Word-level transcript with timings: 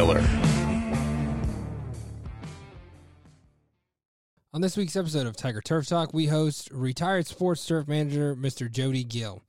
Miller. 0.00 0.26
On 4.54 4.62
this 4.62 4.74
week's 4.74 4.96
episode 4.96 5.26
of 5.26 5.36
Tiger 5.36 5.60
Turf 5.60 5.86
Talk, 5.86 6.14
we 6.14 6.24
host 6.24 6.70
retired 6.72 7.26
sports 7.26 7.66
turf 7.66 7.86
manager 7.86 8.34
Mr. 8.34 8.70
Jody 8.70 9.04
Gill. 9.04 9.42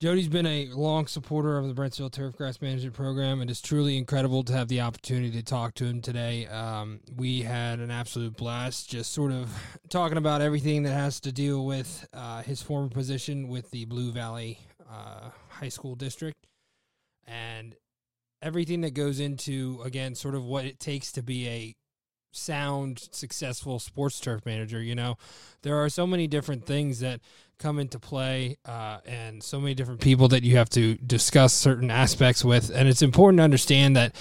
Jody's 0.00 0.26
been 0.26 0.46
a 0.46 0.70
long 0.72 1.06
supporter 1.06 1.58
of 1.58 1.68
the 1.68 1.80
Brentsville 1.80 2.10
Turfgrass 2.10 2.60
Management 2.60 2.92
Program, 2.92 3.40
and 3.40 3.48
it's 3.48 3.60
truly 3.60 3.96
incredible 3.96 4.42
to 4.42 4.52
have 4.52 4.66
the 4.66 4.80
opportunity 4.80 5.30
to 5.30 5.44
talk 5.44 5.74
to 5.74 5.84
him 5.84 6.02
today. 6.02 6.48
Um, 6.48 6.98
we 7.16 7.42
had 7.42 7.78
an 7.78 7.92
absolute 7.92 8.36
blast 8.36 8.90
just 8.90 9.12
sort 9.12 9.30
of 9.30 9.48
talking 9.90 10.18
about 10.18 10.40
everything 10.40 10.82
that 10.82 10.92
has 10.92 11.20
to 11.20 11.30
deal 11.30 11.64
with 11.64 12.08
uh, 12.12 12.42
his 12.42 12.62
former 12.62 12.88
position 12.88 13.46
with 13.46 13.70
the 13.70 13.84
Blue 13.84 14.10
Valley 14.10 14.58
uh, 14.90 15.30
High 15.50 15.68
School 15.68 15.94
District 15.94 16.48
and 17.28 17.76
everything 18.42 18.82
that 18.82 18.94
goes 18.94 19.20
into, 19.20 19.80
again, 19.84 20.14
sort 20.14 20.34
of 20.34 20.44
what 20.44 20.64
it 20.64 20.78
takes 20.78 21.12
to 21.12 21.22
be 21.22 21.48
a 21.48 21.74
sound, 22.32 23.08
successful 23.10 23.78
sports 23.78 24.20
turf 24.20 24.44
manager. 24.44 24.82
You 24.82 24.94
know, 24.94 25.16
there 25.62 25.76
are 25.76 25.88
so 25.88 26.06
many 26.06 26.26
different 26.26 26.66
things 26.66 27.00
that 27.00 27.20
come 27.58 27.78
into 27.78 27.98
play 27.98 28.56
uh, 28.64 28.98
and 29.04 29.42
so 29.42 29.60
many 29.60 29.74
different 29.74 30.00
people 30.00 30.28
that 30.28 30.44
you 30.44 30.56
have 30.56 30.70
to 30.70 30.94
discuss 30.96 31.52
certain 31.52 31.90
aspects 31.90 32.44
with. 32.44 32.70
And 32.70 32.88
it's 32.88 33.02
important 33.02 33.38
to 33.38 33.44
understand 33.44 33.96
that 33.96 34.14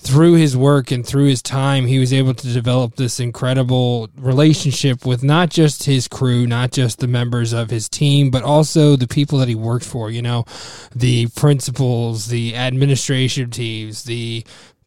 through 0.00 0.34
his 0.34 0.56
work 0.56 0.90
and 0.90 1.06
through 1.06 1.26
his 1.26 1.42
time, 1.42 1.86
he 1.86 1.98
was 1.98 2.12
able 2.12 2.32
to 2.32 2.52
develop 2.52 2.96
this 2.96 3.20
incredible 3.20 4.08
relationship 4.16 5.04
with 5.04 5.22
not 5.22 5.50
just 5.50 5.84
his 5.84 6.08
crew, 6.08 6.46
not 6.46 6.72
just 6.72 7.00
the 7.00 7.06
members 7.06 7.52
of 7.52 7.68
his 7.68 7.86
team, 7.86 8.30
but 8.30 8.42
also 8.42 8.96
the 8.96 9.06
people 9.06 9.38
that 9.38 9.48
he 9.48 9.54
worked 9.54 9.84
for. 9.84 10.10
You 10.10 10.22
know, 10.22 10.46
the 10.94 11.28
principals, 11.36 12.28
the 12.28 12.56
administration 12.56 13.50
teams, 13.50 14.04
the 14.04 14.42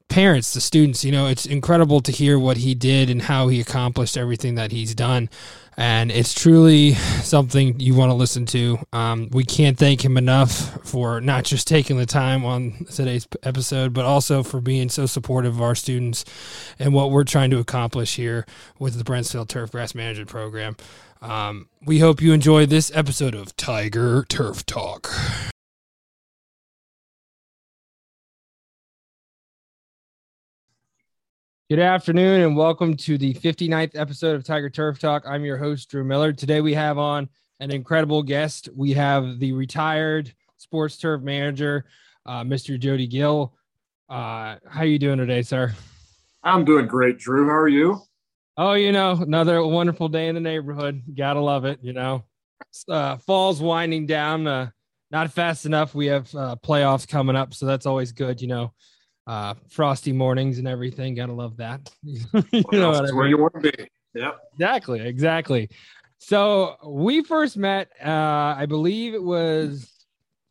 parents, 0.09 0.53
the 0.53 0.61
students. 0.61 1.05
You 1.05 1.11
know, 1.11 1.27
it's 1.27 1.45
incredible 1.45 2.01
to 2.01 2.11
hear 2.11 2.39
what 2.39 2.57
he 2.57 2.73
did 2.73 3.09
and 3.09 3.21
how 3.21 3.49
he 3.49 3.61
accomplished 3.61 4.17
everything 4.17 4.55
that 4.55 4.71
he's 4.71 4.95
done. 4.95 5.29
And 5.75 6.11
it's 6.11 6.33
truly 6.33 6.93
something 6.93 7.79
you 7.79 7.95
want 7.95 8.11
to 8.11 8.15
listen 8.15 8.45
to. 8.47 8.79
Um, 8.93 9.29
we 9.31 9.43
can't 9.43 9.77
thank 9.77 10.03
him 10.03 10.17
enough 10.17 10.51
for 10.87 11.19
not 11.19 11.45
just 11.45 11.67
taking 11.67 11.97
the 11.97 12.05
time 12.05 12.45
on 12.45 12.85
today's 12.91 13.27
episode, 13.43 13.93
but 13.93 14.05
also 14.05 14.43
for 14.43 14.61
being 14.61 14.89
so 14.89 15.05
supportive 15.05 15.55
of 15.55 15.61
our 15.61 15.75
students 15.75 16.25
and 16.77 16.93
what 16.93 17.11
we're 17.11 17.23
trying 17.23 17.49
to 17.51 17.59
accomplish 17.59 18.15
here 18.15 18.45
with 18.79 18.97
the 18.97 19.03
Brentsville 19.03 19.47
Turfgrass 19.47 19.95
Management 19.95 20.29
Program. 20.29 20.75
Um, 21.21 21.69
we 21.85 21.99
hope 21.99 22.21
you 22.21 22.33
enjoy 22.33 22.65
this 22.65 22.91
episode 22.93 23.33
of 23.33 23.55
Tiger 23.55 24.25
Turf 24.27 24.65
Talk. 24.65 25.09
Good 31.73 31.79
afternoon 31.79 32.41
and 32.41 32.55
welcome 32.55 32.95
to 32.97 33.17
the 33.17 33.33
59th 33.33 33.95
episode 33.95 34.35
of 34.35 34.43
Tiger 34.43 34.69
Turf 34.69 34.99
Talk. 34.99 35.23
I'm 35.25 35.43
your 35.43 35.57
host, 35.57 35.89
Drew 35.89 36.03
Miller. 36.03 36.31
Today 36.31 36.61
we 36.61 36.75
have 36.75 36.99
on 36.99 37.27
an 37.59 37.71
incredible 37.71 38.21
guest. 38.21 38.69
We 38.75 38.93
have 38.93 39.39
the 39.39 39.53
retired 39.53 40.31
sports 40.57 40.97
turf 40.97 41.23
manager, 41.23 41.85
uh, 42.27 42.43
Mr. 42.43 42.79
Jody 42.79 43.07
Gill. 43.07 43.55
Uh, 44.07 44.57
how 44.69 44.83
you 44.83 44.99
doing 44.99 45.17
today, 45.17 45.41
sir? 45.41 45.73
I'm 46.43 46.63
doing 46.63 46.85
great, 46.85 47.17
Drew. 47.17 47.47
How 47.47 47.55
are 47.55 47.67
you? 47.67 47.99
Oh, 48.55 48.73
you 48.73 48.91
know, 48.91 49.13
another 49.13 49.65
wonderful 49.65 50.09
day 50.09 50.27
in 50.27 50.35
the 50.35 50.41
neighborhood. 50.41 51.01
Gotta 51.15 51.39
love 51.39 51.65
it. 51.65 51.79
You 51.81 51.93
know, 51.93 52.23
uh, 52.87 53.17
fall's 53.17 53.61
winding 53.61 54.05
down. 54.05 54.45
Uh, 54.45 54.69
not 55.09 55.31
fast 55.31 55.65
enough. 55.65 55.95
We 55.95 56.05
have 56.05 56.35
uh, 56.35 56.55
playoffs 56.63 57.07
coming 57.07 57.35
up, 57.35 57.55
so 57.55 57.65
that's 57.65 57.87
always 57.87 58.11
good. 58.11 58.43
You 58.43 58.47
know, 58.47 58.73
uh, 59.27 59.53
frosty 59.69 60.11
mornings 60.11 60.59
and 60.59 60.67
everything. 60.67 61.15
Gotta 61.15 61.33
love 61.33 61.57
that. 61.57 61.91
you 62.03 62.23
know 62.71 62.89
what 62.89 62.97
I 62.97 63.01
mean? 63.03 63.15
where 63.15 63.27
you 63.27 63.37
want 63.37 63.53
to 63.55 63.71
be. 63.71 63.87
Yep. 64.15 64.39
Exactly. 64.53 64.99
Exactly. 65.01 65.69
So 66.19 66.75
we 66.85 67.23
first 67.23 67.57
met, 67.57 67.89
uh, 68.03 68.55
I 68.57 68.65
believe 68.65 69.13
it 69.13 69.23
was 69.23 69.91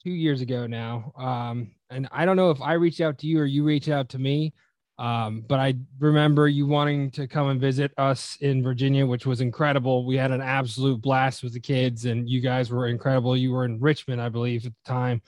two 0.02 0.10
years 0.10 0.40
ago 0.40 0.66
now. 0.66 1.12
Um, 1.16 1.70
and 1.90 2.08
I 2.10 2.24
don't 2.24 2.36
know 2.36 2.50
if 2.50 2.60
I 2.60 2.74
reached 2.74 3.00
out 3.00 3.18
to 3.18 3.26
you 3.26 3.40
or 3.40 3.46
you 3.46 3.64
reached 3.64 3.88
out 3.88 4.08
to 4.10 4.18
me. 4.18 4.52
Um, 4.98 5.44
but 5.48 5.58
I 5.58 5.74
remember 5.98 6.46
you 6.48 6.66
wanting 6.66 7.10
to 7.12 7.26
come 7.26 7.48
and 7.48 7.60
visit 7.60 7.92
us 7.96 8.36
in 8.40 8.62
Virginia, 8.62 9.06
which 9.06 9.26
was 9.26 9.40
incredible. 9.40 10.04
We 10.04 10.16
had 10.16 10.30
an 10.30 10.42
absolute 10.42 11.00
blast 11.00 11.42
with 11.42 11.54
the 11.54 11.60
kids, 11.60 12.04
and 12.04 12.28
you 12.28 12.40
guys 12.40 12.70
were 12.70 12.88
incredible. 12.88 13.36
You 13.36 13.52
were 13.52 13.64
in 13.64 13.80
Richmond, 13.80 14.20
I 14.20 14.28
believe, 14.28 14.66
at 14.66 14.72
the 14.72 14.92
time 14.92 15.22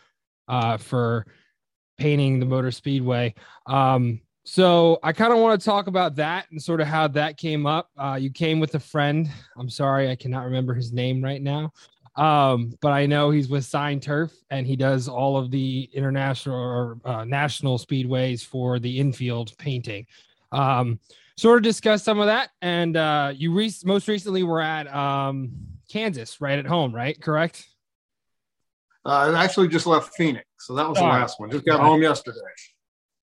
uh, 0.47 0.77
for 0.77 1.27
painting 1.97 2.39
the 2.39 2.47
Motor 2.47 2.71
Speedway. 2.71 3.35
Um, 3.67 4.21
so 4.45 4.99
I 5.03 5.13
kind 5.13 5.33
of 5.33 5.39
want 5.39 5.61
to 5.61 5.65
talk 5.65 5.87
about 5.87 6.17
that 6.17 6.47
and 6.51 6.63
sort 6.63 6.81
of 6.81 6.87
how 6.87 7.09
that 7.09 7.39
came 7.39 7.67
up. 7.67 7.91
Uh, 7.97 8.19
you 8.21 8.31
came 8.31 8.61
with 8.61 8.75
a 8.75 8.81
friend. 8.81 9.31
I'm 9.59 9.71
sorry, 9.71 10.11
I 10.11 10.17
cannot 10.17 10.45
remember 10.45 10.75
his 10.75 10.93
name 10.93 11.23
right 11.23 11.41
now. 11.41 11.73
Um, 12.17 12.75
but 12.81 12.93
I 12.93 13.07
know 13.07 13.31
he's 13.31 13.49
with 13.49 13.65
Sign 13.65 14.01
Turf 14.01 14.33
and 14.51 14.67
he 14.67 14.77
does 14.77 15.09
all 15.09 15.37
of 15.37 15.51
the 15.51 15.89
international 15.93 16.57
or 16.57 16.99
uh, 17.05 17.25
national 17.25 17.79
speedways 17.79 18.45
for 18.45 18.79
the 18.79 18.99
infield 19.01 19.57
painting. 19.59 20.07
Um, 20.53 21.01
sort 21.37 21.57
of 21.57 21.63
discuss 21.65 22.05
some 22.05 22.21
of 22.21 22.27
that. 22.27 22.51
And 22.63 22.97
uh, 22.97 23.33
you 23.35 23.53
re- 23.53 23.73
most 23.85 24.09
recently 24.09 24.43
were 24.43 24.61
at 24.61 24.93
um, 24.95 25.53
Kansas, 25.91 26.41
right 26.41 26.59
at 26.59 26.67
home, 26.67 26.95
right? 26.95 27.21
Correct. 27.21 27.67
Uh, 29.07 29.33
I 29.35 29.45
actually 29.45 29.69
just 29.69 29.87
left 29.87 30.15
Phoenix, 30.15 30.47
so 30.65 30.75
that 30.75 30.89
was 30.89 30.99
the 30.99 31.05
last 31.05 31.39
one. 31.39 31.51
Just 31.51 31.67
got 31.67 31.81
home 31.81 32.03
yesterday. 32.03 32.39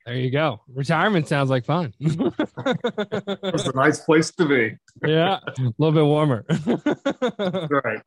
There 0.06 0.16
you 0.16 0.30
go. 0.32 0.62
Retirement 0.74 1.28
sounds 1.28 1.50
like 1.50 1.66
fun. 1.66 1.94
it's 2.00 3.68
a 3.68 3.76
nice 3.76 4.00
place 4.00 4.32
to 4.36 4.46
be. 4.46 4.78
yeah, 5.08 5.40
a 5.46 5.74
little 5.78 5.92
bit 5.92 6.06
warmer. 6.06 6.46
right. 7.70 8.02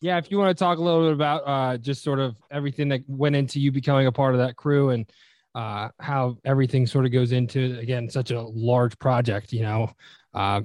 Yeah, 0.00 0.18
if 0.18 0.30
you 0.30 0.38
want 0.38 0.56
to 0.56 0.62
talk 0.62 0.78
a 0.78 0.82
little 0.82 1.04
bit 1.04 1.12
about 1.12 1.42
uh, 1.46 1.78
just 1.78 2.02
sort 2.02 2.18
of 2.18 2.36
everything 2.50 2.88
that 2.88 3.00
went 3.06 3.36
into 3.36 3.60
you 3.60 3.72
becoming 3.72 4.06
a 4.06 4.12
part 4.12 4.34
of 4.34 4.40
that 4.40 4.56
crew 4.56 4.90
and 4.90 5.10
uh, 5.54 5.88
how 6.00 6.36
everything 6.44 6.86
sort 6.86 7.06
of 7.06 7.12
goes 7.12 7.32
into 7.32 7.78
again 7.78 8.10
such 8.10 8.30
a 8.30 8.40
large 8.40 8.98
project, 8.98 9.52
you 9.52 9.62
know, 9.62 9.90
uh, 10.34 10.60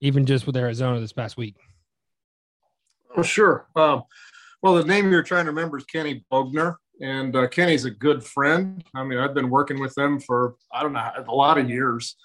even 0.00 0.26
just 0.26 0.46
with 0.46 0.56
Arizona 0.56 1.00
this 1.00 1.12
past 1.12 1.36
week. 1.36 1.56
Oh, 3.16 3.22
sure. 3.22 3.68
Um, 3.76 4.02
well, 4.62 4.74
the 4.74 4.84
name 4.84 5.10
you're 5.10 5.22
trying 5.22 5.44
to 5.44 5.50
remember 5.50 5.78
is 5.78 5.84
Kenny 5.84 6.24
Bogner, 6.32 6.76
and 7.02 7.34
uh, 7.34 7.48
Kenny's 7.48 7.84
a 7.84 7.90
good 7.90 8.24
friend. 8.24 8.82
I 8.94 9.02
mean, 9.02 9.18
I've 9.18 9.34
been 9.34 9.50
working 9.50 9.80
with 9.80 9.94
them 9.94 10.20
for 10.20 10.54
I 10.72 10.82
don't 10.82 10.92
know 10.92 11.10
a 11.28 11.34
lot 11.34 11.58
of 11.58 11.68
years. 11.68 12.16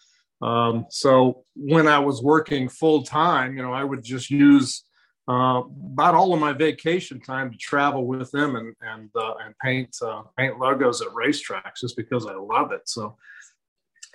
Um, 0.41 0.85
so 0.89 1.43
when 1.55 1.87
I 1.87 1.97
was 1.97 2.21
working 2.21 2.69
full 2.69 3.01
time, 3.01 3.57
you 3.57 3.63
know, 3.63 3.73
I 3.73 3.83
would 3.83 4.03
just 4.03 4.29
use 4.29 4.83
uh, 5.27 5.63
about 5.93 6.13
all 6.13 6.33
of 6.33 6.39
my 6.39 6.53
vacation 6.53 7.19
time 7.19 7.51
to 7.51 7.57
travel 7.57 8.05
with 8.05 8.31
them 8.31 8.55
and 8.55 8.75
and 8.81 9.09
uh, 9.15 9.33
and 9.43 9.55
paint 9.63 9.97
uh, 10.01 10.21
paint 10.37 10.59
logos 10.59 11.01
at 11.01 11.09
racetracks 11.09 11.81
just 11.81 11.97
because 11.97 12.27
I 12.27 12.35
love 12.35 12.71
it. 12.71 12.87
So, 12.87 13.17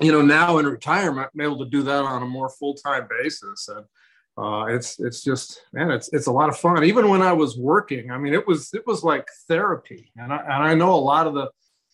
you 0.00 0.12
know, 0.12 0.22
now 0.22 0.58
in 0.58 0.66
retirement, 0.66 1.28
I'm 1.34 1.40
able 1.40 1.58
to 1.58 1.70
do 1.70 1.82
that 1.82 2.04
on 2.04 2.22
a 2.22 2.26
more 2.26 2.48
full 2.48 2.74
time 2.74 3.08
basis, 3.10 3.68
and 3.68 3.84
uh, 4.38 4.64
it's 4.68 4.98
it's 4.98 5.22
just 5.22 5.62
man, 5.72 5.90
it's 5.90 6.12
it's 6.12 6.26
a 6.26 6.32
lot 6.32 6.48
of 6.48 6.56
fun. 6.56 6.84
Even 6.84 7.08
when 7.08 7.22
I 7.22 7.32
was 7.32 7.58
working, 7.58 8.10
I 8.10 8.18
mean, 8.18 8.32
it 8.32 8.46
was 8.46 8.72
it 8.72 8.86
was 8.86 9.04
like 9.04 9.28
therapy. 9.46 10.10
And 10.16 10.32
I 10.32 10.36
and 10.38 10.64
I 10.64 10.74
know 10.74 10.94
a 10.94 10.96
lot 10.96 11.26
of 11.26 11.34
the 11.34 11.50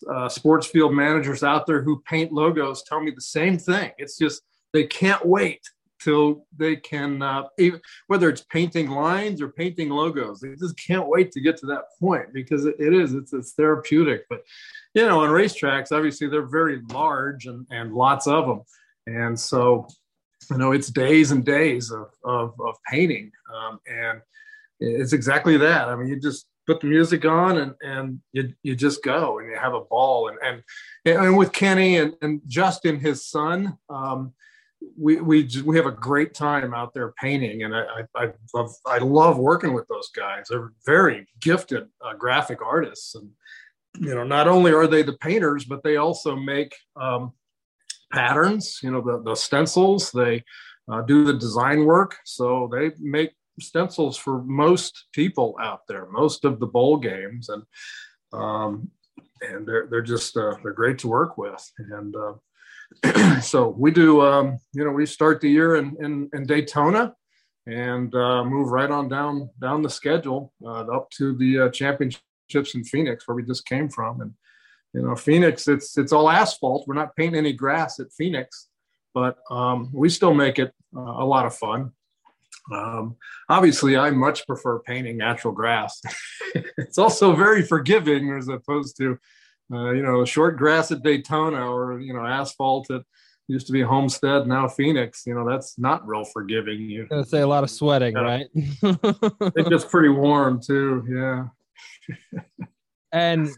uh, 0.08 0.28
sports 0.28 0.66
field 0.68 0.94
managers 0.94 1.42
out 1.42 1.66
there 1.66 1.82
who 1.82 2.00
paint 2.06 2.32
logos 2.32 2.84
tell 2.84 3.00
me 3.00 3.10
the 3.10 3.20
same 3.20 3.58
thing. 3.58 3.90
It's 3.98 4.16
just 4.16 4.42
they 4.72 4.84
can't 4.84 5.24
wait 5.26 5.60
till 6.00 6.46
they 6.56 6.76
can 6.76 7.22
uh, 7.22 7.44
even, 7.58 7.80
whether 8.06 8.28
it's 8.28 8.44
painting 8.50 8.88
lines 8.88 9.42
or 9.42 9.48
painting 9.48 9.88
logos 9.88 10.40
they 10.40 10.54
just 10.54 10.78
can't 10.78 11.08
wait 11.08 11.32
to 11.32 11.40
get 11.40 11.56
to 11.56 11.66
that 11.66 11.84
point 11.98 12.32
because 12.32 12.64
it, 12.66 12.76
it 12.78 12.94
is 12.94 13.14
it's, 13.14 13.32
it's 13.32 13.54
therapeutic 13.54 14.22
but 14.30 14.42
you 14.94 15.04
know 15.04 15.20
on 15.20 15.30
racetracks 15.30 15.90
obviously 15.90 16.28
they're 16.28 16.46
very 16.46 16.80
large 16.92 17.46
and, 17.46 17.66
and 17.70 17.92
lots 17.92 18.26
of 18.26 18.46
them 18.46 18.62
and 19.06 19.38
so 19.38 19.88
you 20.50 20.58
know 20.58 20.72
it's 20.72 20.88
days 20.88 21.30
and 21.30 21.44
days 21.44 21.90
of 21.90 22.10
of, 22.24 22.54
of 22.60 22.76
painting. 22.90 23.30
Um, 23.54 23.80
and 23.86 24.20
it's 24.80 25.12
exactly 25.12 25.56
that. 25.56 25.88
I 25.88 25.96
mean 25.96 26.08
you 26.08 26.20
just 26.20 26.46
put 26.66 26.80
the 26.80 26.86
music 26.86 27.24
on 27.24 27.58
and 27.58 27.74
and 27.80 28.20
you, 28.32 28.52
you 28.62 28.76
just 28.76 29.02
go 29.02 29.38
and 29.38 29.48
you 29.48 29.56
have 29.56 29.74
a 29.74 29.80
ball. 29.80 30.28
And 30.28 30.38
and 30.42 30.62
and 31.06 31.36
with 31.36 31.52
kenny 31.52 31.96
and, 31.96 32.14
and 32.20 32.40
justin 32.46 33.00
his 33.00 33.26
son 33.26 33.78
um, 33.88 34.34
we 34.96 35.20
we 35.20 35.48
we 35.64 35.76
have 35.76 35.86
a 35.86 35.92
great 35.92 36.34
time 36.34 36.74
out 36.74 36.94
there 36.94 37.12
painting, 37.12 37.62
and 37.62 37.74
I 37.74 38.04
I, 38.14 38.32
love 38.54 38.72
I 38.86 38.98
love 38.98 39.38
working 39.38 39.74
with 39.74 39.86
those 39.88 40.08
guys. 40.14 40.46
They're 40.48 40.72
very 40.86 41.26
gifted 41.40 41.88
uh, 42.04 42.14
graphic 42.14 42.60
artists, 42.62 43.14
and 43.14 43.30
you 43.98 44.14
know 44.14 44.24
not 44.24 44.48
only 44.48 44.72
are 44.72 44.86
they 44.86 45.02
the 45.02 45.14
painters, 45.14 45.64
but 45.64 45.82
they 45.82 45.96
also 45.96 46.36
make 46.36 46.74
um, 46.96 47.32
patterns, 48.12 48.80
you 48.82 48.90
know, 48.90 49.00
the, 49.00 49.22
the 49.22 49.34
stencils, 49.34 50.10
they 50.10 50.44
uh, 50.90 51.02
do 51.02 51.24
the 51.24 51.34
design 51.34 51.84
work. 51.84 52.16
So 52.24 52.68
they 52.72 52.92
make 52.98 53.32
stencils 53.60 54.16
for 54.16 54.42
most 54.44 55.06
people 55.12 55.56
out 55.60 55.80
there, 55.88 56.06
most 56.10 56.44
of 56.44 56.60
the 56.60 56.66
bowl 56.66 56.96
games. 56.96 57.48
And, 57.48 57.62
um, 58.32 58.90
and 59.42 59.66
they're 59.66 59.86
they're 59.90 60.02
just 60.02 60.36
uh, 60.36 60.56
they're 60.62 60.72
great 60.72 60.98
to 60.98 61.08
work 61.08 61.38
with. 61.38 61.72
And 61.90 62.14
uh, 62.16 63.40
so 63.40 63.68
we 63.68 63.90
do, 63.90 64.22
um, 64.22 64.58
you 64.72 64.84
know, 64.84 64.90
we 64.90 65.06
start 65.06 65.40
the 65.40 65.50
year 65.50 65.76
in 65.76 65.96
in, 66.00 66.30
in 66.32 66.46
Daytona 66.46 67.14
and 67.66 68.14
uh, 68.14 68.44
move 68.44 68.70
right 68.70 68.90
on 68.90 69.08
down 69.08 69.50
down 69.60 69.82
the 69.82 69.90
schedule 69.90 70.52
uh, 70.64 70.84
up 70.86 71.10
to 71.10 71.36
the 71.36 71.60
uh, 71.60 71.68
championships 71.70 72.74
in 72.74 72.84
Phoenix, 72.84 73.26
where 73.26 73.34
we 73.36 73.42
just 73.42 73.66
came 73.66 73.88
from. 73.88 74.20
And 74.20 74.32
you 74.94 75.02
know, 75.02 75.14
Phoenix, 75.14 75.68
it's 75.68 75.98
it's 75.98 76.12
all 76.12 76.30
asphalt. 76.30 76.86
We're 76.86 76.94
not 76.94 77.14
painting 77.16 77.38
any 77.38 77.52
grass 77.52 78.00
at 78.00 78.12
Phoenix, 78.12 78.68
but 79.14 79.38
um, 79.50 79.90
we 79.92 80.08
still 80.08 80.34
make 80.34 80.58
it 80.58 80.72
uh, 80.96 81.00
a 81.00 81.24
lot 81.24 81.46
of 81.46 81.54
fun. 81.54 81.92
Um, 82.72 83.16
obviously, 83.48 83.96
I 83.96 84.10
much 84.10 84.46
prefer 84.46 84.80
painting 84.80 85.16
natural 85.16 85.52
grass. 85.52 86.00
it's 86.78 86.98
also 86.98 87.34
very 87.34 87.62
forgiving 87.62 88.30
as 88.36 88.48
opposed 88.48 88.96
to, 88.98 89.18
uh, 89.72 89.90
you 89.90 90.02
know, 90.02 90.24
short 90.24 90.56
grass 90.56 90.90
at 90.90 91.02
Daytona 91.02 91.70
or 91.70 92.00
you 92.00 92.12
know 92.12 92.24
asphalt 92.24 92.90
at 92.90 93.02
used 93.48 93.66
to 93.66 93.72
be 93.72 93.82
Homestead, 93.82 94.46
now 94.46 94.68
Phoenix. 94.68 95.24
You 95.26 95.34
know, 95.34 95.48
that's 95.48 95.78
not 95.78 96.06
real 96.06 96.24
forgiving. 96.24 96.80
You 96.82 97.06
gonna 97.06 97.24
say 97.24 97.40
a 97.40 97.46
lot 97.46 97.64
of 97.64 97.70
sweating, 97.70 98.14
yeah. 98.14 98.20
right? 98.20 98.46
it 98.54 99.68
gets 99.68 99.84
pretty 99.84 100.10
warm 100.10 100.60
too. 100.60 101.04
Yeah. 101.08 102.56
and 103.12 103.48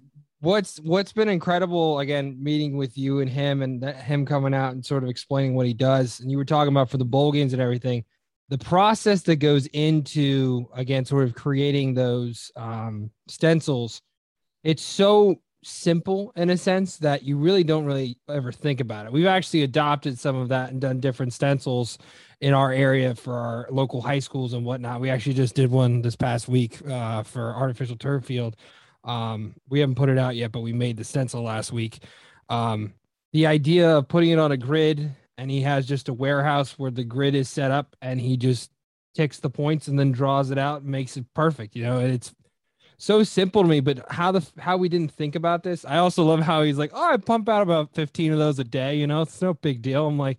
what's 0.41 0.79
what's 0.79 1.13
been 1.13 1.29
incredible 1.29 1.99
again 1.99 2.37
meeting 2.43 2.77
with 2.77 2.97
you 2.97 3.21
and 3.21 3.31
him 3.31 3.63
and 3.63 3.85
him 3.85 4.25
coming 4.25 4.55
out 4.55 4.73
and 4.73 4.85
sort 4.85 5.03
of 5.03 5.11
explaining 5.11 5.55
what 5.55 5.67
he 5.67 5.75
does 5.75 6.21
and 6.21 6.31
you 6.31 6.39
were 6.39 6.45
talking 6.45 6.73
about 6.73 6.89
for 6.89 6.97
the 6.97 7.05
bowl 7.05 7.31
games 7.31 7.53
and 7.53 7.61
everything 7.61 8.05
the 8.49 8.59
process 8.59 9.23
that 9.23 9.37
goes 9.37 9.67
into 9.67 10.67
again 10.75 11.05
sort 11.05 11.25
of 11.25 11.35
creating 11.35 11.95
those 11.95 12.51
um, 12.57 13.11
stencils 13.29 14.01
it's 14.65 14.83
so 14.83 15.37
simple 15.63 16.33
in 16.37 16.51
a 16.51 16.57
sense 16.57 16.97
that 16.99 17.23
you 17.23 17.37
really 17.37 17.65
don't 17.65 17.85
really 17.85 18.17
ever 18.29 18.51
think 18.51 18.81
about 18.81 19.07
it. 19.07 19.13
We've 19.13 19.27
actually 19.27 19.63
adopted 19.63 20.19
some 20.19 20.37
of 20.37 20.49
that 20.49 20.71
and 20.71 20.81
done 20.81 21.01
different 21.01 21.33
stencils 21.33 21.99
in 22.41 22.55
our 22.55 22.73
area 22.73 23.15
for 23.15 23.35
our 23.35 23.69
local 23.71 24.01
high 24.01 24.21
schools 24.21 24.55
and 24.55 24.65
whatnot. 24.65 25.01
We 25.01 25.11
actually 25.11 25.35
just 25.35 25.55
did 25.55 25.71
one 25.71 26.01
this 26.01 26.17
past 26.17 26.49
week 26.49 26.79
uh, 26.89 27.23
for 27.25 27.55
artificial 27.55 27.97
turf 27.97 28.25
field 28.25 28.57
um, 29.05 29.55
we 29.69 29.81
haven't 29.81 29.95
put 29.95 30.09
it 30.09 30.19
out 30.19 30.37
yet 30.37 30.53
but 30.53 30.61
we 30.61 30.73
made 30.73 30.97
the 30.97 31.05
stencil 31.05 31.43
last 31.43 31.73
week. 31.73 32.03
Um, 32.49 32.95
the 33.33 33.47
idea 33.47 33.97
of 33.97 34.09
putting 34.09 34.31
it 34.31 34.39
on 34.39 34.53
a 34.53 34.57
grid 34.57 35.15
and 35.39 35.51
he 35.51 35.63
has 35.63 35.87
just 35.87 36.09
a 36.09 36.13
warehouse 36.13 36.79
where 36.79 36.91
the 36.91 37.05
grid 37.05 37.35
is 37.35 37.49
set 37.49 37.71
up 37.71 37.97
and 38.03 38.21
he 38.21 38.37
just 38.37 38.71
ticks 39.15 39.39
the 39.39 39.51
points 39.51 39.89
and 39.89 39.99
then 39.99 40.13
draws 40.13 40.51
it 40.51 40.59
out 40.59 40.83
and 40.83 40.91
makes 40.91 41.17
it 41.17 41.25
perfect 41.35 41.75
you 41.75 41.83
know 41.83 41.99
it's 41.99 42.35
so 42.99 43.23
simple 43.23 43.63
to 43.63 43.69
me 43.69 43.81
but 43.81 44.05
how 44.11 44.31
the 44.31 44.47
how 44.59 44.77
we 44.77 44.89
didn't 44.89 45.11
think 45.11 45.35
about 45.35 45.63
this 45.63 45.85
i 45.85 45.97
also 45.97 46.23
love 46.23 46.41
how 46.41 46.63
he's 46.63 46.79
like 46.79 46.91
oh 46.95 47.13
i 47.13 47.17
pump 47.17 47.49
out 47.49 47.63
about 47.63 47.93
15 47.95 48.33
of 48.33 48.39
those 48.39 48.59
a 48.59 48.65
day 48.65 48.97
you 48.97 49.07
know 49.07 49.23
it's 49.23 49.41
no 49.43 49.55
big 49.55 49.83
deal. 49.83 50.07
I'm 50.07 50.19
like 50.19 50.39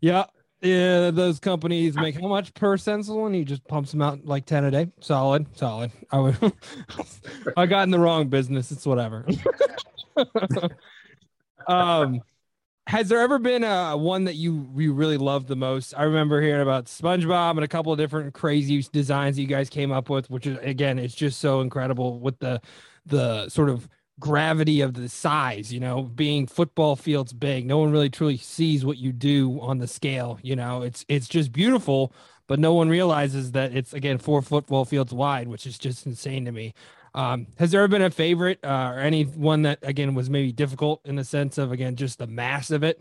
yeah 0.00 0.24
yeah 0.60 1.10
those 1.10 1.38
companies 1.38 1.94
make 1.96 2.20
how 2.20 2.28
much 2.28 2.52
per 2.54 2.76
stencil 2.76 3.26
and 3.26 3.34
he 3.34 3.44
just 3.44 3.66
pumps 3.68 3.92
them 3.92 4.02
out 4.02 4.24
like 4.24 4.44
10 4.46 4.64
a 4.64 4.70
day. 4.70 4.88
Solid 5.00 5.46
solid. 5.56 5.92
I 6.10 6.18
would 6.18 6.36
i 7.56 7.66
got 7.66 7.82
in 7.84 7.90
the 7.90 7.98
wrong 7.98 8.28
business. 8.28 8.70
It's 8.72 8.86
whatever. 8.86 9.26
Um 11.66 12.22
has 12.88 13.10
there 13.10 13.20
ever 13.20 13.38
been 13.38 13.64
a 13.64 13.94
one 13.98 14.24
that 14.24 14.36
you 14.36 14.66
you 14.74 14.94
really 14.94 15.18
loved 15.18 15.46
the 15.46 15.56
most? 15.56 15.92
I 15.94 16.04
remember 16.04 16.40
hearing 16.40 16.62
about 16.62 16.86
SpongeBob 16.86 17.50
and 17.50 17.62
a 17.62 17.68
couple 17.68 17.92
of 17.92 17.98
different 17.98 18.32
crazy 18.32 18.82
designs 18.90 19.36
that 19.36 19.42
you 19.42 19.48
guys 19.48 19.68
came 19.68 19.92
up 19.92 20.08
with, 20.08 20.30
which 20.30 20.46
is 20.46 20.56
again, 20.62 20.98
it's 20.98 21.14
just 21.14 21.38
so 21.38 21.60
incredible 21.60 22.18
with 22.18 22.38
the 22.38 22.62
the 23.04 23.46
sort 23.50 23.68
of 23.68 23.86
gravity 24.18 24.80
of 24.80 24.94
the 24.94 25.08
size. 25.08 25.72
You 25.72 25.80
know, 25.80 26.02
being 26.02 26.46
football 26.46 26.96
fields 26.96 27.32
big, 27.32 27.66
no 27.66 27.78
one 27.78 27.90
really 27.90 28.10
truly 28.10 28.36
sees 28.36 28.84
what 28.84 28.98
you 28.98 29.12
do 29.12 29.60
on 29.60 29.78
the 29.78 29.86
scale. 29.86 30.38
You 30.42 30.56
know, 30.56 30.82
it's 30.82 31.04
it's 31.08 31.28
just 31.28 31.52
beautiful, 31.52 32.12
but 32.46 32.58
no 32.58 32.74
one 32.74 32.88
realizes 32.88 33.52
that 33.52 33.74
it's 33.74 33.92
again 33.92 34.18
four 34.18 34.42
football 34.42 34.84
fields 34.84 35.12
wide, 35.12 35.48
which 35.48 35.66
is 35.66 35.78
just 35.78 36.06
insane 36.06 36.44
to 36.44 36.52
me. 36.52 36.74
Um, 37.14 37.46
has 37.58 37.70
there 37.70 37.80
ever 37.80 37.88
been 37.88 38.02
a 38.02 38.10
favorite 38.10 38.58
uh, 38.62 38.92
or 38.94 39.00
any 39.00 39.24
one 39.24 39.62
that 39.62 39.78
again 39.82 40.14
was 40.14 40.28
maybe 40.28 40.52
difficult 40.52 41.00
in 41.04 41.16
the 41.16 41.24
sense 41.24 41.58
of 41.58 41.72
again 41.72 41.96
just 41.96 42.18
the 42.18 42.26
mass 42.26 42.70
of 42.70 42.82
it? 42.82 43.00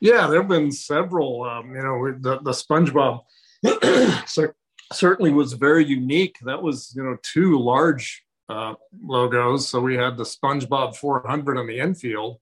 Yeah, 0.00 0.26
there 0.26 0.40
have 0.40 0.48
been 0.48 0.70
several. 0.70 1.44
Um, 1.44 1.74
you 1.74 1.82
know, 1.82 2.12
the 2.18 2.40
the 2.40 2.50
SpongeBob 2.50 3.20
certainly 4.92 5.32
was 5.32 5.54
very 5.54 5.84
unique. 5.84 6.36
That 6.42 6.62
was 6.62 6.92
you 6.96 7.02
know 7.02 7.16
two 7.22 7.58
large 7.58 8.22
uh, 8.52 8.74
logos. 9.02 9.68
So 9.68 9.80
we 9.80 9.96
had 9.96 10.16
the 10.16 10.24
SpongeBob 10.24 10.96
400 10.96 11.58
on 11.58 11.66
the 11.66 11.78
infield, 11.78 12.38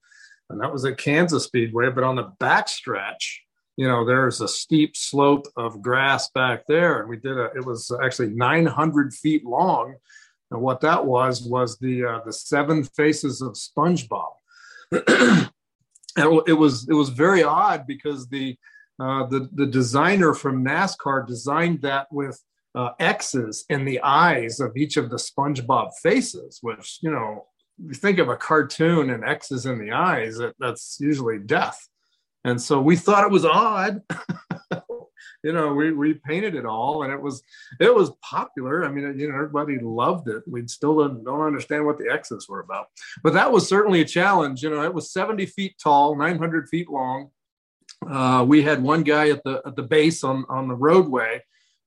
and 0.49 0.59
that 0.61 0.71
was 0.71 0.85
at 0.85 0.97
Kansas 0.97 1.45
Speedway. 1.45 1.89
But 1.89 2.03
on 2.03 2.15
the 2.15 2.31
backstretch, 2.39 3.37
you 3.77 3.87
know, 3.87 4.05
there's 4.05 4.41
a 4.41 4.47
steep 4.47 4.95
slope 4.95 5.47
of 5.55 5.81
grass 5.81 6.29
back 6.31 6.65
there. 6.67 6.99
And 6.99 7.09
we 7.09 7.17
did 7.17 7.37
a, 7.37 7.45
it 7.55 7.65
was 7.65 7.91
actually 8.03 8.29
900 8.29 9.13
feet 9.13 9.45
long. 9.45 9.95
And 10.51 10.61
what 10.61 10.81
that 10.81 11.05
was, 11.05 11.41
was 11.41 11.77
the, 11.79 12.03
uh, 12.05 12.19
the 12.25 12.33
seven 12.33 12.83
faces 12.83 13.41
of 13.41 13.53
SpongeBob. 13.53 14.33
and 14.91 15.49
it 16.45 16.57
was, 16.57 16.89
it 16.89 16.93
was 16.93 17.09
very 17.09 17.43
odd 17.43 17.87
because 17.87 18.27
the, 18.27 18.57
uh, 18.99 19.25
the, 19.27 19.49
the 19.53 19.65
designer 19.65 20.33
from 20.33 20.65
NASCAR 20.65 21.25
designed 21.25 21.81
that 21.83 22.07
with 22.11 22.39
uh, 22.75 22.91
X's 22.99 23.65
in 23.69 23.85
the 23.85 24.01
eyes 24.01 24.59
of 24.59 24.75
each 24.77 24.97
of 24.97 25.09
the 25.09 25.17
SpongeBob 25.17 25.91
faces, 26.01 26.59
which, 26.61 26.99
you 27.01 27.11
know, 27.11 27.45
you 27.77 27.93
think 27.93 28.19
of 28.19 28.29
a 28.29 28.37
cartoon 28.37 29.09
and 29.09 29.23
X's 29.23 29.65
in 29.65 29.79
the 29.79 29.91
eyes, 29.91 30.37
that, 30.37 30.55
that's 30.59 30.97
usually 30.99 31.39
death. 31.39 31.87
And 32.43 32.61
so 32.61 32.81
we 32.81 32.95
thought 32.95 33.25
it 33.25 33.31
was 33.31 33.45
odd. 33.45 34.01
you 35.43 35.53
know, 35.53 35.73
we, 35.73 35.91
we 35.91 36.13
painted 36.13 36.55
it 36.55 36.65
all 36.65 37.03
and 37.03 37.11
it 37.11 37.21
was 37.21 37.43
it 37.79 37.93
was 37.93 38.11
popular. 38.21 38.85
I 38.85 38.91
mean, 38.91 39.19
you 39.19 39.29
know, 39.29 39.35
everybody 39.35 39.79
loved 39.79 40.27
it. 40.27 40.43
We 40.47 40.67
still 40.67 40.99
don't, 40.99 41.23
don't 41.23 41.41
understand 41.41 41.85
what 41.85 41.97
the 41.97 42.11
X's 42.11 42.47
were 42.47 42.61
about. 42.61 42.87
But 43.23 43.33
that 43.33 43.51
was 43.51 43.67
certainly 43.67 44.01
a 44.01 44.05
challenge. 44.05 44.63
You 44.63 44.69
know, 44.69 44.83
it 44.83 44.93
was 44.93 45.11
70 45.11 45.45
feet 45.47 45.75
tall, 45.81 46.15
900 46.15 46.69
feet 46.69 46.89
long. 46.89 47.29
Uh, 48.07 48.43
we 48.47 48.63
had 48.63 48.81
one 48.81 49.03
guy 49.03 49.29
at 49.29 49.43
the 49.43 49.61
at 49.65 49.75
the 49.75 49.83
base 49.83 50.23
on 50.23 50.45
on 50.49 50.67
the 50.67 50.75
roadway 50.75 51.41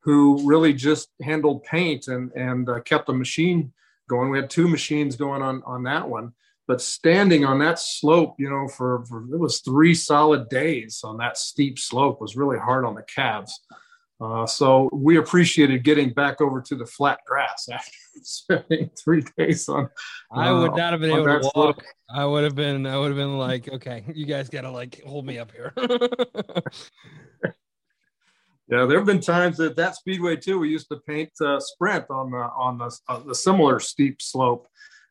who 0.05 0.47
really 0.47 0.73
just 0.73 1.09
handled 1.23 1.65
paint 1.65 2.09
and 2.09 2.31
and 2.33 2.69
uh, 2.69 2.81
kept 2.81 3.07
the 3.07 3.13
machine 3.13 3.73
going. 4.09 4.31
We 4.31 4.39
had 4.39 4.51
two 4.51 4.69
machines 4.69 5.17
going 5.17 5.43
on 5.43 5.63
on 5.65 5.83
that 5.85 6.09
one 6.09 6.33
but 6.67 6.81
standing 6.81 7.45
on 7.45 7.59
that 7.59 7.79
slope, 7.79 8.37
you 8.39 8.49
know, 8.49 8.69
for, 8.69 9.05
for 9.07 9.23
it 9.33 9.39
was 9.39 9.61
three 9.61 9.95
solid 9.95 10.49
days 10.49 11.03
on 11.05 11.19
that 11.19 11.37
steep 11.37 11.79
slope 11.79 12.21
was 12.21 12.37
really 12.37 12.59
hard 12.59 12.85
on 12.85 12.95
the 12.95 13.03
calves. 13.03 13.61
Uh, 14.21 14.47
so 14.47 14.89
we 14.93 15.19
appreciated 15.19 15.83
getting 15.83 16.11
back 16.11 16.41
over 16.41 16.61
to 16.63 16.77
the 16.77 16.87
flat 16.87 17.19
grass 17.27 17.69
after 17.71 17.91
spending 18.23 18.89
three 18.97 19.25
days 19.37 19.69
on. 19.69 19.85
Uh, 20.35 20.39
I 20.39 20.53
would 20.53 20.71
uh, 20.71 20.77
not 20.77 20.93
have 20.93 21.01
been 21.01 21.11
able 21.11 21.25
to 21.25 21.41
walk. 21.43 21.53
Slope. 21.53 21.83
I 22.09 22.25
would 22.25 22.45
have 22.45 22.55
been. 22.55 22.87
I 22.87 22.97
would 22.97 23.09
have 23.09 23.17
been 23.17 23.37
like, 23.37 23.69
okay, 23.69 24.05
you 24.15 24.25
guys 24.25 24.49
got 24.49 24.63
to 24.63 24.71
like 24.71 25.03
hold 25.05 25.27
me 25.27 25.39
up 25.39 25.51
here. 25.51 25.73
yeah, 28.69 28.87
there 28.87 28.99
have 28.99 29.07
been 29.07 29.21
times 29.21 29.61
at 29.61 29.77
that 29.77 29.97
speedway 29.97 30.37
too. 30.37 30.59
We 30.59 30.71
used 30.71 30.89
to 30.89 31.01
paint 31.07 31.31
uh, 31.41 31.61
sprint 31.61 32.07
on 32.11 32.31
the 32.31 32.49
on 32.57 32.79
the, 32.79 32.99
uh, 33.09 33.21
the 33.21 33.35
similar 33.35 33.81
steep 33.81 34.23
slope 34.23 34.67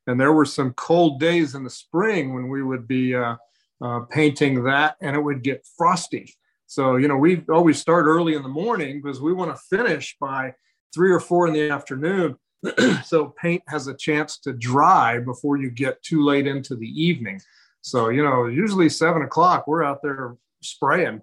and 0.07 0.19
there 0.19 0.33
were 0.33 0.45
some 0.45 0.73
cold 0.73 1.19
days 1.19 1.55
in 1.55 1.63
the 1.63 1.69
spring 1.69 2.33
when 2.33 2.49
we 2.49 2.61
would 2.61 2.87
be 2.87 3.15
uh, 3.15 3.35
uh, 3.81 4.01
painting 4.09 4.63
that 4.63 4.95
and 5.01 5.15
it 5.15 5.21
would 5.21 5.43
get 5.43 5.65
frosty. 5.77 6.33
So, 6.67 6.97
you 6.97 7.07
know, 7.07 7.17
we 7.17 7.43
always 7.49 7.79
start 7.79 8.05
early 8.05 8.35
in 8.35 8.43
the 8.43 8.49
morning 8.49 9.01
because 9.01 9.21
we 9.21 9.33
want 9.33 9.55
to 9.55 9.77
finish 9.77 10.15
by 10.19 10.53
three 10.93 11.11
or 11.11 11.19
four 11.19 11.47
in 11.47 11.53
the 11.53 11.69
afternoon. 11.69 12.35
so 13.03 13.33
paint 13.41 13.61
has 13.67 13.87
a 13.87 13.93
chance 13.93 14.39
to 14.39 14.53
dry 14.53 15.19
before 15.19 15.57
you 15.57 15.69
get 15.69 16.01
too 16.01 16.23
late 16.23 16.47
into 16.47 16.75
the 16.75 16.87
evening. 16.87 17.39
So, 17.81 18.09
you 18.09 18.23
know, 18.23 18.45
usually 18.45 18.89
seven 18.89 19.21
o'clock, 19.21 19.67
we're 19.67 19.83
out 19.83 20.01
there 20.01 20.35
spraying. 20.61 21.21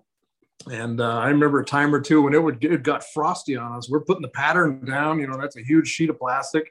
And 0.69 1.01
uh, 1.01 1.19
I 1.19 1.29
remember 1.29 1.61
a 1.61 1.65
time 1.65 1.95
or 1.95 2.01
two 2.01 2.23
when 2.23 2.35
it 2.35 2.43
would 2.43 2.61
get, 2.61 2.73
it 2.73 2.83
got 2.83 3.05
frosty 3.05 3.57
on 3.57 3.73
us. 3.73 3.89
We're 3.89 4.05
putting 4.05 4.23
the 4.23 4.29
pattern 4.29 4.85
down. 4.85 5.19
You 5.19 5.27
know, 5.27 5.39
that's 5.41 5.57
a 5.57 5.63
huge 5.63 5.89
sheet 5.89 6.11
of 6.11 6.19
plastic, 6.19 6.71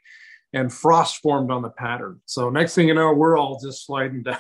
and 0.53 0.71
frost 0.71 1.21
formed 1.21 1.51
on 1.51 1.61
the 1.61 1.71
pattern. 1.71 2.19
So 2.25 2.49
next 2.49 2.75
thing 2.75 2.87
you 2.87 2.93
know, 2.93 3.13
we're 3.13 3.37
all 3.37 3.59
just 3.59 3.85
sliding 3.85 4.23
down, 4.23 4.37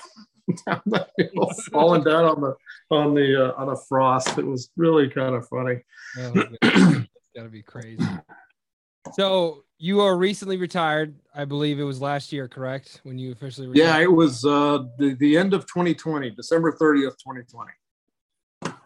down 0.67 0.81
the 0.85 1.07
hill, 1.17 1.51
falling 1.71 2.03
down 2.03 2.25
on 2.25 2.41
the 2.41 2.55
on 2.95 3.15
the 3.15 3.49
uh, 3.49 3.53
on 3.57 3.67
the 3.67 3.81
frost. 3.87 4.37
It 4.37 4.45
was 4.45 4.69
really 4.77 5.09
kind 5.09 5.35
of 5.35 5.47
funny. 5.47 5.81
Oh, 6.19 6.33
gotta 7.35 7.49
be 7.49 7.63
crazy. 7.63 8.05
So 9.13 9.63
you 9.79 10.01
are 10.01 10.15
recently 10.15 10.57
retired. 10.57 11.15
I 11.33 11.45
believe 11.45 11.79
it 11.79 11.83
was 11.83 12.01
last 12.01 12.31
year, 12.31 12.47
correct? 12.47 12.99
When 13.03 13.17
you 13.17 13.31
officially 13.31 13.67
retired? 13.67 13.87
Yeah, 13.87 13.97
it 13.99 14.11
was 14.11 14.45
uh, 14.45 14.83
the 14.99 15.15
the 15.19 15.37
end 15.37 15.55
of 15.55 15.65
2020, 15.65 16.29
December 16.31 16.73
30th, 16.73 17.17
2020. 17.17 17.71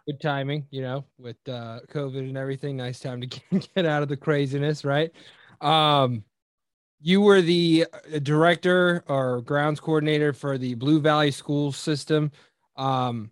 Good 0.07 0.19
timing, 0.19 0.67
you 0.69 0.81
know, 0.81 1.05
with 1.17 1.38
uh, 1.48 1.79
COVID 1.89 2.19
and 2.19 2.38
everything. 2.38 2.75
Nice 2.75 3.00
time 3.00 3.22
to 3.22 3.27
get, 3.51 3.69
get 3.74 3.86
out 3.86 4.03
of 4.03 4.10
the 4.10 4.17
craziness, 4.17 4.83
right? 4.83 5.12
Um, 5.62 6.24
you 7.01 7.22
were 7.22 7.41
the 7.41 7.86
uh, 7.93 8.19
director 8.19 9.03
or 9.07 9.41
grounds 9.41 9.79
coordinator 9.79 10.33
for 10.33 10.57
the 10.57 10.74
Blue 10.74 11.00
Valley 11.00 11.31
school 11.31 11.72
system. 11.72 12.31
Um, 12.75 13.31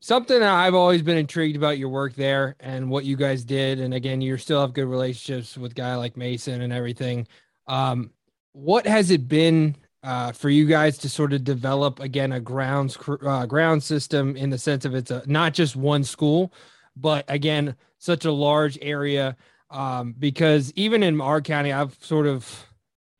something 0.00 0.42
I've 0.42 0.74
always 0.74 1.02
been 1.02 1.16
intrigued 1.16 1.56
about 1.56 1.78
your 1.78 1.90
work 1.90 2.14
there 2.14 2.56
and 2.60 2.90
what 2.90 3.04
you 3.04 3.16
guys 3.16 3.44
did. 3.44 3.80
And 3.80 3.94
again, 3.94 4.20
you 4.20 4.36
still 4.36 4.60
have 4.60 4.72
good 4.72 4.86
relationships 4.86 5.56
with 5.56 5.74
guy 5.74 5.94
like 5.96 6.16
Mason 6.16 6.62
and 6.62 6.72
everything. 6.72 7.26
Um, 7.66 8.10
what 8.52 8.86
has 8.86 9.10
it 9.10 9.28
been 9.28 9.76
uh, 10.02 10.32
for 10.32 10.48
you 10.48 10.66
guys 10.66 10.96
to 10.98 11.08
sort 11.08 11.32
of 11.32 11.44
develop 11.44 12.00
again 12.00 12.32
a 12.32 12.40
grounds 12.40 12.98
uh, 13.22 13.46
ground 13.46 13.82
system 13.82 14.36
in 14.36 14.50
the 14.50 14.58
sense 14.58 14.84
of 14.84 14.94
it's 14.94 15.10
a, 15.10 15.22
not 15.26 15.54
just 15.54 15.76
one 15.76 16.04
school, 16.04 16.52
but 16.96 17.24
again 17.28 17.74
such 17.98 18.24
a 18.24 18.32
large 18.32 18.78
area 18.80 19.36
um, 19.70 20.14
because 20.18 20.72
even 20.74 21.02
in 21.02 21.20
our 21.20 21.40
county, 21.40 21.72
I've 21.72 21.96
sort 22.00 22.26
of 22.26 22.66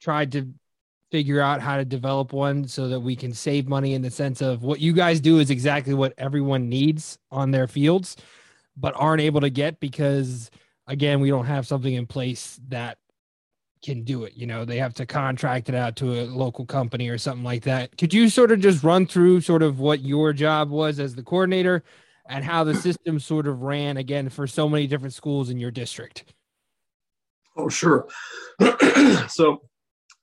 tried 0.00 0.32
to 0.32 0.52
figure 1.10 1.40
out 1.40 1.60
how 1.60 1.76
to 1.76 1.84
develop 1.84 2.32
one 2.32 2.66
so 2.66 2.88
that 2.88 3.00
we 3.00 3.16
can 3.16 3.32
save 3.32 3.68
money 3.68 3.94
in 3.94 4.02
the 4.02 4.10
sense 4.10 4.40
of 4.40 4.62
what 4.62 4.80
you 4.80 4.92
guys 4.92 5.20
do 5.20 5.38
is 5.38 5.50
exactly 5.50 5.94
what 5.94 6.14
everyone 6.18 6.68
needs 6.68 7.18
on 7.30 7.50
their 7.50 7.66
fields, 7.66 8.16
but 8.76 8.94
aren't 8.96 9.22
able 9.22 9.40
to 9.40 9.50
get 9.50 9.80
because 9.80 10.50
again, 10.86 11.20
we 11.20 11.28
don't 11.30 11.46
have 11.46 11.66
something 11.66 11.94
in 11.94 12.06
place 12.06 12.60
that 12.68 12.98
can 13.82 14.02
do 14.02 14.24
it. 14.24 14.34
You 14.36 14.46
know, 14.46 14.64
they 14.64 14.78
have 14.78 14.94
to 14.94 15.06
contract 15.06 15.68
it 15.68 15.74
out 15.74 15.96
to 15.96 16.20
a 16.20 16.24
local 16.24 16.66
company 16.66 17.08
or 17.08 17.18
something 17.18 17.44
like 17.44 17.62
that. 17.64 17.96
Could 17.96 18.12
you 18.12 18.28
sort 18.28 18.52
of 18.52 18.60
just 18.60 18.82
run 18.82 19.06
through 19.06 19.40
sort 19.40 19.62
of 19.62 19.78
what 19.80 20.00
your 20.00 20.32
job 20.32 20.70
was 20.70 21.00
as 21.00 21.14
the 21.14 21.22
coordinator 21.22 21.82
and 22.28 22.44
how 22.44 22.64
the 22.64 22.74
system 22.74 23.18
sort 23.18 23.46
of 23.46 23.62
ran 23.62 23.96
again 23.96 24.28
for 24.28 24.46
so 24.46 24.68
many 24.68 24.86
different 24.86 25.14
schools 25.14 25.50
in 25.50 25.58
your 25.58 25.70
district? 25.70 26.24
Oh, 27.56 27.68
sure. 27.68 28.08
so 29.28 29.62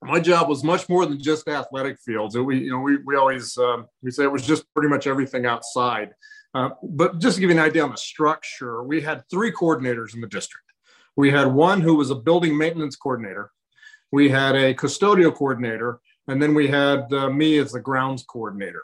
my 0.01 0.19
job 0.19 0.47
was 0.47 0.63
much 0.63 0.87
more 0.87 1.05
than 1.05 1.21
just 1.21 1.47
athletic 1.47 1.99
fields. 1.99 2.37
We, 2.37 2.59
you 2.59 2.71
know, 2.71 2.79
we, 2.79 2.97
we 3.05 3.15
always 3.15 3.57
um, 3.57 3.87
we 4.01 4.11
say 4.11 4.23
it 4.23 4.31
was 4.31 4.45
just 4.45 4.71
pretty 4.73 4.89
much 4.89 5.07
everything 5.07 5.45
outside. 5.45 6.13
Uh, 6.53 6.69
but 6.81 7.19
just 7.19 7.35
to 7.35 7.41
give 7.41 7.49
you 7.49 7.57
an 7.57 7.61
idea 7.61 7.83
on 7.83 7.91
the 7.91 7.97
structure, 7.97 8.83
we 8.83 9.01
had 9.01 9.23
three 9.29 9.51
coordinators 9.51 10.15
in 10.15 10.21
the 10.21 10.27
district. 10.27 10.66
We 11.17 11.31
had 11.31 11.47
one 11.47 11.81
who 11.81 11.95
was 11.95 12.11
a 12.11 12.15
building 12.15 12.57
maintenance 12.57 12.95
coordinator. 12.95 13.51
We 14.11 14.29
had 14.29 14.55
a 14.55 14.73
custodial 14.73 15.33
coordinator, 15.33 15.99
and 16.27 16.41
then 16.41 16.53
we 16.53 16.67
had 16.67 17.11
uh, 17.11 17.29
me 17.29 17.57
as 17.57 17.73
the 17.73 17.81
grounds 17.81 18.23
coordinator. 18.23 18.83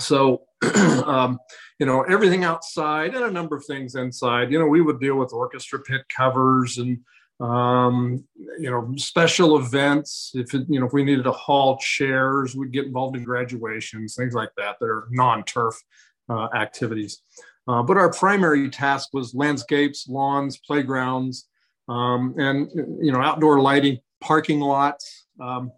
So, 0.00 0.42
um, 1.06 1.38
you 1.78 1.86
know, 1.86 2.02
everything 2.02 2.44
outside 2.44 3.14
and 3.14 3.24
a 3.24 3.30
number 3.30 3.56
of 3.56 3.64
things 3.64 3.94
inside. 3.94 4.50
You 4.50 4.58
know, 4.58 4.66
we 4.66 4.82
would 4.82 5.00
deal 5.00 5.16
with 5.16 5.32
orchestra 5.32 5.80
pit 5.80 6.02
covers 6.14 6.78
and 6.78 6.98
um, 7.40 8.24
you 8.58 8.70
know, 8.70 8.92
special 8.96 9.56
events. 9.56 10.32
If 10.34 10.54
it, 10.54 10.66
you 10.68 10.80
know, 10.80 10.86
if 10.86 10.92
we 10.92 11.04
needed 11.04 11.24
to 11.24 11.32
haul 11.32 11.78
chairs, 11.78 12.54
we'd 12.54 12.72
get 12.72 12.86
involved 12.86 13.16
in 13.16 13.24
graduations, 13.24 14.14
things 14.14 14.34
like 14.34 14.50
that. 14.56 14.76
That 14.80 14.86
are 14.86 15.08
non-turf 15.10 15.80
uh, 16.28 16.48
activities. 16.54 17.22
Uh, 17.66 17.82
but 17.82 17.96
our 17.96 18.10
primary 18.10 18.68
task 18.68 19.10
was 19.12 19.34
landscapes, 19.34 20.08
lawns, 20.08 20.58
playgrounds, 20.58 21.48
um, 21.88 22.34
and 22.38 22.70
you 23.02 23.12
know, 23.12 23.20
outdoor 23.20 23.60
lighting, 23.60 23.98
parking 24.20 24.60
lots. 24.60 25.26
Um, 25.40 25.72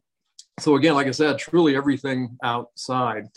so 0.59 0.77
again, 0.77 0.95
like 0.95 1.07
I 1.07 1.13
said, 1.13 1.39
truly 1.39 1.77
everything 1.77 2.37
outside. 2.43 3.29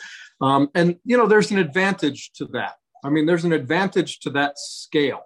Um, 0.41 0.69
and 0.73 0.97
you 1.03 1.17
know, 1.17 1.27
there's 1.27 1.51
an 1.51 1.57
advantage 1.57 2.31
to 2.33 2.45
that. 2.47 2.75
I 3.03 3.09
mean, 3.09 3.25
there's 3.25 3.45
an 3.45 3.53
advantage 3.53 4.19
to 4.21 4.29
that 4.31 4.57
scale. 4.57 5.23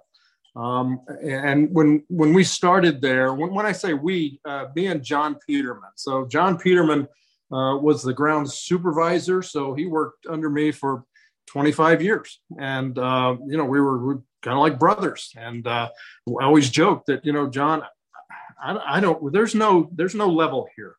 Um, 0.56 1.02
and 1.24 1.70
when 1.72 2.04
when 2.10 2.34
we 2.34 2.44
started 2.44 3.02
there, 3.02 3.34
when, 3.34 3.54
when 3.54 3.66
I 3.66 3.72
say 3.72 3.94
we, 3.94 4.40
uh, 4.46 4.66
me 4.76 4.88
and 4.88 5.04
John 5.04 5.38
Peterman. 5.48 5.92
So 5.96 6.26
John 6.28 6.58
Peterman 6.58 7.08
uh, 7.52 7.78
was 7.78 8.04
the 8.04 8.14
grounds 8.14 8.54
supervisor, 8.56 9.42
so 9.42 9.74
he 9.74 9.86
worked 9.86 10.28
under 10.28 10.50
me 10.50 10.72
for 10.72 11.06
25 11.48 12.02
years, 12.02 12.40
and 12.60 12.98
uh, 12.98 13.36
you 13.48 13.58
know 13.58 13.66
we 13.66 13.80
were, 13.80 13.98
we 13.98 14.14
were 14.16 14.22
kind 14.42 14.58
of 14.58 14.62
like 14.62 14.80
brothers. 14.80 15.32
And 15.36 15.66
uh, 15.68 15.90
always 16.42 16.70
joke 16.70 17.06
that 17.08 17.26
you 17.26 17.34
know 17.34 17.50
John, 17.50 17.84
I, 18.62 18.98
I 18.98 19.00
don't. 19.00 19.32
There's 19.32 19.56
no 19.56 19.90
there's 19.94 20.16
no 20.16 20.30
level 20.30 20.68
here 20.76 20.96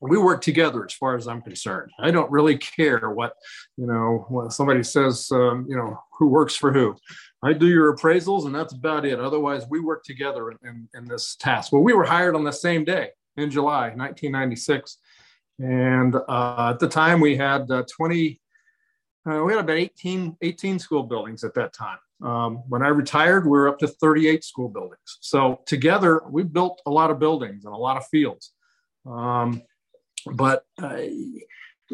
we 0.00 0.18
work 0.18 0.40
together 0.40 0.84
as 0.84 0.92
far 0.92 1.16
as 1.16 1.26
I'm 1.26 1.42
concerned. 1.42 1.90
I 1.98 2.10
don't 2.10 2.30
really 2.30 2.56
care 2.58 3.10
what, 3.10 3.32
you 3.76 3.86
know, 3.86 4.26
when 4.28 4.50
somebody 4.50 4.82
says, 4.82 5.28
um, 5.32 5.66
you 5.68 5.76
know, 5.76 5.98
who 6.18 6.28
works 6.28 6.54
for 6.54 6.72
who. 6.72 6.96
I 7.42 7.52
do 7.52 7.68
your 7.68 7.96
appraisals 7.96 8.46
and 8.46 8.54
that's 8.54 8.72
about 8.72 9.04
it. 9.04 9.20
Otherwise, 9.20 9.66
we 9.68 9.80
work 9.80 10.04
together 10.04 10.50
in, 10.50 10.58
in, 10.64 10.88
in 10.94 11.04
this 11.04 11.36
task. 11.36 11.72
Well, 11.72 11.82
we 11.82 11.94
were 11.94 12.04
hired 12.04 12.34
on 12.34 12.44
the 12.44 12.52
same 12.52 12.84
day 12.84 13.10
in 13.36 13.50
July 13.50 13.90
1996. 13.94 14.98
And 15.60 16.14
uh, 16.14 16.70
at 16.70 16.78
the 16.78 16.88
time, 16.88 17.20
we 17.20 17.36
had 17.36 17.70
uh, 17.70 17.84
20, 17.90 18.40
uh, 19.28 19.42
we 19.42 19.52
had 19.52 19.60
about 19.60 19.76
18, 19.76 20.36
18 20.40 20.78
school 20.78 21.02
buildings 21.02 21.44
at 21.44 21.54
that 21.54 21.72
time. 21.72 21.98
Um, 22.22 22.56
when 22.68 22.82
I 22.82 22.88
retired, 22.88 23.44
we 23.44 23.50
were 23.50 23.68
up 23.68 23.78
to 23.78 23.86
38 23.86 24.42
school 24.42 24.68
buildings. 24.68 25.18
So 25.20 25.60
together, 25.66 26.22
we 26.28 26.42
built 26.42 26.80
a 26.86 26.90
lot 26.90 27.10
of 27.10 27.18
buildings 27.18 27.64
and 27.64 27.74
a 27.74 27.76
lot 27.76 27.96
of 27.96 28.06
fields. 28.06 28.52
Um, 29.06 29.62
but 30.26 30.64
uh, 30.82 30.98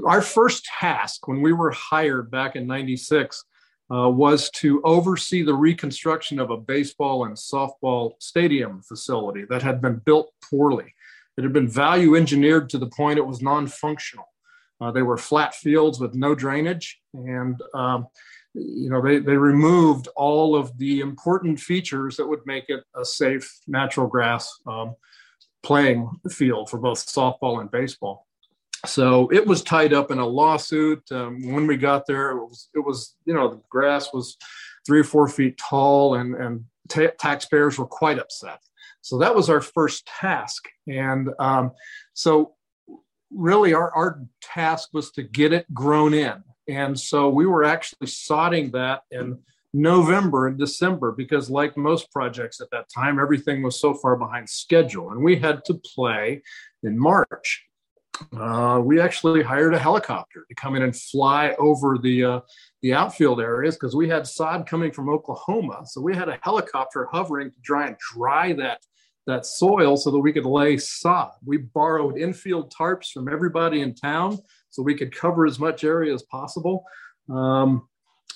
our 0.06 0.22
first 0.22 0.64
task 0.64 1.28
when 1.28 1.42
we 1.42 1.52
were 1.52 1.70
hired 1.70 2.30
back 2.30 2.56
in 2.56 2.66
96 2.66 3.44
uh, 3.92 4.08
was 4.08 4.50
to 4.50 4.80
oversee 4.82 5.42
the 5.42 5.54
reconstruction 5.54 6.38
of 6.38 6.50
a 6.50 6.56
baseball 6.56 7.26
and 7.26 7.36
softball 7.36 8.12
stadium 8.18 8.82
facility 8.82 9.44
that 9.50 9.62
had 9.62 9.82
been 9.82 10.00
built 10.06 10.32
poorly. 10.48 10.94
It 11.36 11.42
had 11.42 11.52
been 11.52 11.68
value 11.68 12.16
engineered 12.16 12.70
to 12.70 12.78
the 12.78 12.86
point 12.86 13.18
it 13.18 13.26
was 13.26 13.42
non 13.42 13.66
functional. 13.66 14.26
Uh, 14.80 14.90
they 14.90 15.02
were 15.02 15.16
flat 15.16 15.54
fields 15.54 16.00
with 16.00 16.14
no 16.14 16.34
drainage, 16.34 17.00
and 17.14 17.60
um, 17.74 18.06
you 18.54 18.90
know 18.90 19.00
they, 19.00 19.18
they 19.18 19.36
removed 19.36 20.08
all 20.16 20.56
of 20.56 20.76
the 20.78 21.00
important 21.00 21.58
features 21.58 22.16
that 22.16 22.26
would 22.26 22.44
make 22.44 22.64
it 22.68 22.84
a 22.96 23.04
safe 23.04 23.60
natural 23.66 24.06
grass 24.06 24.50
um, 24.66 24.94
playing 25.62 26.10
field 26.30 26.68
for 26.68 26.78
both 26.78 27.06
softball 27.06 27.60
and 27.60 27.70
baseball. 27.70 28.26
So 28.86 29.30
it 29.32 29.46
was 29.46 29.62
tied 29.62 29.92
up 29.92 30.10
in 30.10 30.18
a 30.18 30.26
lawsuit. 30.26 31.02
Um, 31.10 31.52
when 31.52 31.66
we 31.66 31.76
got 31.76 32.06
there, 32.06 32.32
it 32.32 32.36
was, 32.36 32.68
it 32.74 32.80
was, 32.80 33.16
you 33.24 33.34
know, 33.34 33.48
the 33.48 33.62
grass 33.70 34.12
was 34.12 34.36
three 34.86 35.00
or 35.00 35.04
four 35.04 35.28
feet 35.28 35.58
tall 35.58 36.16
and, 36.16 36.34
and 36.34 36.64
t- 36.88 37.08
taxpayers 37.18 37.78
were 37.78 37.86
quite 37.86 38.18
upset. 38.18 38.60
So 39.00 39.18
that 39.18 39.34
was 39.34 39.48
our 39.50 39.60
first 39.60 40.06
task. 40.06 40.68
And 40.86 41.30
um, 41.38 41.72
so 42.12 42.54
really 43.34 43.74
our, 43.74 43.90
our 43.94 44.20
task 44.40 44.90
was 44.92 45.10
to 45.12 45.22
get 45.22 45.52
it 45.52 45.72
grown 45.74 46.14
in. 46.14 46.42
And 46.68 46.98
so 46.98 47.28
we 47.28 47.46
were 47.46 47.64
actually 47.64 48.06
sodding 48.06 48.72
that 48.72 49.02
in 49.10 49.38
November 49.74 50.46
and 50.46 50.56
December 50.56 51.12
because, 51.12 51.50
like 51.50 51.76
most 51.76 52.10
projects 52.12 52.60
at 52.60 52.70
that 52.70 52.88
time, 52.88 53.18
everything 53.18 53.62
was 53.62 53.80
so 53.80 53.92
far 53.92 54.16
behind 54.16 54.48
schedule, 54.48 55.10
and 55.10 55.22
we 55.22 55.36
had 55.36 55.64
to 55.64 55.74
play 55.74 56.40
in 56.84 56.96
March. 56.96 57.64
Uh, 58.38 58.80
we 58.82 59.00
actually 59.00 59.42
hired 59.42 59.74
a 59.74 59.78
helicopter 59.78 60.46
to 60.48 60.54
come 60.54 60.76
in 60.76 60.82
and 60.82 60.96
fly 60.96 61.56
over 61.58 61.98
the 61.98 62.24
uh, 62.24 62.40
the 62.82 62.94
outfield 62.94 63.40
areas 63.40 63.74
because 63.74 63.96
we 63.96 64.08
had 64.08 64.24
sod 64.24 64.64
coming 64.64 64.92
from 64.92 65.08
Oklahoma, 65.08 65.82
so 65.84 66.00
we 66.00 66.14
had 66.14 66.28
a 66.28 66.38
helicopter 66.42 67.08
hovering 67.10 67.50
to 67.50 67.60
try 67.62 67.88
and 67.88 67.96
dry 68.14 68.52
that 68.52 68.80
that 69.26 69.46
soil 69.46 69.96
so 69.96 70.10
that 70.10 70.18
we 70.18 70.32
could 70.32 70.44
lay 70.44 70.76
sod. 70.76 71.32
We 71.44 71.58
borrowed 71.58 72.18
infield 72.18 72.72
tarps 72.72 73.10
from 73.10 73.28
everybody 73.28 73.80
in 73.80 73.94
town 73.94 74.38
so 74.70 74.82
we 74.82 74.94
could 74.94 75.14
cover 75.14 75.46
as 75.46 75.58
much 75.58 75.84
area 75.84 76.12
as 76.12 76.22
possible. 76.24 76.84
Um, 77.30 77.88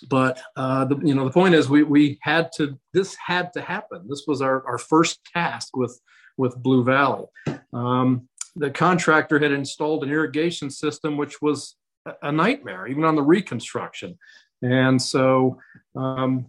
but 0.09 0.41
uh, 0.57 0.85
the, 0.85 0.97
you 1.03 1.15
know 1.15 1.25
the 1.25 1.31
point 1.31 1.55
is 1.55 1.69
we 1.69 1.83
we 1.83 2.19
had 2.23 2.51
to 2.53 2.79
this 2.93 3.17
had 3.17 3.53
to 3.53 3.61
happen 3.61 4.07
this 4.09 4.25
was 4.27 4.41
our, 4.41 4.65
our 4.67 4.79
first 4.79 5.21
task 5.33 5.77
with 5.77 6.01
with 6.37 6.57
blue 6.63 6.85
valley 6.85 7.27
um, 7.73 8.29
the 8.55 8.71
contractor 8.71 9.39
had 9.39 9.53
installed 9.53 10.05
an 10.05 10.11
irrigation 10.11 10.71
system 10.71 11.17
which 11.17 11.43
was 11.43 11.77
a 12.23 12.31
nightmare 12.31 12.87
even 12.87 13.05
on 13.05 13.17
the 13.17 13.23
reconstruction 13.23 14.17
and 14.63 15.01
so 15.01 15.59
um, 15.97 16.47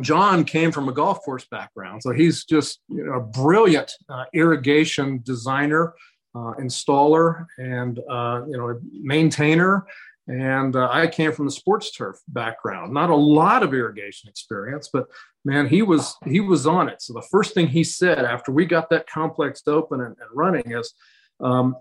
john 0.00 0.44
came 0.44 0.72
from 0.72 0.88
a 0.88 0.92
golf 0.92 1.20
course 1.22 1.46
background 1.50 2.02
so 2.02 2.12
he's 2.12 2.44
just 2.44 2.80
you 2.88 3.04
know, 3.04 3.14
a 3.14 3.20
brilliant 3.20 3.92
uh, 4.08 4.24
irrigation 4.32 5.20
designer 5.24 5.94
uh, 6.34 6.52
installer 6.60 7.46
and 7.58 8.00
uh, 8.10 8.42
you 8.46 8.56
know 8.56 8.78
maintainer 8.92 9.86
and 10.26 10.74
uh, 10.74 10.88
I 10.90 11.06
came 11.06 11.32
from 11.32 11.44
the 11.44 11.50
sports 11.50 11.92
turf 11.92 12.18
background, 12.28 12.94
not 12.94 13.10
a 13.10 13.14
lot 13.14 13.62
of 13.62 13.74
irrigation 13.74 14.30
experience, 14.30 14.88
but 14.90 15.06
man, 15.44 15.68
he 15.68 15.82
was 15.82 16.16
he 16.24 16.40
was 16.40 16.66
on 16.66 16.88
it. 16.88 17.02
So 17.02 17.12
the 17.12 17.26
first 17.30 17.52
thing 17.52 17.68
he 17.68 17.84
said 17.84 18.24
after 18.24 18.50
we 18.50 18.64
got 18.64 18.88
that 18.90 19.06
complex 19.06 19.62
open 19.66 20.00
and, 20.00 20.16
and 20.18 20.30
running 20.32 20.72
is, 20.72 20.94
um, 21.40 21.76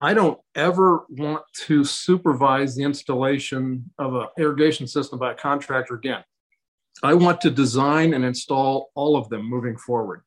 I 0.00 0.14
don't 0.14 0.40
ever 0.54 1.04
want 1.10 1.42
to 1.66 1.84
supervise 1.84 2.74
the 2.74 2.84
installation 2.84 3.90
of 3.98 4.14
an 4.14 4.28
irrigation 4.38 4.86
system 4.86 5.18
by 5.18 5.32
a 5.32 5.36
contractor 5.36 5.94
again. 5.94 6.24
I 7.02 7.14
want 7.14 7.40
to 7.42 7.50
design 7.50 8.14
and 8.14 8.24
install 8.24 8.90
all 8.94 9.16
of 9.16 9.28
them 9.28 9.44
moving 9.44 9.76
forward. 9.76 10.22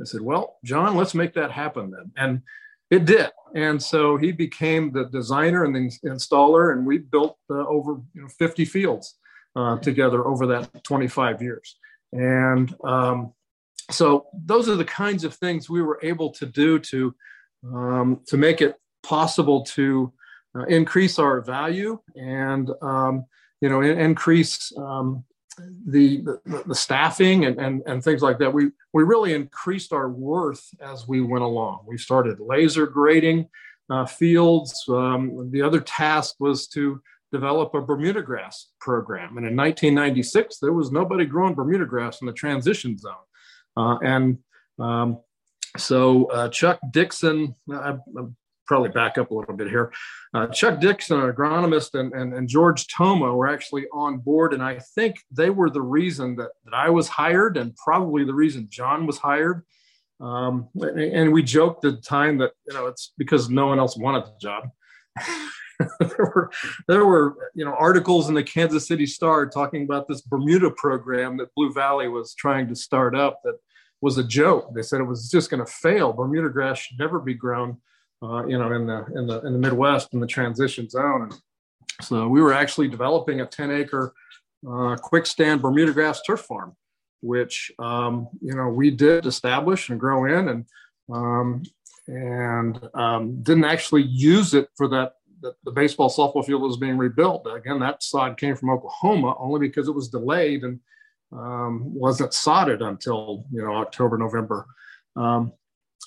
I 0.00 0.04
said, 0.04 0.22
well, 0.22 0.58
John, 0.64 0.96
let's 0.96 1.14
make 1.14 1.34
that 1.34 1.50
happen 1.50 1.90
then. 1.90 2.12
And 2.16 2.42
It 2.90 3.04
did, 3.04 3.30
and 3.54 3.80
so 3.80 4.16
he 4.16 4.32
became 4.32 4.90
the 4.90 5.04
designer 5.04 5.64
and 5.64 5.74
the 5.74 5.90
installer, 6.04 6.72
and 6.72 6.84
we 6.84 6.98
built 6.98 7.36
uh, 7.48 7.64
over 7.68 8.00
you 8.14 8.22
know 8.22 8.28
50 8.36 8.64
fields 8.64 9.16
uh, 9.54 9.78
together 9.78 10.26
over 10.26 10.46
that 10.48 10.82
25 10.82 11.40
years. 11.40 11.76
And 12.12 12.74
um, 12.82 13.32
so 13.90 14.26
those 14.32 14.68
are 14.68 14.76
the 14.76 14.84
kinds 14.84 15.22
of 15.24 15.34
things 15.34 15.70
we 15.70 15.82
were 15.82 16.00
able 16.02 16.30
to 16.30 16.46
do 16.46 16.78
to 16.78 17.14
um, 17.72 18.20
to 18.26 18.36
make 18.36 18.60
it 18.60 18.74
possible 19.02 19.62
to 19.62 20.12
uh, 20.56 20.64
increase 20.64 21.18
our 21.18 21.40
value 21.40 21.98
and 22.16 22.70
um, 22.82 23.24
you 23.60 23.68
know 23.68 23.80
in, 23.82 23.98
increase 23.98 24.72
um, 24.76 25.24
the, 25.86 26.22
the, 26.66 26.74
staffing 26.74 27.44
and, 27.44 27.58
and 27.58 27.82
and 27.86 28.02
things 28.02 28.22
like 28.22 28.38
that. 28.38 28.52
We 28.52 28.70
we 28.92 29.02
really 29.02 29.34
increased 29.34 29.92
our 29.92 30.08
worth 30.08 30.68
as 30.80 31.06
we 31.08 31.20
went 31.20 31.44
along. 31.44 31.84
We 31.86 31.98
started 31.98 32.38
laser 32.40 32.86
grading 32.86 33.48
uh, 33.90 34.06
fields. 34.06 34.84
Um, 34.88 35.50
the 35.50 35.62
other 35.62 35.80
task 35.80 36.36
was 36.38 36.68
to 36.68 37.00
develop 37.32 37.74
a 37.74 37.80
Bermuda 37.80 38.22
grass 38.22 38.68
program. 38.80 39.36
And 39.36 39.46
in 39.46 39.56
1996, 39.56 40.58
there 40.58 40.72
was 40.72 40.90
nobody 40.90 41.24
growing 41.24 41.54
Bermuda 41.54 41.86
grass 41.86 42.20
in 42.20 42.26
the 42.26 42.32
transition 42.32 42.98
zone. 42.98 43.14
Uh, 43.76 43.98
and 43.98 44.38
um, 44.78 45.20
so 45.76 46.26
uh, 46.26 46.48
Chuck 46.48 46.80
Dixon, 46.90 47.54
I, 47.72 47.96
I'm 48.16 48.36
probably 48.70 48.88
back 48.88 49.18
up 49.18 49.32
a 49.32 49.34
little 49.34 49.56
bit 49.56 49.68
here. 49.68 49.92
Uh, 50.32 50.46
Chuck 50.46 50.78
Dixon, 50.78 51.18
an 51.18 51.32
agronomist, 51.32 51.98
and, 51.98 52.12
and, 52.12 52.32
and, 52.32 52.48
George 52.48 52.86
Toma 52.86 53.34
were 53.34 53.48
actually 53.48 53.86
on 53.92 54.18
board. 54.18 54.54
And 54.54 54.62
I 54.62 54.78
think 54.94 55.16
they 55.32 55.50
were 55.50 55.70
the 55.70 55.82
reason 55.82 56.36
that, 56.36 56.50
that 56.64 56.74
I 56.74 56.88
was 56.88 57.08
hired 57.08 57.56
and 57.56 57.74
probably 57.74 58.22
the 58.22 58.32
reason 58.32 58.68
John 58.70 59.08
was 59.08 59.18
hired. 59.18 59.64
Um, 60.20 60.68
and 60.80 61.32
we 61.32 61.42
joked 61.42 61.84
at 61.84 61.96
the 61.96 62.00
time 62.00 62.38
that, 62.38 62.52
you 62.68 62.74
know, 62.74 62.86
it's 62.86 63.12
because 63.18 63.50
no 63.50 63.66
one 63.66 63.80
else 63.80 63.96
wanted 63.96 64.26
the 64.26 64.36
job. 64.40 64.68
there 65.98 66.30
were 66.32 66.50
there 66.86 67.06
were 67.06 67.50
you 67.54 67.64
know 67.64 67.74
articles 67.74 68.28
in 68.28 68.34
the 68.34 68.42
Kansas 68.42 68.86
City 68.86 69.06
Star 69.06 69.48
talking 69.48 69.82
about 69.82 70.06
this 70.06 70.20
Bermuda 70.20 70.70
program 70.70 71.38
that 71.38 71.52
Blue 71.56 71.72
Valley 71.72 72.06
was 72.06 72.34
trying 72.34 72.68
to 72.68 72.76
start 72.76 73.16
up 73.16 73.40
that 73.44 73.56
was 74.02 74.18
a 74.18 74.24
joke. 74.24 74.72
They 74.74 74.82
said 74.82 75.00
it 75.00 75.04
was 75.04 75.28
just 75.30 75.50
going 75.50 75.64
to 75.64 75.72
fail. 75.72 76.12
Bermuda 76.12 76.50
grass 76.50 76.78
should 76.78 76.98
never 76.98 77.18
be 77.18 77.34
grown, 77.34 77.78
uh, 78.22 78.46
you 78.46 78.58
know, 78.58 78.72
in 78.72 78.86
the 78.86 79.04
in 79.16 79.26
the 79.26 79.40
in 79.42 79.52
the 79.52 79.58
Midwest 79.58 80.12
in 80.12 80.20
the 80.20 80.26
transition 80.26 80.88
zone. 80.88 81.30
So 82.02 82.28
we 82.28 82.40
were 82.40 82.52
actually 82.52 82.88
developing 82.88 83.40
a 83.40 83.46
10 83.46 83.70
acre 83.70 84.14
uh, 84.70 84.96
quick 84.96 85.26
stand 85.26 85.60
Bermuda 85.60 85.92
grass 85.92 86.22
turf 86.22 86.40
farm, 86.40 86.76
which 87.20 87.70
um, 87.78 88.28
you 88.40 88.54
know 88.54 88.68
we 88.68 88.90
did 88.90 89.26
establish 89.26 89.88
and 89.88 89.98
grow 90.00 90.24
in 90.24 90.48
and. 90.48 90.66
Um, 91.12 91.62
and 92.06 92.88
um, 92.94 93.42
didn't 93.42 93.64
actually 93.64 94.02
use 94.02 94.52
it 94.54 94.68
for 94.76 94.88
that 94.88 95.12
the, 95.42 95.54
the 95.64 95.70
baseball 95.70 96.10
softball 96.10 96.44
field 96.44 96.62
was 96.62 96.76
being 96.76 96.98
rebuilt. 96.98 97.46
Again, 97.52 97.78
that 97.80 98.02
sod 98.02 98.36
came 98.36 98.56
from 98.56 98.70
Oklahoma 98.70 99.34
only 99.38 99.60
because 99.60 99.88
it 99.88 99.94
was 99.94 100.08
delayed 100.08 100.64
and 100.64 100.80
um, 101.32 101.94
wasn't 101.94 102.34
sodded 102.34 102.82
until 102.82 103.44
you 103.52 103.62
know 103.62 103.74
October, 103.76 104.18
November. 104.18 104.66
Um, 105.16 105.52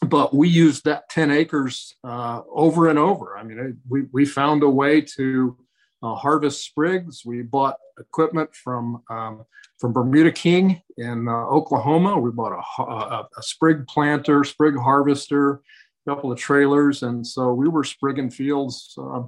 but 0.02 0.34
we 0.34 0.50
used 0.50 0.86
that 0.86 1.10
10 1.10 1.32
acres 1.32 1.96
uh, 2.04 2.42
over 2.52 2.90
and 2.90 3.00
over. 3.00 3.38
I 3.38 3.44
mean, 3.44 3.78
we, 3.88 4.04
we 4.12 4.26
found 4.26 4.64
a 4.64 4.70
way 4.70 5.02
to 5.18 5.58
uh, 6.02 6.16
harvest 6.16 6.66
sprigs. 6.66 7.24
We 7.26 7.42
bought 7.42 7.78
equipment 8.00 8.54
from 8.56 9.04
um, 9.10 9.46
from 9.80 9.94
Bermuda 9.94 10.32
King 10.32 10.82
in 10.98 11.28
uh, 11.28 11.32
Oklahoma. 11.32 12.18
We 12.18 12.32
bought 12.32 12.54
a, 12.54 12.82
a, 12.82 13.28
a, 13.38 13.44
sprig 13.44 13.86
planter, 13.88 14.44
sprig 14.44 14.78
harvester, 14.78 15.62
couple 16.08 16.32
of 16.32 16.38
trailers, 16.38 17.04
and 17.04 17.26
so 17.26 17.54
we 17.54 17.68
were 17.68 17.84
sprigging 17.84 18.30
fields 18.30 18.94
uh, 18.98 19.24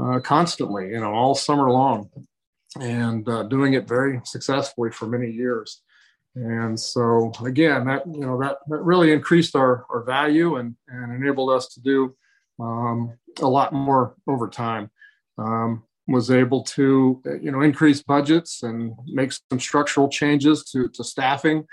uh, 0.00 0.20
constantly, 0.20 0.90
you 0.90 1.00
know, 1.00 1.12
all 1.12 1.34
summer 1.34 1.70
long, 1.70 2.10
and 2.80 3.28
uh, 3.28 3.44
doing 3.44 3.74
it 3.74 3.88
very 3.88 4.20
successfully 4.24 4.90
for 4.90 5.06
many 5.06 5.30
years. 5.30 5.82
And 6.34 6.78
so 6.78 7.32
again, 7.44 7.86
that 7.86 8.06
you 8.06 8.20
know 8.20 8.40
that 8.40 8.58
that 8.68 8.78
really 8.78 9.12
increased 9.12 9.56
our 9.56 9.84
our 9.90 10.02
value 10.02 10.56
and 10.56 10.76
and 10.88 11.14
enabled 11.14 11.50
us 11.50 11.68
to 11.74 11.80
do 11.80 12.16
um, 12.60 13.16
a 13.40 13.48
lot 13.48 13.72
more 13.72 14.14
over 14.26 14.48
time. 14.48 14.90
Um, 15.36 15.84
was 16.06 16.30
able 16.30 16.62
to 16.64 17.22
you 17.42 17.50
know 17.50 17.60
increase 17.60 18.02
budgets 18.02 18.62
and 18.62 18.94
make 19.06 19.32
some 19.32 19.60
structural 19.60 20.08
changes 20.08 20.64
to 20.72 20.88
to 20.90 21.04
staffing. 21.04 21.66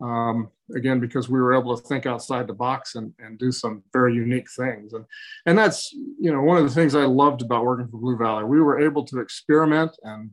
Um, 0.00 0.50
again 0.74 1.00
because 1.00 1.28
we 1.28 1.40
were 1.40 1.54
able 1.54 1.76
to 1.76 1.82
think 1.82 2.06
outside 2.06 2.46
the 2.46 2.54
box 2.54 2.94
and, 2.94 3.12
and 3.18 3.38
do 3.38 3.52
some 3.52 3.82
very 3.92 4.14
unique 4.14 4.50
things. 4.50 4.92
And 4.92 5.04
and 5.46 5.58
that's 5.58 5.92
you 5.92 6.32
know 6.32 6.42
one 6.42 6.58
of 6.58 6.64
the 6.64 6.74
things 6.74 6.94
i 6.94 7.04
loved 7.04 7.42
about 7.42 7.64
working 7.64 7.88
for 7.88 7.98
blue 7.98 8.16
valley. 8.16 8.44
We 8.44 8.60
were 8.60 8.80
able 8.80 9.04
to 9.06 9.20
experiment 9.20 9.96
and 10.02 10.30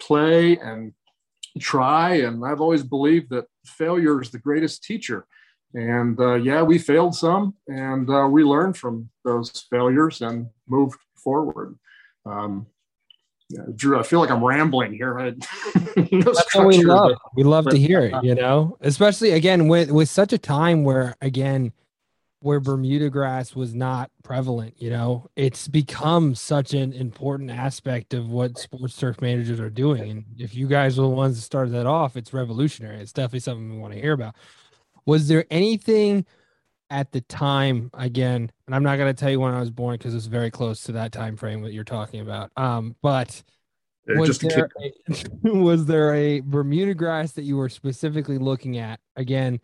play 0.00 0.58
and 0.58 0.92
try 1.58 2.14
and 2.16 2.44
i've 2.44 2.60
always 2.60 2.82
believed 2.82 3.30
that 3.30 3.46
failure 3.64 4.20
is 4.20 4.30
the 4.30 4.38
greatest 4.38 4.82
teacher 4.82 5.26
and 5.74 6.18
uh, 6.20 6.34
yeah 6.34 6.62
we 6.62 6.78
failed 6.78 7.14
some 7.14 7.54
and 7.66 8.08
uh, 8.10 8.26
we 8.30 8.42
learned 8.42 8.76
from 8.76 9.08
those 9.24 9.50
failures 9.70 10.20
and 10.22 10.48
moved 10.66 10.98
forward 11.16 11.78
um, 12.26 12.66
yeah, 13.50 13.62
Drew, 13.74 13.98
I 13.98 14.02
feel 14.02 14.20
like 14.20 14.30
I'm 14.30 14.44
rambling 14.44 14.92
here. 14.92 15.14
No 15.14 15.30
That's 15.96 16.54
what 16.54 16.66
we 16.66 16.84
love. 16.84 17.12
But, 17.12 17.34
we 17.34 17.44
love 17.44 17.64
but, 17.64 17.70
to 17.70 17.78
hear 17.78 18.00
it, 18.00 18.14
you 18.22 18.34
know, 18.34 18.76
especially 18.82 19.30
again 19.30 19.68
with 19.68 19.90
with 19.90 20.10
such 20.10 20.34
a 20.34 20.38
time 20.38 20.84
where 20.84 21.16
again 21.22 21.72
where 22.40 22.60
Bermuda 22.60 23.10
grass 23.10 23.56
was 23.56 23.74
not 23.74 24.10
prevalent, 24.22 24.74
you 24.80 24.90
know, 24.90 25.26
it's 25.34 25.66
become 25.66 26.34
such 26.34 26.72
an 26.72 26.92
important 26.92 27.50
aspect 27.50 28.14
of 28.14 28.30
what 28.30 28.58
sports 28.58 28.96
turf 28.96 29.20
managers 29.20 29.58
are 29.58 29.70
doing. 29.70 30.10
And 30.10 30.24
if 30.38 30.54
you 30.54 30.68
guys 30.68 30.98
are 30.98 31.02
the 31.02 31.08
ones 31.08 31.36
that 31.36 31.42
started 31.42 31.72
that 31.72 31.86
off, 31.86 32.16
it's 32.16 32.32
revolutionary. 32.32 32.98
It's 32.98 33.12
definitely 33.12 33.40
something 33.40 33.70
we 33.70 33.78
want 33.78 33.94
to 33.94 34.00
hear 34.00 34.12
about. 34.12 34.36
Was 35.04 35.26
there 35.26 35.46
anything 35.50 36.26
at 36.90 37.12
the 37.12 37.20
time 37.22 37.90
again 37.94 38.50
and 38.66 38.74
i'm 38.74 38.82
not 38.82 38.96
going 38.96 39.14
to 39.14 39.18
tell 39.18 39.30
you 39.30 39.38
when 39.38 39.52
i 39.52 39.60
was 39.60 39.70
born 39.70 39.94
because 39.96 40.14
it's 40.14 40.26
very 40.26 40.50
close 40.50 40.82
to 40.82 40.92
that 40.92 41.12
time 41.12 41.36
frame 41.36 41.62
that 41.62 41.72
you're 41.72 41.84
talking 41.84 42.20
about 42.20 42.50
um 42.56 42.96
but 43.02 43.42
was 44.06 44.38
there, 44.38 44.70
a, 44.80 45.28
was 45.52 45.84
there 45.84 46.14
a 46.14 46.40
bermuda 46.40 46.94
grass 46.94 47.32
that 47.32 47.42
you 47.42 47.58
were 47.58 47.68
specifically 47.68 48.38
looking 48.38 48.78
at 48.78 49.00
again 49.16 49.60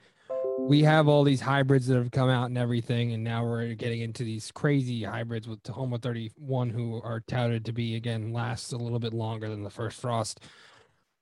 we 0.57 0.83
have 0.83 1.09
all 1.09 1.25
these 1.25 1.41
hybrids 1.41 1.87
that 1.87 1.97
have 1.97 2.11
come 2.11 2.31
out 2.31 2.47
and 2.47 2.59
everything 2.59 3.13
and 3.13 3.23
now 3.23 3.45
we're 3.45 3.75
getting 3.75 4.01
into 4.01 4.25
these 4.25 4.51
crazy 4.53 5.03
hybrids 5.03 5.49
with 5.49 5.63
Tahoma 5.63 6.01
31 6.01 6.71
who 6.71 7.01
are 7.03 7.21
touted 7.21 7.65
to 7.65 7.73
be 7.73 7.97
again 7.97 8.33
last 8.33 8.73
a 8.73 8.77
little 8.77 8.99
bit 8.99 9.13
longer 9.13 9.49
than 9.49 9.63
the 9.63 9.71
first 9.71 10.01
frost 10.01 10.41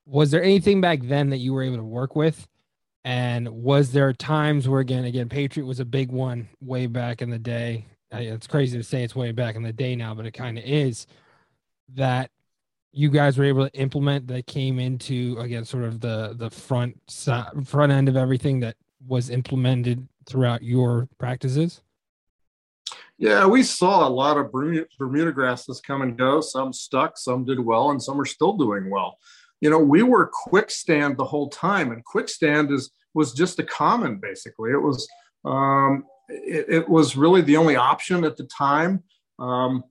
was 0.07 0.31
there 0.31 0.43
anything 0.43 0.81
back 0.81 1.01
then 1.03 1.31
that 1.31 1.39
you 1.39 1.53
were 1.53 1.63
able 1.63 1.77
to 1.77 1.85
work 1.85 2.17
with 2.17 2.47
and 3.05 3.49
was 3.49 3.93
there 3.93 4.13
times 4.13 4.69
where 4.69 4.81
again, 4.81 5.05
again, 5.05 5.29
Patriot 5.29 5.67
was 5.67 5.81
a 5.81 5.85
big 5.85 6.11
one 6.11 6.49
way 6.61 6.87
back 6.87 7.21
in 7.21 7.31
the 7.31 7.39
day. 7.39 7.87
It's 8.13 8.47
crazy 8.47 8.79
to 8.79 8.85
say 8.85 9.03
it's 9.03 9.17
way 9.17 9.33
back 9.33 9.57
in 9.57 9.63
the 9.63 9.73
day 9.73 9.97
now, 9.97 10.15
but 10.15 10.27
it 10.27 10.33
kind 10.33 10.59
of 10.59 10.65
is 10.65 11.07
that 11.95 12.31
you 12.93 13.11
guys 13.11 13.39
were 13.39 13.45
able 13.45 13.69
to 13.69 13.75
implement 13.75 14.29
that 14.29 14.47
came 14.47 14.79
into 14.79 15.37
again 15.41 15.65
sort 15.65 15.85
of 15.85 16.01
the 16.01 16.35
the 16.37 16.51
front 16.51 17.01
front 17.65 17.91
end 17.91 18.09
of 18.09 18.17
everything 18.17 18.61
that 18.61 18.77
was 19.07 19.31
implemented 19.31 20.07
throughout 20.27 20.63
your 20.63 21.09
practices 21.19 21.83
yeah 23.19 23.47
we 23.47 23.63
saw 23.63 24.07
a 24.07 24.11
lot 24.11 24.37
of 24.37 24.53
bermuda, 24.53 25.33
grasses 25.33 25.81
come 25.81 26.03
and 26.03 26.17
go 26.17 26.41
some 26.41 26.73
stuck 26.73 27.17
some 27.17 27.45
did 27.45 27.61
well 27.61 27.91
and 27.91 28.03
some 28.03 28.21
are 28.21 28.27
still 28.27 28.53
doing 28.55 28.91
well 28.91 29.19
you 29.63 29.71
know, 29.71 29.79
we 29.79 30.03
were 30.03 30.29
quick 30.31 30.73
stand 30.73 31.17
the 31.17 31.25
whole 31.25 31.49
time, 31.49 31.93
and 31.93 32.05
quick 32.05 32.29
stand 32.29 32.73
is 32.73 32.91
was 33.15 33.33
just 33.33 33.61
a 33.61 33.63
common 33.63 34.19
basically. 34.19 34.73
It 34.73 34.83
was 34.83 35.09
um, 35.45 36.05
it, 36.29 36.67
it, 36.69 36.89
was 36.89 37.17
really 37.17 37.43
the 37.43 37.57
only 37.57 37.77
option 37.77 38.25
at 38.25 38.37
the 38.37 38.45
time. 38.45 39.05
Um, 39.39 39.85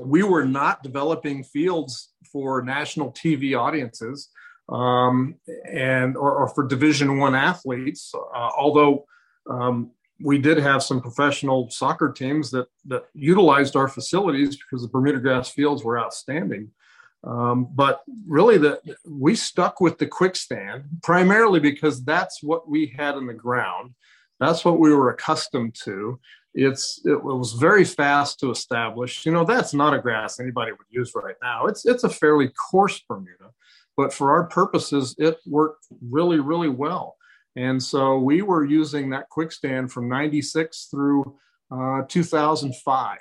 we 0.00 0.24
were 0.24 0.44
not 0.44 0.82
developing 0.82 1.44
fields 1.44 2.12
for 2.32 2.60
national 2.62 3.12
TV 3.12 3.56
audiences 3.56 4.30
um, 4.68 5.36
and 5.70 6.16
or, 6.16 6.34
or, 6.36 6.48
for 6.48 6.66
Division 6.66 7.18
One 7.18 7.34
athletes, 7.34 8.14
uh, 8.14 8.50
although 8.56 9.04
um, 9.48 9.90
we 10.22 10.38
did 10.38 10.58
have 10.58 10.82
some 10.82 11.00
professional 11.00 11.68
soccer 11.70 12.12
teams 12.12 12.50
that 12.52 12.66
that 12.86 13.04
utilized 13.14 13.76
our 13.76 13.88
facilities 13.88 14.56
because 14.56 14.82
the 14.82 14.88
Bermuda 14.88 15.20
grass 15.20 15.50
fields 15.50 15.84
were 15.84 15.98
outstanding. 15.98 16.70
Um, 17.24 17.68
but 17.74 18.02
really, 18.26 18.58
the, 18.58 18.80
we 19.06 19.34
stuck 19.34 19.80
with 19.80 19.98
the 19.98 20.06
quick 20.06 20.36
stand 20.36 20.84
primarily 21.02 21.58
because 21.58 22.04
that's 22.04 22.42
what 22.42 22.68
we 22.68 22.94
had 22.96 23.16
in 23.16 23.26
the 23.26 23.34
ground. 23.34 23.94
That's 24.40 24.64
what 24.64 24.78
we 24.78 24.94
were 24.94 25.10
accustomed 25.10 25.74
to. 25.84 26.18
It's 26.54 27.00
it 27.04 27.22
was 27.22 27.52
very 27.54 27.84
fast 27.84 28.38
to 28.40 28.50
establish. 28.50 29.26
You 29.26 29.32
know, 29.32 29.44
that's 29.44 29.74
not 29.74 29.94
a 29.94 29.98
grass 29.98 30.38
anybody 30.38 30.72
would 30.72 30.86
use 30.90 31.12
right 31.14 31.34
now. 31.42 31.66
It's 31.66 31.84
it's 31.86 32.04
a 32.04 32.08
fairly 32.08 32.48
coarse 32.70 33.02
Bermuda, 33.08 33.50
but 33.96 34.12
for 34.12 34.32
our 34.32 34.44
purposes, 34.44 35.14
it 35.18 35.38
worked 35.46 35.86
really 36.00 36.40
really 36.40 36.68
well. 36.68 37.16
And 37.56 37.80
so 37.80 38.18
we 38.18 38.42
were 38.42 38.64
using 38.64 39.10
that 39.10 39.28
quick 39.28 39.52
stand 39.52 39.92
from 39.92 40.08
'96 40.08 40.88
through 40.90 41.36
uh, 41.70 42.02
2005 42.08 43.18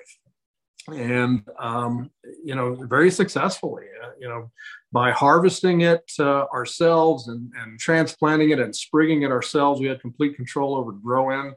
and 0.89 1.43
um, 1.59 2.11
you 2.43 2.55
know 2.55 2.75
very 2.75 3.09
successfully 3.09 3.85
uh, 4.03 4.09
you 4.19 4.27
know 4.27 4.51
by 4.91 5.11
harvesting 5.11 5.81
it 5.81 6.03
uh, 6.19 6.45
ourselves 6.53 7.29
and, 7.29 7.51
and 7.61 7.79
transplanting 7.79 8.49
it 8.49 8.59
and 8.59 8.75
sprigging 8.75 9.21
it 9.21 9.31
ourselves 9.31 9.79
we 9.79 9.87
had 9.87 10.01
complete 10.01 10.35
control 10.35 10.75
over 10.75 10.91
grow 10.91 11.29
in 11.29 11.53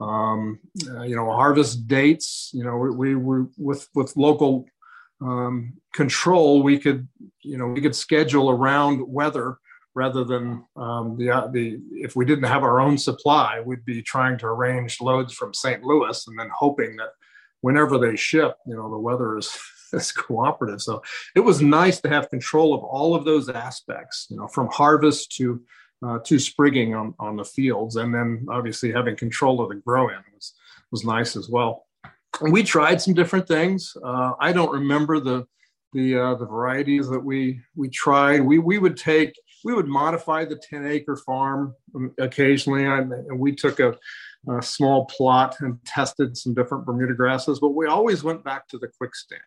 um, 0.00 0.58
uh, 0.88 1.02
you 1.02 1.14
know 1.14 1.30
harvest 1.30 1.86
dates 1.86 2.50
you 2.54 2.64
know 2.64 2.76
we, 2.76 3.14
we 3.14 3.44
with 3.58 3.86
with 3.94 4.16
local 4.16 4.64
um, 5.20 5.74
control 5.92 6.62
we 6.62 6.78
could 6.78 7.06
you 7.42 7.56
know 7.56 7.66
we 7.66 7.80
could 7.80 7.96
schedule 7.96 8.50
around 8.50 9.00
weather 9.06 9.58
rather 9.94 10.22
than 10.22 10.64
um, 10.76 11.16
the, 11.18 11.28
uh, 11.28 11.48
the 11.48 11.80
if 11.92 12.14
we 12.14 12.24
didn't 12.24 12.44
have 12.44 12.62
our 12.62 12.80
own 12.80 12.96
supply 12.96 13.60
we'd 13.64 13.84
be 13.84 14.02
trying 14.02 14.38
to 14.38 14.46
arrange 14.46 15.00
loads 15.00 15.32
from 15.32 15.52
st 15.52 15.82
louis 15.82 16.26
and 16.26 16.38
then 16.38 16.50
hoping 16.54 16.96
that 16.96 17.10
whenever 17.60 17.98
they 17.98 18.16
ship, 18.16 18.56
you 18.66 18.74
know, 18.74 18.90
the 18.90 18.98
weather 18.98 19.36
is, 19.36 19.56
is 19.92 20.12
cooperative. 20.12 20.80
So 20.80 21.02
it 21.34 21.40
was 21.40 21.60
nice 21.60 22.00
to 22.00 22.08
have 22.08 22.30
control 22.30 22.74
of 22.74 22.82
all 22.82 23.14
of 23.14 23.24
those 23.24 23.48
aspects, 23.48 24.26
you 24.30 24.36
know, 24.36 24.48
from 24.48 24.68
harvest 24.68 25.32
to 25.36 25.62
uh, 26.02 26.18
to 26.20 26.38
sprigging 26.38 26.94
on, 26.94 27.14
on 27.18 27.36
the 27.36 27.44
fields, 27.44 27.96
and 27.96 28.14
then 28.14 28.46
obviously 28.48 28.90
having 28.90 29.14
control 29.14 29.60
of 29.60 29.68
the 29.68 29.74
grow-in 29.74 30.16
was 30.34 30.54
was 30.90 31.04
nice 31.04 31.36
as 31.36 31.50
well. 31.50 31.84
We 32.40 32.62
tried 32.62 33.00
some 33.00 33.14
different 33.14 33.46
things. 33.46 33.96
Uh, 34.02 34.32
I 34.40 34.52
don't 34.52 34.72
remember 34.72 35.20
the 35.20 35.46
the 35.92 36.16
uh, 36.16 36.34
the 36.36 36.46
varieties 36.46 37.08
that 37.08 37.20
we 37.20 37.60
we 37.74 37.88
tried. 37.88 38.40
We 38.40 38.58
we 38.58 38.78
would 38.78 38.96
take 38.96 39.34
we 39.64 39.74
would 39.74 39.88
modify 39.88 40.46
the 40.46 40.56
10 40.56 40.86
acre 40.86 41.16
farm 41.16 41.74
um, 41.94 42.14
occasionally, 42.18 42.86
and 42.86 43.12
we 43.38 43.54
took 43.54 43.80
a 43.80 43.96
a 44.48 44.62
small 44.62 45.04
plot 45.06 45.56
and 45.60 45.78
tested 45.84 46.36
some 46.36 46.54
different 46.54 46.86
Bermuda 46.86 47.14
grasses, 47.14 47.60
but 47.60 47.70
we 47.70 47.86
always 47.86 48.24
went 48.24 48.42
back 48.42 48.66
to 48.68 48.78
the 48.78 48.88
quick 48.88 49.14
stand 49.14 49.42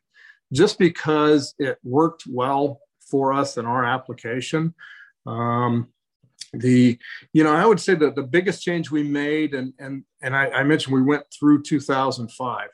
just 0.51 0.77
because 0.77 1.55
it 1.57 1.79
worked 1.83 2.25
well 2.29 2.79
for 2.99 3.33
us 3.33 3.57
in 3.57 3.65
our 3.65 3.83
application. 3.83 4.73
Um, 5.25 5.87
the 6.53 6.97
you 7.33 7.43
know 7.43 7.53
i 7.53 7.65
would 7.65 7.79
say 7.79 7.95
that 7.95 8.15
the 8.15 8.23
biggest 8.23 8.61
change 8.61 8.91
we 8.91 9.03
made 9.03 9.53
and 9.53 9.73
and 9.79 10.03
and 10.21 10.35
I, 10.35 10.49
I 10.49 10.63
mentioned 10.63 10.93
we 10.93 11.01
went 11.01 11.25
through 11.37 11.63
2005 11.63 12.69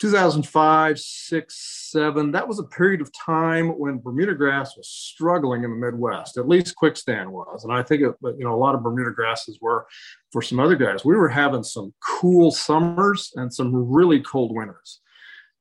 2005, 0.00 0.98
six, 0.98 1.90
seven, 1.90 2.32
that 2.32 2.48
was 2.48 2.58
a 2.58 2.64
period 2.64 3.00
of 3.00 3.10
time 3.12 3.78
when 3.78 4.00
Bermuda 4.00 4.34
grass 4.34 4.76
was 4.76 4.88
struggling 4.88 5.62
in 5.62 5.70
the 5.70 5.76
Midwest. 5.76 6.36
At 6.36 6.48
least 6.48 6.74
Quickstand 6.76 7.28
was, 7.28 7.64
and 7.64 7.72
I 7.72 7.82
think 7.82 8.02
it, 8.02 8.14
you 8.22 8.44
know 8.44 8.54
a 8.54 8.56
lot 8.56 8.74
of 8.74 8.82
Bermuda 8.82 9.12
grasses 9.12 9.58
were 9.60 9.86
for 10.32 10.42
some 10.42 10.58
other 10.58 10.74
guys. 10.74 11.04
We 11.04 11.16
were 11.16 11.28
having 11.28 11.62
some 11.62 11.94
cool 12.00 12.50
summers 12.50 13.32
and 13.36 13.54
some 13.54 13.72
really 13.72 14.20
cold 14.20 14.54
winters, 14.54 15.00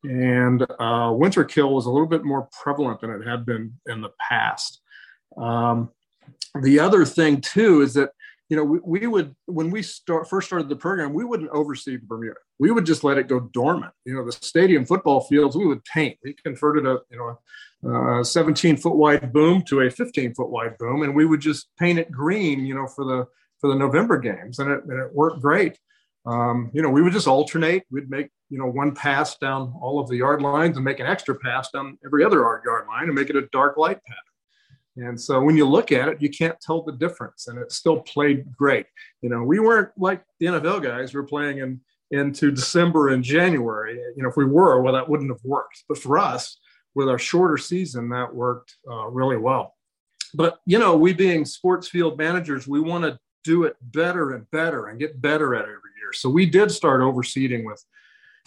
and 0.04 0.66
uh, 0.80 1.14
winter 1.14 1.46
kill 1.46 1.74
was 1.74 1.86
a 1.86 1.92
little 1.92 2.08
bit 2.08 2.26
more 2.26 2.50
prevalent 2.64 3.02
than 3.02 3.12
it 3.12 3.28
had 3.28 3.46
been 3.46 3.80
in 3.86 4.02
the 4.02 4.12
past. 4.20 4.82
Um, 5.38 5.92
the 6.62 6.80
other 6.80 7.06
thing 7.06 7.42
too 7.42 7.82
is 7.82 7.94
that 7.96 8.12
you 8.54 8.58
know, 8.58 8.64
we, 8.64 8.80
we 8.84 9.08
would, 9.08 9.36
when 9.46 9.72
we 9.72 9.82
start, 9.82 10.30
first 10.30 10.46
started 10.46 10.70
the 10.70 10.76
program, 10.76 11.14
we 11.14 11.24
wouldn't 11.24 11.50
overseed 11.52 12.04
Bermuda. 12.04 12.36
We 12.60 12.70
would 12.70 12.86
just 12.86 13.04
let 13.04 13.18
it 13.18 13.28
go 13.28 13.40
dormant. 13.40 13.94
You 14.06 14.14
know, 14.14 14.24
the 14.24 14.32
stadium 14.32 14.86
football 14.86 15.22
fields, 15.22 15.56
we 15.56 15.66
would 15.66 15.84
paint. 15.86 16.20
We 16.24 16.36
converted 16.36 16.86
a, 16.86 17.00
you 17.10 17.18
know, 17.84 18.20
a 18.20 18.24
17 18.24 18.78
foot 18.78 18.96
wide 18.96 19.34
boom 19.34 19.64
to 19.64 19.82
a 19.82 19.90
15 19.90 20.36
foot 20.36 20.50
wide 20.50 20.78
boom, 20.78 21.02
and 21.02 21.16
we 21.16 21.26
would 21.26 21.42
just 21.42 21.68
paint 21.80 21.98
it 21.98 22.12
green, 22.12 22.66
you 22.66 22.76
know, 22.76 22.86
for 22.86 23.06
the, 23.06 23.26
for 23.60 23.70
the 23.70 23.76
November 23.76 24.20
games. 24.20 24.60
And 24.60 24.70
it, 24.70 24.84
and 24.84 25.00
it 25.00 25.14
worked 25.16 25.42
great. 25.42 25.80
Um, 26.26 26.70
you 26.74 26.82
know, 26.82 26.90
we 26.90 27.02
would 27.02 27.14
just 27.14 27.28
alternate. 27.28 27.84
We'd 27.90 28.10
make, 28.10 28.30
you 28.50 28.58
know, 28.58 28.68
one 28.68 28.94
pass 28.94 29.38
down 29.38 29.74
all 29.82 30.00
of 30.00 30.10
the 30.10 30.18
yard 30.18 30.42
lines 30.42 30.78
and 30.78 30.86
make 30.86 31.00
an 31.00 31.08
extra 31.08 31.34
pass 31.34 31.72
down 31.72 31.98
every 32.06 32.24
other 32.24 32.38
yard 32.38 32.88
line 32.88 33.06
and 33.06 33.16
make 33.16 33.30
it 33.30 33.36
a 33.36 33.48
dark 33.52 33.78
light 33.78 34.00
pattern. 34.06 34.33
And 34.96 35.20
so 35.20 35.42
when 35.42 35.58
you 35.58 35.68
look 35.68 35.92
at 35.92 36.08
it, 36.08 36.22
you 36.22 36.30
can't 36.30 36.60
tell 36.62 36.84
the 36.84 36.92
difference, 36.92 37.48
and 37.48 37.58
it 37.58 37.72
still 37.72 38.02
played 38.02 38.56
great. 38.56 38.86
You 39.22 39.30
know, 39.30 39.44
we 39.44 39.60
weren't 39.60 39.90
like 39.98 40.24
the 40.40 40.48
NFL 40.48 40.84
guys. 40.84 41.14
We're 41.14 41.24
playing 41.24 41.60
in 41.60 41.82
into 42.12 42.52
December 42.52 43.10
and 43.10 43.24
January. 43.24 43.96
You 44.16 44.22
know, 44.22 44.30
if 44.30 44.38
we 44.38 44.46
were, 44.46 44.82
well, 44.82 44.94
that 44.94 45.10
wouldn't 45.10 45.32
have 45.32 45.44
worked. 45.44 45.84
But 45.90 45.98
for 45.98 46.20
us, 46.20 46.60
with 46.94 47.10
our 47.10 47.18
shorter 47.18 47.58
season, 47.58 48.10
that 48.10 48.34
worked 48.34 48.76
uh, 48.90 49.08
really 49.08 49.38
well. 49.38 49.74
But 50.36 50.60
you 50.66 50.78
know, 50.78 50.96
we 50.96 51.14
being 51.14 51.44
sports 51.46 51.88
field 51.88 52.18
managers, 52.18 52.68
we 52.68 52.80
want 52.80 53.04
to 53.04 53.20
do 53.44 53.64
it 53.64 53.76
better 53.82 54.32
and 54.32 54.50
better 54.52 54.88
and 54.88 55.00
get 55.00 55.22
better 55.22 55.56
at 55.56 55.62
it 55.62 55.64
every 55.64 55.92
year. 56.00 56.14
So 56.14 56.30
we 56.30 56.46
did 56.46 56.72
start 56.72 57.02
overseeding 57.02 57.66
with 57.66 57.84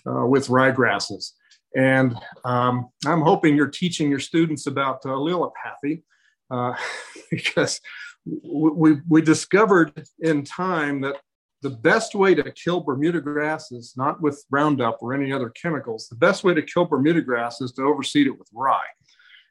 uh, 0.07 0.27
with 0.27 0.47
ryegrasses. 0.47 1.33
And 1.75 2.17
um, 2.45 2.89
I'm 3.05 3.21
hoping 3.21 3.57
you're 3.57 3.67
teaching 3.67 4.09
your 4.09 4.21
students 4.21 4.67
about 4.67 5.05
uh, 5.05 5.11
allelopathy 5.11 6.03
uh, 6.51 6.75
because 7.31 7.81
we, 8.25 8.97
we 9.09 9.23
discovered 9.23 10.05
in 10.21 10.45
time 10.45 11.01
that 11.03 11.17
the 11.63 11.71
best 11.71 12.15
way 12.15 12.35
to 12.35 12.51
kill 12.53 12.81
Bermuda 12.81 13.21
grass 13.21 13.73
is 13.73 13.95
not 13.97 14.21
with 14.21 14.45
Roundup 14.51 14.99
or 15.01 15.15
any 15.15 15.33
other 15.33 15.51
chemicals. 15.51 16.09
The 16.09 16.17
best 16.17 16.45
way 16.45 16.55
to 16.55 16.63
kill 16.63 16.85
Bermuda 16.85 17.23
grass 17.23 17.61
is 17.61 17.73
to 17.73 17.83
overseed 17.83 18.27
it 18.27 18.39
with 18.39 18.49
rye. 18.53 18.85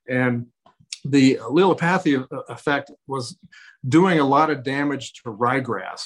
And 0.08 0.48
the 1.04 1.36
allelopathy 1.36 2.26
effect 2.50 2.92
was 3.08 3.38
doing 3.88 4.20
a 4.20 4.26
lot 4.26 4.50
of 4.50 4.64
damage 4.64 5.14
to 5.14 5.30
ryegrass. 5.30 6.02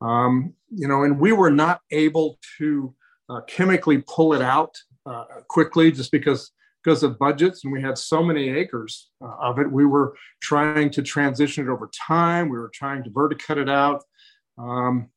Um, 0.00 0.54
you 0.70 0.88
know, 0.88 1.04
and 1.04 1.18
we 1.18 1.32
were 1.32 1.50
not 1.50 1.80
able 1.90 2.38
to 2.58 2.94
uh, 3.28 3.40
chemically 3.42 4.02
pull 4.06 4.34
it 4.34 4.42
out 4.42 4.74
uh, 5.06 5.24
quickly 5.48 5.92
just 5.92 6.10
because 6.10 6.50
because 6.82 7.02
of 7.02 7.18
budgets 7.18 7.64
and 7.64 7.72
we 7.72 7.80
had 7.80 7.96
so 7.96 8.22
many 8.22 8.48
acres 8.48 9.10
uh, 9.22 9.34
of 9.40 9.58
it 9.58 9.70
we 9.70 9.84
were 9.84 10.14
trying 10.40 10.90
to 10.90 11.02
transition 11.02 11.66
it 11.66 11.70
over 11.70 11.90
time. 12.06 12.48
We 12.48 12.58
were 12.58 12.70
trying 12.72 13.04
to 13.04 13.10
verticut 13.10 13.58
it 13.58 13.68
out. 13.68 14.02
Um, 14.58 15.08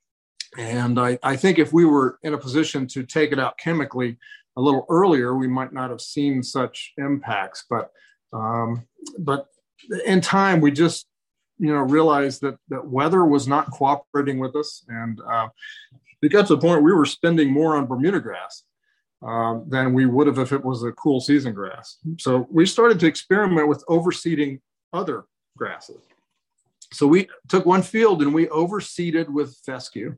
and 0.57 0.99
I, 0.99 1.19
I, 1.21 1.35
think 1.35 1.59
if 1.59 1.73
we 1.73 1.85
were 1.85 2.17
in 2.23 2.33
a 2.33 2.37
position 2.37 2.87
to 2.87 3.03
take 3.03 3.33
it 3.33 3.39
out 3.39 3.57
chemically 3.57 4.17
a 4.55 4.61
little 4.61 4.85
earlier 4.89 5.35
we 5.35 5.47
might 5.47 5.73
not 5.73 5.89
have 5.89 5.99
seen 5.99 6.41
such 6.41 6.93
impacts. 6.97 7.65
But 7.69 7.91
um, 8.31 8.87
but 9.19 9.47
in 10.05 10.21
time 10.21 10.61
we 10.61 10.71
just 10.71 11.07
you 11.57 11.73
know 11.73 11.81
realized 11.81 12.41
that 12.41 12.57
that 12.69 12.87
weather 12.87 13.25
was 13.25 13.47
not 13.47 13.71
cooperating 13.71 14.39
with 14.39 14.55
us. 14.55 14.85
And 14.87 15.19
uh, 15.21 15.49
it 16.21 16.29
got 16.29 16.47
to 16.47 16.55
the 16.55 16.61
point 16.61 16.83
we 16.83 16.93
were 16.93 17.05
spending 17.05 17.51
more 17.51 17.75
on 17.75 17.87
bermuda 17.87 18.19
grass 18.19 18.63
um, 19.21 19.65
than 19.67 19.93
we 19.93 20.05
would 20.05 20.27
have 20.27 20.39
if 20.39 20.51
it 20.51 20.63
was 20.63 20.83
a 20.83 20.91
cool 20.91 21.19
season 21.19 21.53
grass. 21.53 21.97
So 22.19 22.47
we 22.51 22.65
started 22.65 22.99
to 22.99 23.07
experiment 23.07 23.67
with 23.67 23.83
overseeding 23.87 24.59
other 24.93 25.25
grasses. 25.57 26.01
So 26.93 27.07
we 27.07 27.27
took 27.49 27.65
one 27.65 27.81
field 27.81 28.21
and 28.21 28.33
we 28.33 28.47
overseeded 28.47 29.29
with 29.29 29.57
fescue. 29.65 30.15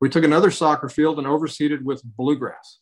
We 0.00 0.08
took 0.08 0.24
another 0.24 0.50
soccer 0.50 0.88
field 0.88 1.18
and 1.18 1.26
overseeded 1.26 1.82
with 1.82 2.02
bluegrass. 2.04 2.78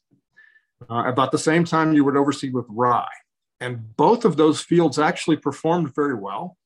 Uh, 0.89 1.05
about 1.07 1.33
the 1.33 1.39
same 1.39 1.65
time, 1.65 1.93
you 1.93 2.05
would 2.05 2.17
overseed 2.17 2.53
with 2.53 2.67
rye. 2.69 3.07
And 3.61 3.95
both 3.97 4.25
of 4.25 4.37
those 4.37 4.63
fields 4.63 4.99
actually 4.99 5.37
performed 5.37 5.95
very 5.95 6.15
well. 6.15 6.57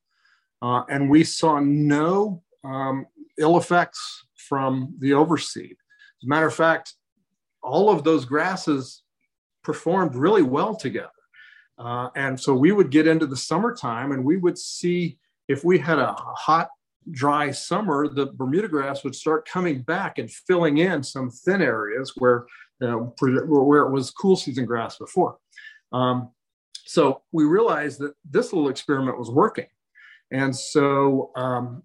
Uh, 0.61 0.83
and 0.89 1.09
we 1.09 1.23
saw 1.23 1.59
no 1.59 2.41
um, 2.63 3.05
ill 3.37 3.57
effects 3.57 4.25
from 4.47 4.95
the 4.99 5.11
overseed. 5.11 5.73
As 5.73 6.23
a 6.25 6.27
matter 6.27 6.47
of 6.47 6.55
fact, 6.55 6.93
all 7.65 7.89
of 7.89 8.03
those 8.03 8.25
grasses 8.25 9.01
performed 9.63 10.15
really 10.15 10.43
well 10.43 10.75
together. 10.75 11.09
Uh, 11.77 12.09
and 12.15 12.39
so 12.39 12.53
we 12.53 12.71
would 12.71 12.89
get 12.89 13.07
into 13.07 13.25
the 13.25 13.35
summertime 13.35 14.11
and 14.11 14.23
we 14.23 14.37
would 14.37 14.57
see 14.57 15.17
if 15.47 15.63
we 15.65 15.77
had 15.77 15.99
a 15.99 16.13
hot, 16.13 16.69
dry 17.11 17.51
summer, 17.51 18.07
the 18.07 18.27
Bermuda 18.27 18.67
grass 18.67 19.03
would 19.03 19.15
start 19.15 19.47
coming 19.47 19.81
back 19.81 20.17
and 20.17 20.31
filling 20.31 20.77
in 20.77 21.03
some 21.03 21.29
thin 21.29 21.61
areas 21.61 22.13
where, 22.17 22.45
you 22.79 22.87
know, 22.87 23.15
where 23.19 23.83
it 23.83 23.91
was 23.91 24.11
cool 24.11 24.35
season 24.35 24.65
grass 24.65 24.97
before. 24.97 25.37
Um, 25.91 26.29
so 26.85 27.21
we 27.31 27.43
realized 27.43 27.99
that 27.99 28.13
this 28.29 28.53
little 28.53 28.69
experiment 28.69 29.19
was 29.19 29.29
working. 29.29 29.67
And 30.31 30.55
so 30.55 31.31
um, 31.35 31.83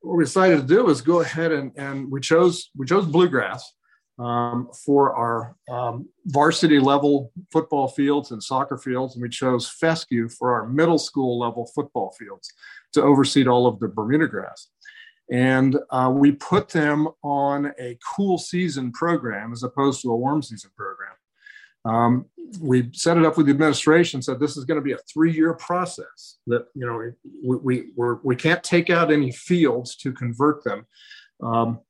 what 0.00 0.16
we 0.16 0.24
decided 0.24 0.60
to 0.60 0.66
do 0.66 0.84
was 0.84 1.00
go 1.00 1.20
ahead 1.20 1.52
and, 1.52 1.72
and 1.76 2.10
we 2.10 2.20
chose 2.20 2.70
we 2.76 2.86
chose 2.86 3.06
bluegrass 3.06 3.73
um, 4.18 4.68
for 4.84 5.14
our 5.14 5.56
um, 5.68 6.08
varsity 6.26 6.78
level 6.78 7.32
football 7.52 7.88
fields 7.88 8.30
and 8.30 8.42
soccer 8.42 8.78
fields, 8.78 9.14
and 9.14 9.22
we 9.22 9.28
chose 9.28 9.68
fescue 9.68 10.28
for 10.28 10.54
our 10.54 10.68
middle 10.68 10.98
school 10.98 11.38
level 11.38 11.70
football 11.74 12.14
fields 12.18 12.52
to 12.92 13.02
oversee 13.02 13.46
all 13.46 13.66
of 13.66 13.80
the 13.80 13.88
Bermuda 13.88 14.28
grass. 14.28 14.68
And 15.30 15.76
uh, 15.90 16.12
we 16.14 16.32
put 16.32 16.68
them 16.68 17.08
on 17.22 17.72
a 17.80 17.98
cool 18.14 18.38
season 18.38 18.92
program 18.92 19.52
as 19.52 19.62
opposed 19.62 20.02
to 20.02 20.10
a 20.10 20.16
warm 20.16 20.42
season 20.42 20.70
program. 20.76 21.12
Um, 21.86 22.26
we 22.60 22.90
set 22.92 23.16
it 23.16 23.24
up 23.24 23.36
with 23.36 23.46
the 23.46 23.52
administration, 23.52 24.22
said 24.22 24.38
this 24.38 24.56
is 24.56 24.64
going 24.64 24.78
to 24.78 24.84
be 24.84 24.92
a 24.92 24.98
three-year 25.12 25.54
process. 25.54 26.38
That 26.46 26.66
you 26.74 26.86
know 26.86 27.12
we 27.42 27.56
we 27.56 27.90
we're, 27.96 28.16
we 28.22 28.36
can 28.36 28.52
not 28.52 28.64
take 28.64 28.90
out 28.90 29.12
any 29.12 29.32
fields 29.32 29.96
to 29.96 30.12
convert 30.12 30.64
them. 30.64 30.86
Um, 31.42 31.80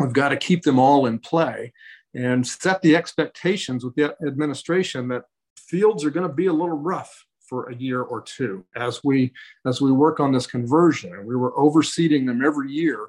we've 0.00 0.12
got 0.12 0.30
to 0.30 0.36
keep 0.36 0.62
them 0.62 0.78
all 0.78 1.06
in 1.06 1.18
play. 1.18 1.72
and 2.14 2.46
set 2.46 2.80
the 2.80 2.96
expectations 2.96 3.84
with 3.84 3.94
the 3.94 4.16
administration 4.26 5.08
that 5.08 5.24
fields 5.58 6.04
are 6.04 6.10
going 6.10 6.26
to 6.26 6.34
be 6.34 6.46
a 6.46 6.52
little 6.52 6.78
rough 6.78 7.26
for 7.46 7.68
a 7.68 7.74
year 7.76 8.02
or 8.02 8.22
two 8.22 8.64
as 8.74 9.02
we 9.04 9.32
as 9.66 9.80
we 9.80 9.92
work 9.92 10.18
on 10.20 10.32
this 10.32 10.46
conversion. 10.46 11.12
And 11.14 11.26
we 11.26 11.36
were 11.36 11.52
overseeding 11.52 12.26
them 12.26 12.44
every 12.44 12.70
year 12.72 13.08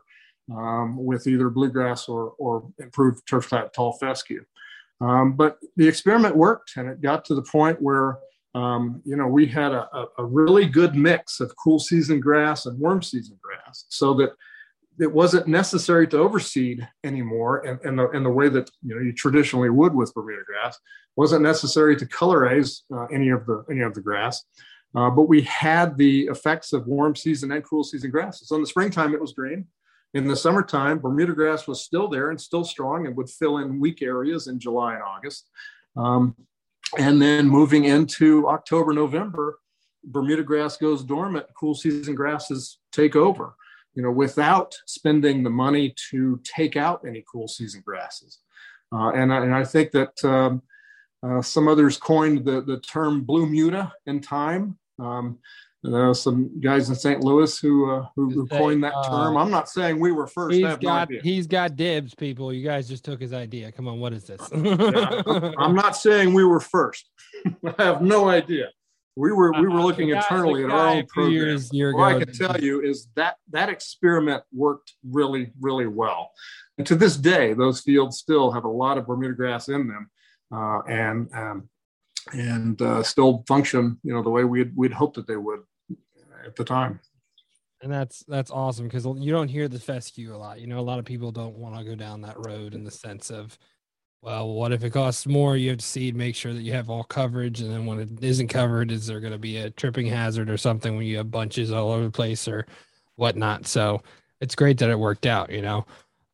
um, 0.52 1.04
with 1.04 1.28
either 1.28 1.50
bluegrass 1.50 2.08
or 2.08 2.34
or 2.38 2.70
improved 2.80 3.28
turf 3.28 3.50
type 3.50 3.74
tall 3.74 3.94
fescue. 3.94 4.44
Um, 5.00 5.34
but 5.34 5.58
the 5.76 5.88
experiment 5.88 6.36
worked, 6.36 6.76
and 6.76 6.90
it 6.90 7.02
got 7.02 7.24
to 7.26 7.36
the 7.36 7.44
point 7.44 7.82
where 7.82 8.18
um, 8.56 9.02
you 9.06 9.16
know 9.16 9.28
we 9.28 9.46
had 9.46 9.72
a, 9.72 10.08
a, 10.18 10.26
really 10.26 10.66
good 10.66 10.96
mix 10.96 11.40
of 11.40 11.56
cool 11.56 11.80
season 11.80 12.20
grass 12.20 12.66
and 12.66 12.80
warm 12.80 13.04
season 13.04 13.38
grass, 13.42 13.86
so 13.90 14.14
that 14.16 14.32
it 15.00 15.12
wasn't 15.12 15.48
necessary 15.48 16.08
to 16.08 16.18
overseed 16.18 16.88
anymore 17.04 17.66
in, 17.66 17.80
in, 17.84 17.96
the, 17.96 18.10
in 18.12 18.24
the 18.24 18.30
way 18.30 18.50
that 18.50 18.70
you 18.82 18.96
know 18.96 19.02
you 19.02 19.14
traditionally 19.14 19.70
would 19.70 19.94
with 19.94 20.14
Bermuda 20.14 20.44
grass. 20.46 20.78
Wasn't 21.16 21.42
necessary 21.42 21.96
to 21.96 22.06
colorize 22.06 22.82
uh, 22.94 23.06
any 23.06 23.30
of 23.30 23.46
the 23.46 23.64
any 23.70 23.82
of 23.82 23.94
the 23.94 24.02
grass, 24.02 24.44
uh, 24.96 25.10
but 25.10 25.24
we 25.24 25.42
had 25.42 25.98
the 25.98 26.26
effects 26.28 26.74
of 26.74 26.88
warm 26.88 27.16
season 27.16 27.52
and 27.52 27.64
cool 27.64 27.84
season 27.84 28.12
grasses. 28.12 28.48
So 28.48 28.56
in 28.56 28.62
the 28.62 28.68
springtime, 28.68 29.14
it 29.14 29.22
was 29.22 29.34
green. 29.34 29.68
In 30.14 30.28
the 30.28 30.36
summertime, 30.36 31.00
Bermuda 31.00 31.34
grass 31.34 31.68
was 31.68 31.84
still 31.84 32.08
there 32.08 32.30
and 32.30 32.40
still 32.40 32.64
strong 32.64 33.06
and 33.06 33.16
would 33.18 33.30
fill 33.30 33.58
in 33.58 33.80
weak 33.80 34.02
areas 34.02 34.48
in 34.48 34.60
July 34.60 34.94
and 34.94 35.04
August. 35.04 35.50
Um, 35.96 36.36
and 36.98 37.22
then 37.22 37.48
moving 37.48 37.84
into 37.84 38.48
October, 38.48 38.94
November, 38.94 39.60
Bermuda 40.04 40.44
grass 40.44 40.78
goes 40.78 41.04
dormant, 41.04 41.46
cool 41.60 41.76
season 41.76 42.16
grasses 42.16 42.80
take 42.92 43.16
over, 43.16 43.56
you 43.98 44.04
know, 44.04 44.12
without 44.12 44.76
spending 44.86 45.42
the 45.42 45.50
money 45.50 45.92
to 46.12 46.40
take 46.44 46.78
out 46.78 47.02
any 47.06 47.26
cool 47.30 47.48
season 47.48 47.82
grasses. 47.84 48.38
Uh, 48.94 49.10
and, 49.10 49.34
I, 49.34 49.44
and 49.44 49.56
I 49.56 49.64
think 49.64 49.90
that 49.92 50.24
um, 50.24 50.62
uh, 51.24 51.42
some 51.42 51.68
others 51.68 51.98
coined 51.98 52.46
the, 52.46 52.62
the 52.62 52.80
term 52.80 53.24
bluemuda 53.24 53.92
in 54.06 54.22
time. 54.22 54.78
Um, 55.00 55.40
there 55.82 56.10
are 56.10 56.14
some 56.14 56.62
guys 56.62 56.90
in 56.90 56.96
St. 56.96 57.24
Louis 57.24 57.58
who 57.60 57.90
uh, 57.90 58.06
who, 58.16 58.30
who 58.30 58.48
coined 58.48 58.84
that 58.84 58.94
term. 59.08 59.36
Uh, 59.36 59.42
I'm 59.42 59.50
not 59.50 59.68
saying 59.70 60.00
we 60.00 60.12
were 60.12 60.28
first. 60.28 60.56
He's 60.56 60.64
got 60.78 61.10
no 61.10 61.20
he's 61.24 61.48
got 61.48 61.76
dibs, 61.76 62.14
people. 62.14 62.52
You 62.54 62.64
guys 62.64 62.88
just 62.88 63.06
took 63.06 63.22
his 63.22 63.34
idea. 63.34 63.72
Come 63.72 63.88
on, 63.88 64.00
what 64.00 64.12
is 64.14 64.26
this? 64.26 64.42
yeah, 64.54 65.52
I'm 65.58 65.76
not 65.76 65.96
saying 65.96 66.34
we 66.34 66.44
were 66.44 66.60
first. 66.60 67.10
I 67.78 67.84
have 67.84 68.02
no 68.02 68.28
idea. 68.28 68.70
We 69.18 69.32
were 69.32 69.52
we 69.54 69.68
were 69.68 69.80
uh, 69.80 69.84
looking 69.84 70.14
uh, 70.14 70.18
internally 70.18 70.64
at 70.64 70.70
our 70.70 70.90
own 70.90 71.08
program. 71.08 71.34
Years, 71.34 71.74
year 71.74 71.92
All 71.92 72.04
I 72.04 72.24
can 72.24 72.32
tell 72.32 72.60
you 72.60 72.82
is 72.82 73.08
that 73.16 73.38
that 73.50 73.68
experiment 73.68 74.44
worked 74.54 74.94
really 75.10 75.52
really 75.60 75.88
well, 75.88 76.30
and 76.78 76.86
to 76.86 76.96
this 76.96 77.18
day, 77.18 77.54
those 77.54 77.82
fields 77.82 78.20
still 78.20 78.52
have 78.52 78.64
a 78.64 78.70
lot 78.70 79.00
of 79.00 79.08
Bermuda 79.08 79.34
grass 79.34 79.70
in 79.70 79.88
them, 79.88 80.12
uh, 80.54 80.82
and 80.88 81.34
um, 81.34 81.70
and 82.32 82.80
uh, 82.80 83.02
still 83.02 83.44
function, 83.48 84.00
you 84.04 84.14
know, 84.14 84.22
the 84.22 84.30
way 84.30 84.44
we'd 84.44 84.76
we'd 84.76 84.94
hoped 84.94 85.16
that 85.16 85.26
they 85.26 85.38
would 85.38 85.62
at 86.46 86.56
the 86.56 86.64
time. 86.64 87.00
And 87.82 87.92
that's 87.92 88.24
that's 88.28 88.52
awesome 88.52 88.88
because 88.88 89.06
you 89.06 89.32
don't 89.32 89.48
hear 89.48 89.68
the 89.68 89.80
fescue 89.80 90.36
a 90.36 90.38
lot. 90.38 90.60
You 90.60 90.68
know, 90.68 90.80
a 90.80 90.82
lot 90.82 91.00
of 91.00 91.06
people 91.06 91.32
don't 91.32 91.58
want 91.58 91.76
to 91.76 91.84
go 91.84 91.96
down 91.96 92.22
that 92.22 92.38
road 92.46 92.76
in 92.76 92.84
the 92.84 92.92
sense 92.92 93.32
of, 93.32 93.58
well, 94.28 94.50
what 94.50 94.74
if 94.74 94.84
it 94.84 94.90
costs 94.90 95.26
more? 95.26 95.56
You 95.56 95.70
have 95.70 95.78
to 95.78 95.86
seed, 95.86 96.14
make 96.14 96.36
sure 96.36 96.52
that 96.54 96.62
you 96.62 96.74
have 96.74 96.90
all 96.90 97.06
coverage, 97.06 97.62
and 97.62 97.72
then 97.72 97.86
when 97.86 98.02
it 98.02 98.10
isn't 98.22 98.50
covered, 98.50 98.92
is 98.92 99.08
there 99.08 99.22
going 99.22 99.32
to 99.32 99.40
be 99.40 99.56
a 99.56 99.70
tripping 99.70 100.06
hazard 100.06 100.50
or 100.50 100.58
something 100.58 100.98
when 100.98 101.06
you 101.06 101.16
have 101.16 101.32
bunches 101.32 101.72
all 101.72 101.92
over 101.92 102.04
the 102.04 102.12
place 102.12 102.46
or 102.46 102.66
whatnot? 103.16 103.68
So 103.68 104.04
it's 104.42 104.54
great 104.54 104.80
that 104.80 104.90
it 104.90 105.00
worked 105.00 105.26
out. 105.26 105.50
You 105.50 105.62
know, 105.62 105.86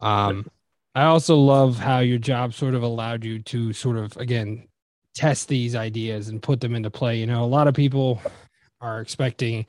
um, 0.02 0.48
I 0.96 1.04
also 1.04 1.36
love 1.36 1.78
how 1.78 2.00
your 2.00 2.18
job 2.18 2.56
sort 2.56 2.74
of 2.74 2.82
allowed 2.82 3.24
you 3.24 3.38
to 3.44 3.74
sort 3.74 3.98
of 3.98 4.18
again 4.18 4.68
test 5.14 5.48
these 5.48 5.76
ideas 5.76 6.30
and 6.30 6.42
put 6.42 6.62
them 6.62 6.74
into 6.74 6.90
play. 6.90 7.20
You 7.20 7.28
know, 7.28 7.44
a 7.44 7.46
lot 7.46 7.68
of 7.68 7.76
people 7.76 8.20
are 8.82 9.02
expecting 9.02 9.68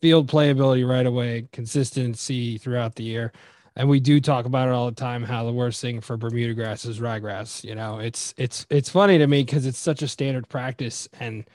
field 0.00 0.30
playability 0.30 0.88
right 0.88 1.04
away, 1.04 1.46
consistency 1.52 2.56
throughout 2.56 2.94
the 2.94 3.04
year. 3.04 3.32
And 3.80 3.88
we 3.88 3.98
do 3.98 4.20
talk 4.20 4.44
about 4.44 4.68
it 4.68 4.72
all 4.72 4.84
the 4.90 4.94
time 4.94 5.22
how 5.22 5.42
the 5.46 5.54
worst 5.54 5.80
thing 5.80 6.02
for 6.02 6.18
Bermuda 6.18 6.52
grass 6.52 6.84
is 6.84 7.00
ryegrass. 7.00 7.64
You 7.64 7.74
know, 7.74 7.98
it's 7.98 8.34
it's 8.36 8.66
it's 8.68 8.90
funny 8.90 9.16
to 9.16 9.26
me 9.26 9.42
because 9.42 9.64
it's 9.64 9.78
such 9.78 10.02
a 10.02 10.08
standard 10.08 10.46
practice 10.50 11.08
and 11.18 11.46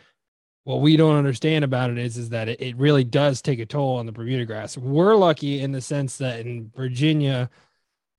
what 0.64 0.82
we 0.82 0.98
don't 0.98 1.18
understand 1.18 1.64
about 1.64 1.92
it 1.92 2.00
is 2.00 2.18
is 2.18 2.30
that 2.30 2.50
it, 2.50 2.60
it 2.60 2.76
really 2.78 3.04
does 3.04 3.44
take 3.44 3.60
a 3.60 3.66
toll 3.68 3.98
on 3.98 4.08
the 4.08 4.12
Bermuda 4.12 4.44
grass. 4.44 4.76
We're 4.76 5.14
lucky 5.14 5.62
in 5.62 5.72
the 5.72 5.82
sense 5.82 6.18
that 6.18 6.40
in 6.40 6.72
Virginia, 6.76 7.48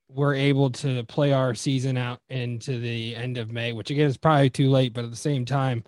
we're 0.08 0.36
able 0.36 0.70
to 0.70 1.02
play 1.06 1.32
our 1.32 1.56
season 1.56 1.96
out 1.96 2.20
into 2.28 2.78
the 2.78 3.16
end 3.16 3.38
of 3.38 3.50
May, 3.50 3.72
which 3.72 3.90
again 3.90 4.06
is 4.06 4.16
probably 4.16 4.50
too 4.50 4.70
late, 4.70 4.92
but 4.92 5.02
at 5.02 5.10
the 5.10 5.16
same 5.16 5.44
time, 5.44 5.82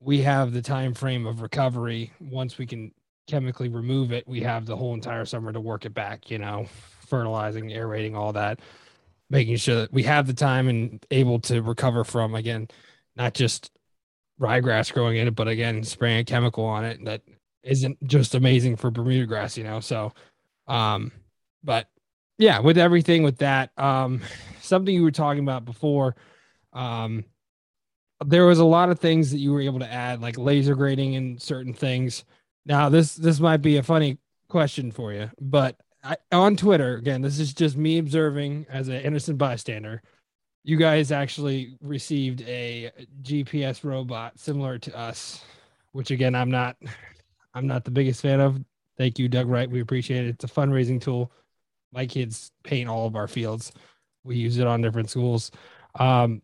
we 0.00 0.20
have 0.22 0.52
the 0.52 0.60
time 0.60 0.92
frame 0.92 1.24
of 1.24 1.40
recovery 1.40 2.12
once 2.18 2.58
we 2.58 2.66
can 2.66 2.90
chemically 3.28 3.68
remove 3.68 4.10
it, 4.10 4.26
we 4.26 4.40
have 4.40 4.66
the 4.66 4.76
whole 4.76 4.92
entire 4.92 5.24
summer 5.24 5.52
to 5.52 5.60
work 5.60 5.84
it 5.84 5.94
back, 5.94 6.32
you 6.32 6.38
know, 6.38 6.66
fertilizing, 7.04 7.72
aerating, 7.72 8.16
all 8.16 8.32
that, 8.32 8.60
making 9.30 9.56
sure 9.56 9.76
that 9.76 9.92
we 9.92 10.02
have 10.04 10.26
the 10.26 10.34
time 10.34 10.68
and 10.68 11.04
able 11.10 11.38
to 11.40 11.62
recover 11.62 12.04
from, 12.04 12.34
again, 12.34 12.68
not 13.16 13.34
just 13.34 13.70
ryegrass 14.40 14.92
growing 14.92 15.16
in 15.16 15.28
it, 15.28 15.34
but 15.34 15.48
again, 15.48 15.82
spraying 15.82 16.20
a 16.20 16.24
chemical 16.24 16.64
on 16.64 16.84
it 16.84 17.04
that 17.04 17.22
isn't 17.62 18.02
just 18.06 18.34
amazing 18.34 18.76
for 18.76 18.90
Bermuda 18.90 19.26
grass, 19.26 19.56
you 19.56 19.64
know. 19.64 19.80
So, 19.80 20.12
um, 20.66 21.12
but 21.62 21.88
yeah, 22.38 22.58
with 22.58 22.78
everything 22.78 23.22
with 23.22 23.38
that, 23.38 23.70
um, 23.78 24.20
something 24.60 24.94
you 24.94 25.02
were 25.02 25.10
talking 25.10 25.42
about 25.42 25.64
before, 25.64 26.16
um, 26.72 27.24
there 28.24 28.46
was 28.46 28.58
a 28.58 28.64
lot 28.64 28.90
of 28.90 28.98
things 28.98 29.30
that 29.30 29.38
you 29.38 29.52
were 29.52 29.60
able 29.60 29.80
to 29.80 29.92
add, 29.92 30.20
like 30.20 30.38
laser 30.38 30.74
grading 30.74 31.16
and 31.16 31.40
certain 31.40 31.74
things. 31.74 32.24
Now, 32.66 32.88
this 32.88 33.14
this 33.14 33.40
might 33.40 33.58
be 33.58 33.76
a 33.76 33.82
funny 33.82 34.18
question 34.48 34.90
for 34.90 35.12
you, 35.12 35.30
but 35.40 35.76
I, 36.04 36.16
on 36.32 36.56
Twitter, 36.56 36.96
again, 36.96 37.22
this 37.22 37.38
is 37.38 37.54
just 37.54 37.76
me 37.76 37.98
observing 37.98 38.66
as 38.68 38.88
an 38.88 38.96
innocent 38.96 39.38
bystander. 39.38 40.02
You 40.62 40.76
guys 40.76 41.10
actually 41.10 41.76
received 41.80 42.42
a 42.42 42.90
GPS 43.22 43.84
robot 43.84 44.38
similar 44.38 44.78
to 44.78 44.96
us, 44.96 45.42
which 45.92 46.10
again, 46.10 46.34
I'm 46.34 46.50
not, 46.50 46.76
I'm 47.54 47.66
not 47.66 47.84
the 47.84 47.90
biggest 47.90 48.20
fan 48.20 48.40
of. 48.40 48.62
Thank 48.98 49.18
you, 49.18 49.28
Doug 49.28 49.48
Wright. 49.48 49.70
We 49.70 49.80
appreciate 49.80 50.26
it. 50.26 50.28
It's 50.30 50.44
a 50.44 50.48
fundraising 50.48 51.00
tool. 51.00 51.32
My 51.90 52.06
kids 52.06 52.52
paint 52.62 52.88
all 52.88 53.06
of 53.06 53.16
our 53.16 53.26
fields. 53.26 53.72
We 54.24 54.36
use 54.36 54.58
it 54.58 54.66
on 54.66 54.82
different 54.82 55.10
schools. 55.10 55.50
Um, 55.98 56.42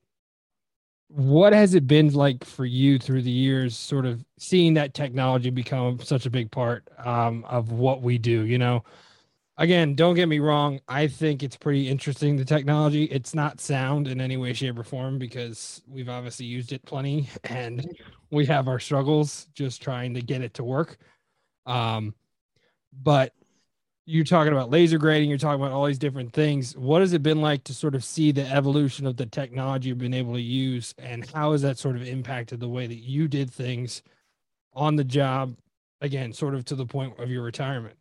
what 1.09 1.53
has 1.53 1.75
it 1.75 1.87
been 1.87 2.13
like 2.13 2.45
for 2.45 2.65
you 2.65 2.99
through 2.99 3.23
the 3.23 3.31
years 3.31 3.77
sort 3.77 4.07
of 4.07 4.25
seeing 4.39 4.75
that 4.75 4.95
technology 4.95 5.51
become 5.51 5.99
such 5.99 6.25
a 6.25 6.31
big 6.31 6.51
part 6.53 6.87
um, 7.05 7.45
of 7.49 7.73
what 7.73 8.01
we 8.01 8.17
do 8.17 8.45
you 8.45 8.59
know 8.59 8.85
again 9.61 9.95
don't 9.95 10.17
get 10.17 10.29
me 10.29 10.41
wrong 10.41 10.81
i 10.89 11.07
think 11.07 11.43
it's 11.43 11.57
pretty 11.57 11.89
interesting 11.89 12.37
the 12.37 12.45
technology 12.45 13.05
it's 13.05 13.35
not 13.35 13.61
sound 13.61 14.09
in 14.09 14.21
any 14.21 14.37
way 14.37 14.53
shape 14.53 14.77
or 14.79 14.83
form 14.83 15.19
because 15.19 15.83
we've 15.87 16.09
obviously 16.09 16.47
used 16.47 16.73
it 16.73 16.85
plenty 16.85 17.29
and 17.45 17.87
we 18.31 18.45
have 18.45 18.67
our 18.67 18.81
struggles 18.81 19.47
just 19.55 19.81
trying 19.81 20.13
to 20.13 20.21
get 20.21 20.43
it 20.43 20.55
to 20.55 20.65
work 20.65 20.99
um, 21.67 22.15
but 22.93 23.33
you're 24.11 24.25
talking 24.25 24.53
about 24.53 24.71
laser 24.71 24.99
grading, 24.99 25.29
you're 25.29 25.39
talking 25.39 25.61
about 25.63 25.73
all 25.73 25.87
these 25.87 25.99
different 25.99 26.33
things. 26.33 26.77
What 26.77 27.01
has 27.01 27.13
it 27.13 27.23
been 27.23 27.41
like 27.41 27.63
to 27.65 27.75
sort 27.75 27.95
of 27.95 28.03
see 28.03 28.33
the 28.33 28.45
evolution 28.51 29.07
of 29.07 29.17
the 29.17 29.27
technology 29.27 29.89
you've 29.89 29.99
been 29.99 30.15
able 30.15 30.35
to 30.35 30.41
use, 30.41 30.95
and 30.99 31.29
how 31.31 31.53
has 31.53 31.63
that 31.63 31.79
sort 31.79 31.95
of 31.95 32.03
impacted 32.03 32.59
the 32.59 32.69
way 32.69 32.89
that 32.89 32.99
you 32.99 33.29
did 33.29 33.51
things 33.51 34.03
on 34.73 34.97
the 34.97 35.05
job? 35.05 35.55
Again, 36.01 36.33
sort 36.33 36.57
of 36.57 36.65
to 36.67 36.75
the 36.75 36.87
point 36.87 37.21
of 37.21 37.31
your 37.31 37.45
retirement. 37.45 37.95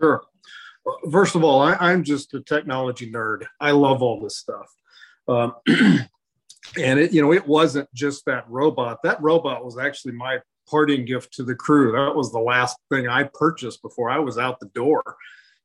Sure. 0.00 0.22
First 1.10 1.34
of 1.34 1.44
all, 1.44 1.62
I, 1.62 1.92
am 1.92 2.04
just 2.04 2.34
a 2.34 2.40
technology 2.40 3.10
nerd. 3.10 3.44
I 3.60 3.70
love 3.70 4.02
all 4.02 4.20
this 4.20 4.36
stuff. 4.36 4.66
Um, 5.26 5.54
and 5.66 7.00
it, 7.00 7.12
you 7.12 7.22
know, 7.22 7.32
it 7.32 7.46
wasn't 7.46 7.88
just 7.94 8.26
that 8.26 8.48
robot. 8.48 9.02
That 9.02 9.22
robot 9.22 9.64
was 9.64 9.78
actually 9.78 10.12
my 10.12 10.40
parting 10.68 11.04
gift 11.04 11.32
to 11.34 11.42
the 11.42 11.54
crew. 11.54 11.92
That 11.92 12.14
was 12.14 12.32
the 12.32 12.38
last 12.38 12.76
thing 12.90 13.08
I 13.08 13.24
purchased 13.34 13.82
before 13.82 14.10
I 14.10 14.18
was 14.18 14.38
out 14.38 14.60
the 14.60 14.70
door. 14.74 15.02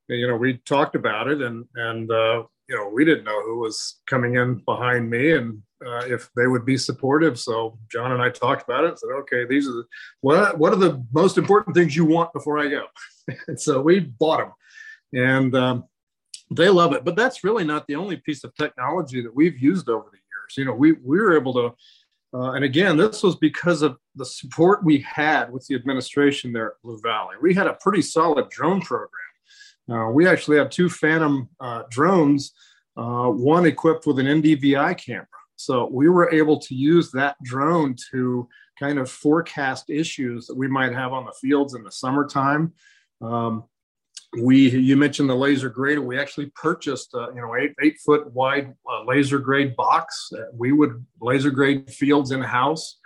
And, 0.07 0.19
you 0.19 0.27
know, 0.27 0.37
we 0.37 0.57
talked 0.59 0.95
about 0.95 1.27
it, 1.27 1.41
and 1.41 1.65
and 1.75 2.09
uh, 2.09 2.43
you 2.67 2.75
know, 2.75 2.89
we 2.89 3.05
didn't 3.05 3.25
know 3.25 3.43
who 3.43 3.59
was 3.59 3.99
coming 4.07 4.35
in 4.35 4.55
behind 4.65 5.09
me, 5.09 5.33
and 5.33 5.61
uh, 5.85 6.05
if 6.05 6.29
they 6.35 6.47
would 6.47 6.65
be 6.65 6.77
supportive. 6.77 7.39
So 7.39 7.77
John 7.91 8.11
and 8.11 8.21
I 8.21 8.29
talked 8.29 8.63
about 8.63 8.83
it. 8.83 8.99
Said, 8.99 9.09
okay, 9.21 9.45
these 9.45 9.67
are 9.67 9.73
the, 9.73 9.83
what 10.21 10.57
what 10.57 10.73
are 10.73 10.77
the 10.77 11.03
most 11.13 11.37
important 11.37 11.75
things 11.75 11.95
you 11.95 12.05
want 12.05 12.33
before 12.33 12.59
I 12.59 12.67
go. 12.67 12.85
and 13.47 13.59
so 13.59 13.81
we 13.81 13.99
bought 13.99 14.39
them, 14.39 14.53
and 15.13 15.55
um, 15.55 15.83
they 16.51 16.69
love 16.69 16.93
it. 16.93 17.05
But 17.05 17.15
that's 17.15 17.43
really 17.43 17.63
not 17.63 17.87
the 17.87 17.95
only 17.95 18.17
piece 18.17 18.43
of 18.43 18.53
technology 18.55 19.21
that 19.21 19.35
we've 19.35 19.59
used 19.59 19.89
over 19.89 20.09
the 20.11 20.17
years. 20.17 20.57
You 20.57 20.65
know, 20.65 20.73
we 20.73 20.93
we 20.93 21.19
were 21.19 21.35
able 21.35 21.53
to 21.53 21.75
uh, 22.33 22.51
and 22.51 22.63
again, 22.63 22.95
this 22.95 23.23
was 23.23 23.35
because 23.37 23.81
of 23.81 23.97
the 24.15 24.25
support 24.25 24.83
we 24.83 24.99
had 24.99 25.51
with 25.51 25.65
the 25.65 25.75
administration 25.75 26.53
there 26.53 26.67
at 26.67 26.81
Blue 26.83 26.99
Valley. 27.01 27.35
We 27.41 27.55
had 27.55 27.65
a 27.65 27.73
pretty 27.73 28.03
solid 28.03 28.49
drone 28.49 28.81
program. 28.81 29.09
Uh, 29.89 30.11
we 30.11 30.27
actually 30.27 30.57
have 30.57 30.69
two 30.69 30.89
Phantom 30.89 31.49
uh, 31.59 31.83
drones 31.89 32.53
uh, 32.95 33.29
one 33.29 33.65
equipped 33.65 34.05
with 34.05 34.19
an 34.19 34.25
NDVI 34.25 34.97
camera. 34.97 35.27
So 35.60 35.89
we 35.91 36.08
were 36.08 36.34
able 36.34 36.58
to 36.58 36.74
use 36.74 37.12
that 37.12 37.36
drone 37.43 37.93
to 38.12 38.48
kind 38.80 38.98
of 38.98 39.12
forecast 39.12 39.89
issues 39.89 40.48
that 40.48 40.56
we 40.56 40.69
might 40.69 40.93
have 40.93 41.12
on 41.12 41.26
the 41.26 41.34
fields 41.34 41.74
in 41.74 41.84
the 41.84 41.91
summertime. 41.91 42.72
Um, 43.22 43.65
we 44.41 44.69
you 44.69 44.95
mentioned 44.95 45.30
the 45.30 45.36
laser 45.36 45.69
grader. 45.69 46.02
We 46.02 46.17
actually 46.17 46.52
purchased 46.56 47.13
a, 47.13 47.28
you 47.36 47.41
know 47.41 47.56
eight, 47.58 47.74
eight 47.84 47.98
foot 48.06 48.32
wide 48.32 48.74
uh, 48.89 49.04
laser 49.04 49.39
grade 49.39 49.76
box 49.76 50.32
we 50.54 50.72
would 50.72 51.06
laser 51.19 51.50
grade 51.50 51.89
fields 51.89 52.32
in 52.32 52.41
house 52.41 53.00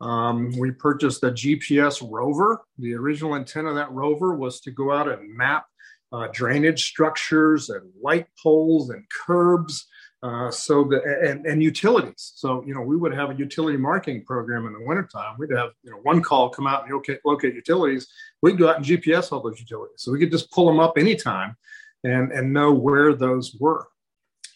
um, 0.00 0.50
we 0.58 0.70
purchased 0.70 1.22
a 1.22 1.30
gps 1.30 2.02
rover. 2.10 2.62
The 2.78 2.94
original 2.94 3.34
intent 3.34 3.68
of 3.68 3.74
that 3.74 3.92
rover 3.92 4.34
was 4.34 4.60
to 4.62 4.70
go 4.70 4.90
out 4.90 5.08
and 5.08 5.36
map 5.36 5.66
uh, 6.12 6.28
drainage 6.32 6.86
structures 6.86 7.68
and 7.68 7.82
light 8.02 8.26
poles 8.42 8.90
and 8.90 9.04
curbs 9.10 9.86
uh, 10.22 10.50
so 10.50 10.84
the 10.84 11.02
and, 11.26 11.46
and 11.46 11.62
utilities. 11.62 12.32
So 12.34 12.62
you 12.66 12.74
know 12.74 12.82
we 12.82 12.96
would 12.96 13.14
have 13.14 13.30
a 13.30 13.34
utility 13.34 13.78
marking 13.78 14.24
program 14.24 14.66
in 14.66 14.74
the 14.74 14.80
wintertime. 14.80 15.36
We'd 15.38 15.50
have 15.52 15.70
you 15.82 15.90
know 15.90 15.98
one 16.02 16.22
call 16.22 16.50
come 16.50 16.66
out 16.66 16.84
and 16.84 16.92
locate, 16.92 17.20
locate 17.24 17.54
utilities. 17.54 18.08
We'd 18.42 18.58
go 18.58 18.68
out 18.68 18.76
and 18.76 18.84
GPS 18.84 19.32
all 19.32 19.40
those 19.40 19.58
utilities, 19.58 19.96
so 19.98 20.12
we 20.12 20.18
could 20.18 20.30
just 20.30 20.50
pull 20.50 20.66
them 20.66 20.78
up 20.78 20.98
anytime, 20.98 21.56
and 22.04 22.32
and 22.32 22.52
know 22.52 22.72
where 22.72 23.14
those 23.14 23.56
were. 23.58 23.88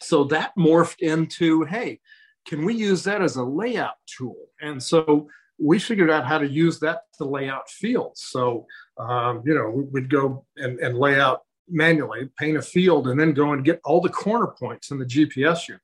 So 0.01 0.23
that 0.25 0.51
morphed 0.57 0.99
into 0.99 1.63
hey, 1.63 1.99
can 2.45 2.63
we 2.63 2.75
use 2.75 3.03
that 3.05 3.23
as 3.23 3.37
a 3.37 3.43
layout 3.43 3.95
tool? 4.05 4.37
And 4.61 4.81
so 4.81 5.27
we 5.57 5.79
figured 5.79 6.11
out 6.11 6.25
how 6.25 6.37
to 6.37 6.47
use 6.47 6.79
that 6.81 7.03
to 7.17 7.25
lay 7.25 7.49
out 7.49 7.69
fields. 7.71 8.21
So 8.21 8.67
um, 8.99 9.41
you 9.43 9.55
know 9.55 9.87
we'd 9.91 10.11
go 10.11 10.45
and, 10.57 10.79
and 10.79 10.95
lay 10.95 11.19
out 11.19 11.44
manually, 11.69 12.29
paint 12.37 12.57
a 12.57 12.61
field, 12.61 13.07
and 13.07 13.19
then 13.19 13.33
go 13.33 13.53
and 13.53 13.65
get 13.65 13.81
all 13.83 14.01
the 14.01 14.09
corner 14.09 14.47
points 14.47 14.91
in 14.91 14.99
the 14.99 15.05
GPS 15.05 15.67
unit. 15.67 15.81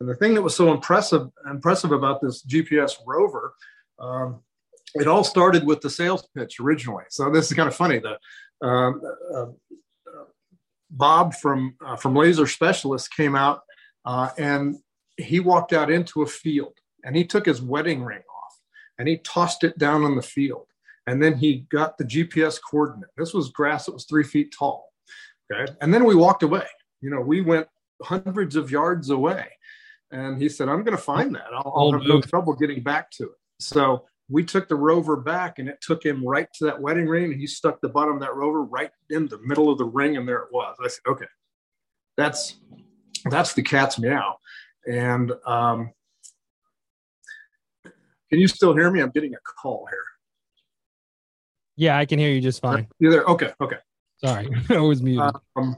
And 0.00 0.08
the 0.08 0.14
thing 0.14 0.34
that 0.34 0.42
was 0.42 0.56
so 0.56 0.72
impressive 0.72 1.28
impressive 1.48 1.92
about 1.92 2.20
this 2.20 2.42
GPS 2.44 2.94
rover, 3.06 3.54
um, 3.98 4.40
it 4.94 5.06
all 5.06 5.24
started 5.24 5.64
with 5.66 5.80
the 5.80 5.90
sales 5.90 6.26
pitch 6.36 6.58
originally. 6.58 7.04
So 7.10 7.30
this 7.30 7.50
is 7.50 7.56
kind 7.56 7.68
of 7.68 7.76
funny. 7.76 8.00
The 8.00 8.18
um, 8.66 9.02
uh, 9.34 9.46
Bob 10.90 11.34
from 11.34 11.76
uh, 11.84 11.96
from 11.96 12.16
Laser 12.16 12.46
Specialist 12.46 13.14
came 13.14 13.36
out 13.36 13.62
uh, 14.04 14.30
and 14.38 14.76
he 15.16 15.40
walked 15.40 15.72
out 15.72 15.90
into 15.90 16.22
a 16.22 16.26
field 16.26 16.74
and 17.04 17.14
he 17.14 17.24
took 17.24 17.46
his 17.46 17.62
wedding 17.62 18.02
ring 18.02 18.18
off 18.18 18.58
and 18.98 19.06
he 19.06 19.18
tossed 19.18 19.64
it 19.64 19.78
down 19.78 20.04
on 20.04 20.16
the 20.16 20.22
field. 20.22 20.66
And 21.06 21.22
then 21.22 21.36
he 21.36 21.66
got 21.70 21.96
the 21.96 22.04
GPS 22.04 22.58
coordinate. 22.60 23.10
This 23.16 23.32
was 23.32 23.50
grass 23.50 23.86
that 23.86 23.92
was 23.92 24.04
three 24.04 24.24
feet 24.24 24.54
tall. 24.56 24.89
Okay. 25.52 25.72
And 25.80 25.92
then 25.92 26.04
we 26.04 26.14
walked 26.14 26.42
away. 26.42 26.66
You 27.00 27.10
know, 27.10 27.20
we 27.20 27.40
went 27.40 27.66
hundreds 28.02 28.56
of 28.56 28.70
yards 28.70 29.10
away. 29.10 29.48
And 30.12 30.40
he 30.40 30.48
said, 30.48 30.68
I'm 30.68 30.82
going 30.82 30.96
to 30.96 31.02
find 31.02 31.34
that. 31.34 31.46
I'll, 31.52 31.72
I'll 31.74 31.92
have 31.92 32.02
no 32.02 32.20
trouble 32.20 32.54
getting 32.54 32.82
back 32.82 33.10
to 33.12 33.24
it. 33.24 33.38
So 33.60 34.06
we 34.28 34.44
took 34.44 34.68
the 34.68 34.76
rover 34.76 35.16
back 35.16 35.58
and 35.58 35.68
it 35.68 35.78
took 35.80 36.04
him 36.04 36.26
right 36.26 36.48
to 36.58 36.64
that 36.66 36.80
wedding 36.80 37.06
ring. 37.06 37.24
And 37.24 37.40
he 37.40 37.46
stuck 37.46 37.80
the 37.80 37.88
bottom 37.88 38.14
of 38.14 38.20
that 38.20 38.34
rover 38.34 38.64
right 38.64 38.90
in 39.10 39.28
the 39.28 39.38
middle 39.44 39.70
of 39.70 39.78
the 39.78 39.84
ring. 39.84 40.16
And 40.16 40.28
there 40.28 40.38
it 40.38 40.48
was. 40.52 40.76
I 40.82 40.88
said, 40.88 41.02
okay, 41.08 41.26
that's, 42.16 42.56
that's 43.30 43.54
the 43.54 43.62
cat's 43.62 43.98
meow. 43.98 44.36
And, 44.86 45.32
um, 45.46 45.92
can 47.84 48.38
you 48.38 48.46
still 48.46 48.74
hear 48.76 48.90
me? 48.90 49.00
I'm 49.00 49.10
getting 49.10 49.34
a 49.34 49.38
call 49.60 49.86
here. 49.90 50.04
Yeah, 51.76 51.96
I 51.98 52.06
can 52.06 52.18
hear 52.18 52.30
you 52.30 52.40
just 52.40 52.60
fine. 52.60 52.86
You 52.98 53.10
there? 53.10 53.24
Okay. 53.24 53.52
Okay. 53.60 53.78
Sorry, 54.24 54.48
I 54.70 54.78
was 54.78 55.02
muted. 55.02 55.34
Um, 55.56 55.76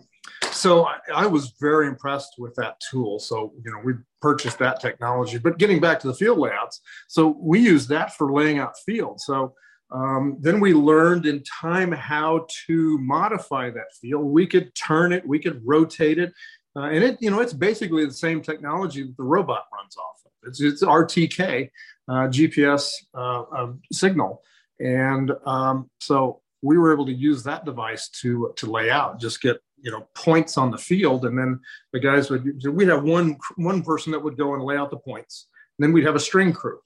so 0.51 0.87
I, 1.15 1.27
was 1.27 1.55
very 1.61 1.89
impressed 1.89 2.35
with 2.39 2.55
that 2.57 2.81
tool. 2.91 3.19
So 3.19 3.53
you 3.65 3.71
know 3.71 3.79
we 3.85 3.95
purchased 4.21 4.59
that 4.59 4.81
technology. 4.81 5.39
But 5.39 5.59
getting 5.59 5.81
back 5.81 5.99
to 6.01 6.09
the 6.09 6.15
field 6.15 6.39
layouts, 6.39 6.81
so 7.09 7.37
we 7.41 7.61
use 7.61 7.87
that 7.89 8.15
for 8.17 8.33
laying 8.33 8.59
out 8.59 8.75
fields. 8.85 9.25
So 9.27 9.55
um, 9.91 10.37
then 10.41 10.61
we 10.61 10.75
learned 10.75 11.27
in 11.27 11.43
time 11.45 11.93
how 11.93 12.47
to 12.67 12.99
modify 12.99 13.71
that 13.71 13.93
field. 14.01 14.25
We 14.25 14.47
could 14.47 14.75
turn 14.75 15.13
it, 15.13 15.27
we 15.27 15.39
could 15.39 15.61
rotate 15.65 16.19
it, 16.19 16.33
uh, 16.77 16.85
and 16.85 17.03
it 17.03 17.19
you 17.21 17.31
know 17.31 17.41
it's 17.41 17.55
basically 17.55 18.05
the 18.05 18.13
same 18.13 18.43
technology 18.43 19.03
that 19.03 19.17
the 19.17 19.25
robot 19.25 19.65
runs 19.75 19.97
off 19.97 20.17
of. 20.27 20.49
It's, 20.49 20.61
it's 20.61 20.83
RTK 20.83 21.71
uh, 22.09 22.29
GPS 22.29 22.93
uh, 23.15 23.45
um, 23.57 23.81
signal, 23.93 24.43
and 24.81 25.33
um, 25.47 25.91
so 26.01 26.42
we 26.63 26.79
were 26.79 26.93
able 26.93 27.07
to 27.07 27.13
use 27.13 27.43
that 27.43 27.65
device 27.65 28.09
to 28.09 28.53
to 28.57 28.71
lay 28.71 28.89
out, 28.89 29.21
just 29.21 29.43
get 29.43 29.61
you 29.81 29.91
know 29.91 30.07
points 30.15 30.57
on 30.57 30.71
the 30.71 30.79
field, 30.79 31.25
and 31.25 31.37
then 31.37 31.61
the 31.93 32.01
guys 32.01 32.31
would 32.31 32.65
we'd 32.67 32.89
have 32.89 33.03
one 33.03 33.37
one 33.57 33.83
person 33.83 34.13
that 34.13 34.23
would 34.23 34.37
go 34.37 34.55
and 34.55 34.63
lay 34.63 34.77
out 34.77 34.91
the 34.91 34.97
points, 34.97 35.49
and 35.79 35.85
then 35.85 35.93
we'd 35.93 36.07
have 36.07 36.15
a 36.15 36.21
string 36.21 36.53
crew. 36.53 36.79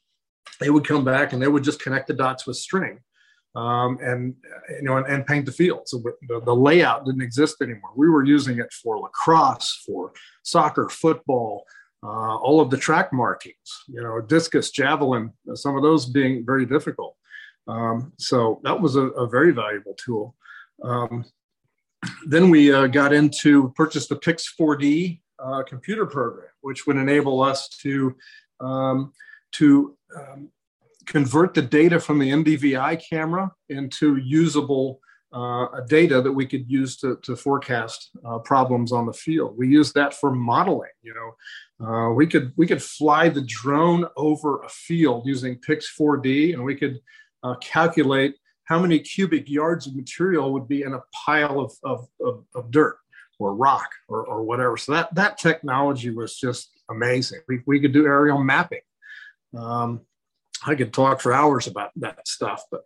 They 0.58 0.70
would 0.70 0.86
come 0.86 1.04
back 1.04 1.32
and 1.32 1.42
they 1.42 1.48
would 1.48 1.62
just 1.62 1.82
connect 1.82 2.08
the 2.08 2.14
dots 2.14 2.46
with 2.46 2.56
string, 2.56 3.00
um, 3.54 3.98
and 4.00 4.34
you 4.70 4.82
know 4.82 4.96
and, 4.96 5.06
and, 5.06 5.26
paint 5.26 5.44
the 5.44 5.52
field. 5.52 5.82
So 5.86 6.02
the, 6.28 6.40
the 6.40 6.54
layout 6.54 7.04
didn't 7.04 7.20
exist 7.20 7.56
anymore. 7.60 7.90
We 7.94 8.08
were 8.08 8.24
using 8.24 8.58
it 8.58 8.72
for 8.72 8.98
lacrosse, 8.98 9.82
for 9.86 10.12
soccer, 10.42 10.88
football. 10.88 11.64
Uh, 12.02 12.36
all 12.36 12.60
of 12.60 12.70
the 12.70 12.76
track 12.76 13.12
markings, 13.12 13.56
you 13.88 14.00
know, 14.00 14.20
discus, 14.20 14.70
javelin, 14.70 15.32
some 15.54 15.76
of 15.76 15.82
those 15.82 16.06
being 16.06 16.44
very 16.46 16.64
difficult. 16.64 17.16
Um, 17.68 18.12
so 18.18 18.61
that 18.64 18.81
was 18.81 18.96
a, 18.96 19.07
a 19.09 19.29
very 19.29 19.52
valuable 19.52 19.94
tool. 19.94 20.35
Um, 20.83 21.24
then 22.26 22.50
we 22.50 22.72
uh, 22.72 22.87
got 22.87 23.12
into 23.12 23.70
purchase 23.70 24.07
the 24.07 24.16
Pix 24.16 24.55
4D 24.59 25.20
uh, 25.38 25.62
computer 25.64 26.07
program, 26.07 26.48
which 26.61 26.87
would 26.87 26.96
enable 26.96 27.42
us 27.42 27.68
to 27.83 28.14
um, 28.61 29.12
to 29.52 29.96
um, 30.16 30.50
convert 31.07 31.55
the 31.55 31.62
data 31.62 32.00
from 32.00 32.18
the 32.18 32.31
NDVI 32.31 33.02
camera 33.09 33.50
into 33.68 34.16
usable 34.16 35.00
uh, 35.33 35.66
data 35.88 36.22
that 36.22 36.33
we 36.33 36.46
could 36.46 36.68
use 36.70 36.96
to, 36.96 37.16
to 37.22 37.37
forecast 37.37 38.11
uh, 38.24 38.38
problems 38.38 38.92
on 38.92 39.07
the 39.07 39.12
field. 39.12 39.57
We 39.59 39.68
use 39.68 39.92
that 39.92 40.14
for 40.14 40.31
modeling. 40.33 40.90
You 41.02 41.14
know, 41.14 41.87
uh, 41.87 42.12
we 42.14 42.26
could 42.26 42.52
we 42.57 42.66
could 42.66 42.83
fly 42.83 43.29
the 43.29 43.42
drone 43.42 44.07
over 44.16 44.62
a 44.62 44.68
field 44.68 45.26
using 45.26 45.57
Pix 45.57 45.94
4D, 45.98 46.55
and 46.55 46.64
we 46.64 46.74
could 46.74 47.00
uh, 47.42 47.55
calculate 47.57 48.37
how 48.64 48.79
many 48.79 48.99
cubic 48.99 49.49
yards 49.49 49.87
of 49.87 49.94
material 49.94 50.53
would 50.53 50.68
be 50.68 50.83
in 50.83 50.92
a 50.92 51.01
pile 51.25 51.61
of, 51.61 51.72
of, 51.85 52.09
of, 52.25 52.44
of 52.55 52.70
dirt 52.70 52.99
or 53.38 53.55
rock 53.55 53.88
or, 54.09 54.25
or 54.25 54.42
whatever. 54.42 54.77
So 54.77 54.92
that, 54.92 55.14
that 55.14 55.38
technology 55.38 56.11
was 56.11 56.37
just 56.37 56.70
amazing. 56.90 57.40
We, 57.49 57.61
we 57.66 57.81
could 57.81 57.92
do 57.92 58.07
aerial 58.07 58.42
mapping. 58.42 58.81
Um, 59.57 60.01
I 60.66 60.75
could 60.75 60.92
talk 60.92 61.20
for 61.20 61.33
hours 61.33 61.66
about 61.66 61.90
that 61.96 62.27
stuff, 62.27 62.64
but 62.70 62.83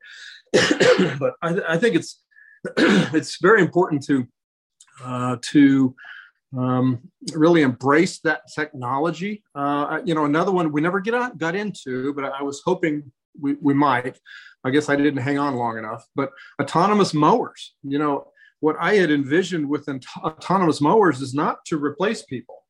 but 1.18 1.34
I, 1.42 1.60
I, 1.68 1.78
think 1.78 1.94
it's 1.94 2.20
it's 2.76 3.40
very 3.40 3.62
important 3.62 4.04
to 4.06 4.26
uh, 5.02 5.36
to 5.40 5.94
um, 6.56 7.00
really 7.32 7.62
embrace 7.62 8.18
that 8.20 8.42
technology. 8.52 9.44
Uh, 9.54 10.00
you 10.04 10.14
know, 10.14 10.24
another 10.24 10.50
one 10.50 10.72
we 10.72 10.80
never 10.80 11.00
get 11.00 11.14
on, 11.14 11.36
got 11.36 11.54
into, 11.54 12.12
but 12.14 12.24
I 12.24 12.42
was 12.42 12.60
hoping 12.64 13.10
we, 13.38 13.56
we 13.60 13.74
might. 13.74 14.18
I 14.64 14.70
guess 14.70 14.88
I 14.88 14.96
didn't 14.96 15.22
hang 15.22 15.38
on 15.38 15.54
long 15.56 15.78
enough. 15.78 16.06
But 16.14 16.30
autonomous 16.60 17.14
mowers, 17.14 17.74
you 17.82 17.98
know, 17.98 18.28
what 18.60 18.76
I 18.78 18.94
had 18.94 19.10
envisioned 19.10 19.68
with 19.68 19.88
autonomous 20.22 20.80
mowers 20.80 21.20
is 21.20 21.34
not 21.34 21.64
to 21.66 21.82
replace 21.82 22.22
people, 22.22 22.62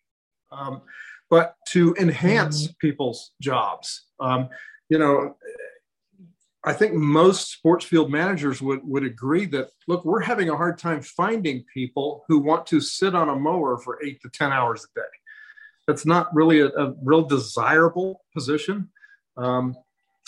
um, 0.52 0.82
but 1.28 1.54
to 1.68 1.94
enhance 1.98 2.64
mm-hmm. 2.64 2.72
people's 2.80 3.32
jobs. 3.40 4.06
Um, 4.20 4.48
you 4.88 4.98
know, 4.98 5.36
I 6.62 6.74
think 6.74 6.94
most 6.94 7.50
sports 7.50 7.84
field 7.84 8.10
managers 8.10 8.60
would, 8.60 8.80
would 8.84 9.04
agree 9.04 9.46
that, 9.46 9.70
look, 9.88 10.04
we're 10.04 10.20
having 10.20 10.50
a 10.50 10.56
hard 10.56 10.78
time 10.78 11.00
finding 11.00 11.64
people 11.72 12.24
who 12.28 12.38
want 12.38 12.66
to 12.66 12.80
sit 12.80 13.14
on 13.14 13.30
a 13.30 13.36
mower 13.36 13.78
for 13.78 13.98
eight 14.04 14.20
to 14.22 14.28
10 14.28 14.52
hours 14.52 14.84
a 14.84 15.00
day. 15.00 15.06
That's 15.86 16.04
not 16.04 16.32
really 16.34 16.60
a, 16.60 16.66
a 16.68 16.94
real 17.02 17.22
desirable 17.22 18.20
position. 18.34 18.90
Um, 19.38 19.74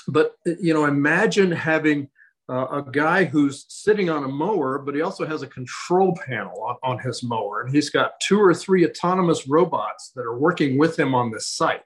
but 0.08 0.36
you 0.44 0.74
know, 0.74 0.84
imagine 0.84 1.50
having 1.50 2.08
uh, 2.48 2.82
a 2.82 2.90
guy 2.90 3.24
who's 3.24 3.64
sitting 3.68 4.10
on 4.10 4.24
a 4.24 4.28
mower, 4.28 4.78
but 4.78 4.94
he 4.94 5.00
also 5.00 5.26
has 5.26 5.42
a 5.42 5.46
control 5.46 6.18
panel 6.26 6.60
on, 6.62 6.76
on 6.82 6.98
his 6.98 7.22
mower, 7.22 7.62
and 7.62 7.74
he's 7.74 7.90
got 7.90 8.20
two 8.20 8.40
or 8.40 8.52
three 8.52 8.86
autonomous 8.86 9.46
robots 9.46 10.12
that 10.14 10.22
are 10.22 10.38
working 10.38 10.76
with 10.76 10.98
him 10.98 11.14
on 11.14 11.30
this 11.30 11.46
site, 11.46 11.84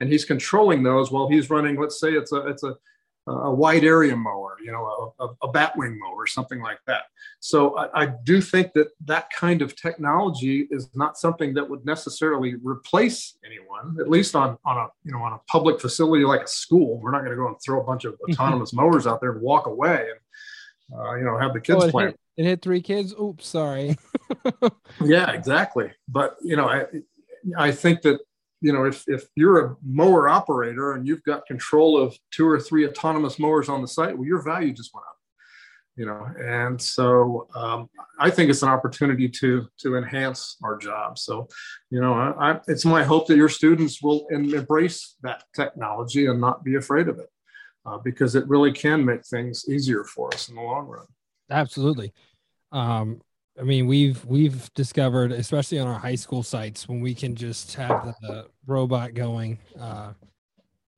and 0.00 0.10
he's 0.10 0.24
controlling 0.24 0.82
those 0.82 1.10
while 1.10 1.28
he's 1.28 1.50
running. 1.50 1.80
Let's 1.80 1.98
say 1.98 2.12
it's 2.12 2.32
a 2.32 2.46
it's 2.48 2.62
a 2.62 2.76
a 3.26 3.50
wide 3.50 3.84
area 3.84 4.14
mower, 4.14 4.56
you 4.62 4.70
know, 4.70 5.14
a, 5.18 5.28
a, 5.42 5.52
batwing 5.52 5.96
mower, 5.98 6.26
something 6.26 6.60
like 6.60 6.78
that. 6.86 7.04
So 7.40 7.76
I, 7.78 8.02
I, 8.02 8.06
do 8.24 8.42
think 8.42 8.74
that 8.74 8.88
that 9.06 9.30
kind 9.30 9.62
of 9.62 9.74
technology 9.76 10.68
is 10.70 10.90
not 10.94 11.16
something 11.16 11.54
that 11.54 11.68
would 11.68 11.86
necessarily 11.86 12.56
replace 12.62 13.38
anyone, 13.44 13.96
at 13.98 14.10
least 14.10 14.36
on, 14.36 14.58
on 14.66 14.76
a, 14.76 14.88
you 15.04 15.12
know, 15.12 15.22
on 15.22 15.32
a 15.32 15.38
public 15.50 15.80
facility 15.80 16.24
like 16.24 16.42
a 16.42 16.46
school. 16.46 16.98
We're 16.98 17.12
not 17.12 17.20
going 17.20 17.30
to 17.30 17.36
go 17.36 17.48
and 17.48 17.56
throw 17.64 17.80
a 17.80 17.84
bunch 17.84 18.04
of 18.04 18.18
autonomous 18.30 18.74
mowers 18.74 19.06
out 19.06 19.22
there 19.22 19.32
and 19.32 19.40
walk 19.40 19.66
away 19.66 20.06
and, 20.10 20.98
uh, 21.00 21.14
you 21.14 21.24
know, 21.24 21.38
have 21.38 21.54
the 21.54 21.60
kids 21.60 21.84
oh, 21.84 21.90
play. 21.90 22.06
Hit, 22.06 22.20
it 22.36 22.44
hit 22.44 22.62
three 22.62 22.82
kids. 22.82 23.14
Oops, 23.18 23.46
sorry. 23.46 23.96
yeah, 25.02 25.30
exactly. 25.32 25.92
But, 26.08 26.36
you 26.42 26.56
know, 26.56 26.68
I, 26.68 26.84
I 27.56 27.70
think 27.70 28.02
that 28.02 28.20
you 28.66 28.72
know 28.74 28.84
if 28.92 28.98
if 29.16 29.22
you're 29.36 29.58
a 29.64 29.76
mower 30.00 30.22
operator 30.38 30.86
and 30.94 31.06
you've 31.06 31.26
got 31.30 31.50
control 31.52 31.90
of 32.02 32.08
two 32.36 32.46
or 32.52 32.58
three 32.66 32.84
autonomous 32.88 33.38
mowers 33.38 33.68
on 33.68 33.80
the 33.82 33.88
site, 33.96 34.14
well, 34.16 34.30
your 34.32 34.42
value 34.42 34.72
just 34.72 34.92
went 34.94 35.06
up. 35.06 35.18
You 35.96 36.06
know, 36.06 36.22
and 36.58 36.76
so 36.82 37.46
um, 37.54 37.80
I 38.18 38.28
think 38.34 38.50
it's 38.50 38.64
an 38.64 38.68
opportunity 38.76 39.28
to 39.40 39.50
to 39.82 39.88
enhance 39.96 40.40
our 40.66 40.76
job. 40.76 41.18
So, 41.18 41.46
you 41.92 42.00
know, 42.02 42.14
I, 42.14 42.26
I, 42.46 42.60
it's 42.66 42.84
my 42.84 43.02
hope 43.04 43.24
that 43.28 43.36
your 43.36 43.52
students 43.60 44.02
will 44.02 44.26
embrace 44.30 45.14
that 45.22 45.44
technology 45.54 46.26
and 46.26 46.40
not 46.40 46.64
be 46.64 46.74
afraid 46.82 47.06
of 47.12 47.16
it, 47.24 47.30
uh, 47.86 47.98
because 48.08 48.34
it 48.34 48.48
really 48.48 48.72
can 48.72 49.04
make 49.04 49.24
things 49.24 49.56
easier 49.68 50.02
for 50.14 50.34
us 50.34 50.48
in 50.48 50.56
the 50.56 50.62
long 50.62 50.86
run. 50.94 51.06
Absolutely. 51.48 52.12
Um, 52.72 53.20
I 53.58 53.62
mean, 53.62 53.86
we've 53.86 54.24
we've 54.24 54.72
discovered, 54.74 55.32
especially 55.32 55.78
on 55.78 55.86
our 55.86 55.98
high 55.98 56.16
school 56.16 56.42
sites, 56.42 56.88
when 56.88 57.00
we 57.00 57.14
can 57.14 57.34
just 57.34 57.74
have 57.74 58.14
the, 58.20 58.46
robot 58.66 59.12
going, 59.14 59.58
uh, 59.78 60.12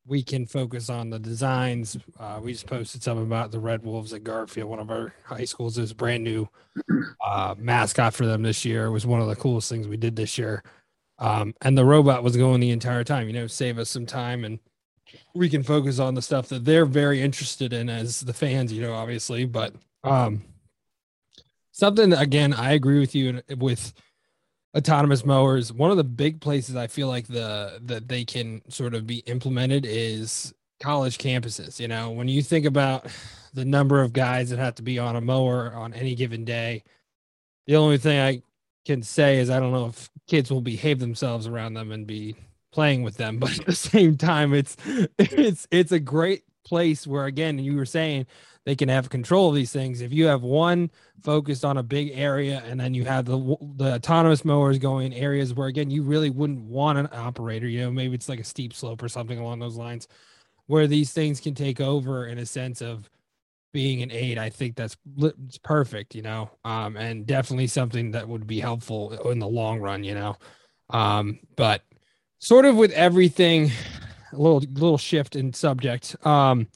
we 0.06 0.22
can 0.22 0.46
focus 0.46 0.88
on 0.88 1.10
the 1.10 1.18
designs. 1.18 1.98
Uh, 2.18 2.38
we 2.40 2.52
just 2.52 2.66
posted 2.66 3.02
something 3.02 3.26
about 3.26 3.50
the 3.50 3.58
Red 3.58 3.82
Wolves 3.84 4.12
at 4.12 4.22
Garfield, 4.22 4.70
one 4.70 4.78
of 4.78 4.90
our 4.90 5.12
high 5.24 5.44
schools. 5.44 5.76
is 5.78 5.92
brand 5.92 6.22
new 6.22 6.48
uh, 7.26 7.54
mascot 7.58 8.14
for 8.14 8.24
them 8.24 8.42
this 8.42 8.64
year. 8.64 8.86
It 8.86 8.92
was 8.92 9.04
one 9.04 9.20
of 9.20 9.26
the 9.26 9.36
coolest 9.36 9.68
things 9.68 9.88
we 9.88 9.96
did 9.96 10.14
this 10.14 10.38
year. 10.38 10.62
Um, 11.18 11.54
and 11.62 11.76
the 11.76 11.84
robot 11.84 12.22
was 12.22 12.36
going 12.36 12.60
the 12.60 12.70
entire 12.70 13.02
time, 13.02 13.26
you 13.26 13.32
know, 13.32 13.46
save 13.46 13.78
us 13.78 13.90
some 13.90 14.06
time 14.06 14.44
and 14.44 14.60
we 15.34 15.48
can 15.48 15.62
focus 15.62 15.98
on 15.98 16.14
the 16.14 16.22
stuff 16.22 16.48
that 16.48 16.64
they're 16.64 16.86
very 16.86 17.22
interested 17.22 17.72
in 17.72 17.88
as 17.88 18.20
the 18.20 18.34
fans, 18.34 18.72
you 18.72 18.82
know, 18.82 18.92
obviously. 18.92 19.44
But 19.44 19.74
um, 20.04 20.44
something 21.76 22.12
again, 22.14 22.54
I 22.54 22.72
agree 22.72 22.98
with 22.98 23.14
you 23.14 23.42
with 23.58 23.92
autonomous 24.74 25.24
mowers. 25.24 25.72
One 25.72 25.90
of 25.90 25.98
the 25.98 26.04
big 26.04 26.40
places 26.40 26.74
I 26.74 26.86
feel 26.86 27.08
like 27.08 27.26
the 27.26 27.78
that 27.82 28.08
they 28.08 28.24
can 28.24 28.62
sort 28.68 28.94
of 28.94 29.06
be 29.06 29.18
implemented 29.18 29.84
is 29.86 30.54
college 30.80 31.18
campuses. 31.18 31.78
You 31.78 31.88
know, 31.88 32.10
when 32.10 32.28
you 32.28 32.42
think 32.42 32.64
about 32.64 33.06
the 33.52 33.64
number 33.64 34.00
of 34.00 34.12
guys 34.14 34.50
that 34.50 34.58
have 34.58 34.74
to 34.76 34.82
be 34.82 34.98
on 34.98 35.16
a 35.16 35.20
mower 35.20 35.72
on 35.74 35.92
any 35.92 36.14
given 36.14 36.44
day, 36.44 36.82
the 37.66 37.76
only 37.76 37.98
thing 37.98 38.18
I 38.20 38.42
can 38.86 39.02
say 39.02 39.38
is 39.38 39.50
I 39.50 39.60
don't 39.60 39.72
know 39.72 39.86
if 39.86 40.08
kids 40.26 40.50
will 40.50 40.62
behave 40.62 40.98
themselves 40.98 41.46
around 41.46 41.74
them 41.74 41.92
and 41.92 42.06
be 42.06 42.36
playing 42.72 43.02
with 43.02 43.18
them, 43.18 43.38
but 43.38 43.58
at 43.58 43.66
the 43.66 43.74
same 43.74 44.16
time, 44.16 44.54
it's 44.54 44.78
it's 45.18 45.68
it's 45.70 45.92
a 45.92 46.00
great 46.00 46.42
place 46.64 47.06
where 47.06 47.26
again 47.26 47.58
you 47.58 47.76
were 47.76 47.86
saying 47.86 48.26
they 48.66 48.74
can 48.74 48.88
have 48.88 49.08
control 49.08 49.48
of 49.48 49.54
these 49.54 49.72
things. 49.72 50.00
If 50.00 50.12
you 50.12 50.26
have 50.26 50.42
one 50.42 50.90
focused 51.22 51.64
on 51.64 51.78
a 51.78 51.84
big 51.84 52.10
area 52.12 52.62
and 52.66 52.78
then 52.78 52.92
you 52.94 53.04
have 53.04 53.24
the 53.24 53.38
the 53.76 53.94
autonomous 53.94 54.44
mowers 54.44 54.78
going 54.78 55.12
in 55.12 55.18
areas 55.18 55.54
where 55.54 55.68
again 55.68 55.88
you 55.88 56.02
really 56.02 56.30
wouldn't 56.30 56.60
want 56.62 56.98
an 56.98 57.08
operator, 57.12 57.68
you 57.68 57.80
know, 57.80 57.92
maybe 57.92 58.14
it's 58.14 58.28
like 58.28 58.40
a 58.40 58.44
steep 58.44 58.74
slope 58.74 59.02
or 59.02 59.08
something 59.08 59.38
along 59.38 59.60
those 59.60 59.76
lines 59.76 60.08
where 60.66 60.88
these 60.88 61.12
things 61.12 61.40
can 61.40 61.54
take 61.54 61.80
over 61.80 62.26
in 62.26 62.38
a 62.38 62.44
sense 62.44 62.82
of 62.82 63.08
being 63.72 64.02
an 64.02 64.10
aid. 64.10 64.36
I 64.36 64.50
think 64.50 64.74
that's 64.74 64.96
perfect, 65.62 66.16
you 66.16 66.22
know. 66.22 66.50
Um 66.64 66.96
and 66.96 67.24
definitely 67.24 67.68
something 67.68 68.10
that 68.10 68.28
would 68.28 68.48
be 68.48 68.58
helpful 68.58 69.12
in 69.30 69.38
the 69.38 69.46
long 69.46 69.78
run, 69.80 70.02
you 70.02 70.14
know. 70.14 70.36
Um 70.90 71.38
but 71.54 71.82
sort 72.40 72.64
of 72.64 72.74
with 72.74 72.90
everything 72.92 73.70
a 74.32 74.36
little 74.36 74.58
little 74.58 74.98
shift 74.98 75.36
in 75.36 75.52
subject. 75.52 76.16
Um 76.26 76.66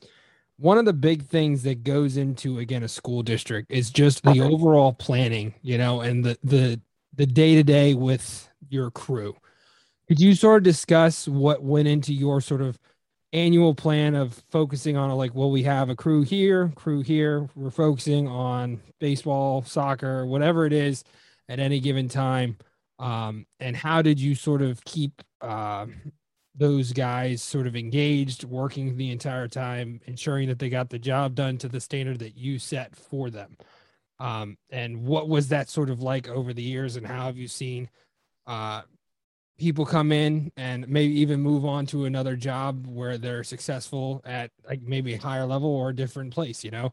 one 0.60 0.76
of 0.76 0.84
the 0.84 0.92
big 0.92 1.22
things 1.22 1.62
that 1.62 1.82
goes 1.84 2.18
into 2.18 2.58
again 2.58 2.82
a 2.82 2.88
school 2.88 3.22
district 3.22 3.70
is 3.70 3.90
just 3.90 4.22
the 4.22 4.40
overall 4.42 4.92
planning, 4.92 5.54
you 5.62 5.78
know, 5.78 6.02
and 6.02 6.22
the 6.22 6.38
the 6.44 6.80
the 7.14 7.26
day 7.26 7.54
to 7.54 7.62
day 7.62 7.94
with 7.94 8.48
your 8.68 8.90
crew. 8.90 9.34
Could 10.06 10.20
you 10.20 10.34
sort 10.34 10.58
of 10.58 10.64
discuss 10.64 11.26
what 11.26 11.62
went 11.62 11.88
into 11.88 12.12
your 12.12 12.40
sort 12.40 12.60
of 12.60 12.78
annual 13.32 13.74
plan 13.74 14.14
of 14.14 14.42
focusing 14.50 14.96
on 14.96 15.08
like 15.12 15.34
well 15.34 15.52
we 15.52 15.62
have 15.62 15.88
a 15.88 15.96
crew 15.96 16.22
here 16.22 16.70
crew 16.74 17.00
here. 17.00 17.48
We're 17.54 17.70
focusing 17.70 18.28
on 18.28 18.82
baseball 18.98 19.62
soccer 19.62 20.26
whatever 20.26 20.66
it 20.66 20.74
is 20.74 21.04
at 21.48 21.58
any 21.58 21.80
given 21.80 22.08
time. 22.08 22.58
Um, 22.98 23.46
and 23.60 23.74
how 23.74 24.02
did 24.02 24.20
you 24.20 24.34
sort 24.34 24.60
of 24.60 24.84
keep 24.84 25.22
uh, 25.40 25.86
those 26.54 26.92
guys 26.92 27.42
sort 27.42 27.66
of 27.66 27.76
engaged, 27.76 28.44
working 28.44 28.96
the 28.96 29.10
entire 29.10 29.48
time, 29.48 30.00
ensuring 30.06 30.48
that 30.48 30.58
they 30.58 30.68
got 30.68 30.90
the 30.90 30.98
job 30.98 31.34
done 31.34 31.58
to 31.58 31.68
the 31.68 31.80
standard 31.80 32.18
that 32.18 32.36
you 32.36 32.58
set 32.58 32.96
for 32.96 33.30
them. 33.30 33.56
Um, 34.18 34.58
and 34.70 35.04
what 35.04 35.28
was 35.28 35.48
that 35.48 35.68
sort 35.68 35.90
of 35.90 36.02
like 36.02 36.28
over 36.28 36.52
the 36.52 36.62
years, 36.62 36.96
and 36.96 37.06
how 37.06 37.26
have 37.26 37.38
you 37.38 37.48
seen 37.48 37.88
uh, 38.46 38.82
people 39.58 39.86
come 39.86 40.10
in 40.10 40.50
and 40.56 40.88
maybe 40.88 41.20
even 41.20 41.40
move 41.40 41.64
on 41.64 41.86
to 41.86 42.04
another 42.04 42.34
job 42.34 42.86
where 42.86 43.16
they're 43.16 43.44
successful 43.44 44.20
at 44.24 44.50
like 44.68 44.82
maybe 44.82 45.14
a 45.14 45.18
higher 45.18 45.46
level 45.46 45.68
or 45.68 45.90
a 45.90 45.94
different 45.94 46.32
place, 46.32 46.64
you 46.64 46.70
know, 46.70 46.92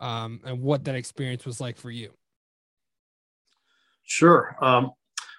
um, 0.00 0.40
and 0.44 0.62
what 0.62 0.84
that 0.84 0.94
experience 0.94 1.44
was 1.44 1.60
like 1.60 1.76
for 1.76 1.90
you? 1.90 2.10
Sure. 4.04 4.56
Um, 4.60 4.92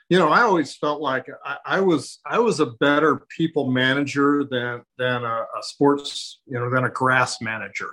you 0.10 0.20
know, 0.20 0.30
I 0.30 0.42
always 0.42 0.76
felt 0.76 1.02
like 1.02 1.28
I, 1.44 1.58
I, 1.66 1.80
was 1.82 2.20
I 2.26 2.38
was 2.40 2.60
a 2.60 2.68
better 2.68 3.26
people 3.36 3.72
manager 3.72 4.44
than 4.50 4.84
than 4.98 5.24
a, 5.24 5.46
a 5.58 5.64
sports, 5.64 6.42
you 6.46 6.60
know, 6.60 6.70
than 6.70 6.86
a 6.86 6.90
grass 6.90 7.42
manager. 7.42 7.90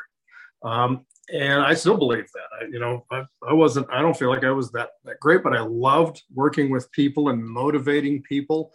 Um, 0.62 1.06
and 1.32 1.62
I 1.62 1.74
still 1.74 1.96
believe 1.96 2.26
that. 2.34 2.48
I, 2.60 2.64
you 2.70 2.78
know, 2.78 3.06
I, 3.10 3.24
I, 3.48 3.52
wasn't. 3.54 3.86
I 3.90 4.02
don't 4.02 4.16
feel 4.16 4.28
like 4.28 4.44
I 4.44 4.50
was 4.50 4.70
that 4.72 4.90
that 5.04 5.20
great, 5.20 5.42
but 5.42 5.56
I 5.56 5.60
loved 5.60 6.22
working 6.34 6.70
with 6.70 6.90
people 6.92 7.30
and 7.30 7.42
motivating 7.42 8.22
people. 8.22 8.72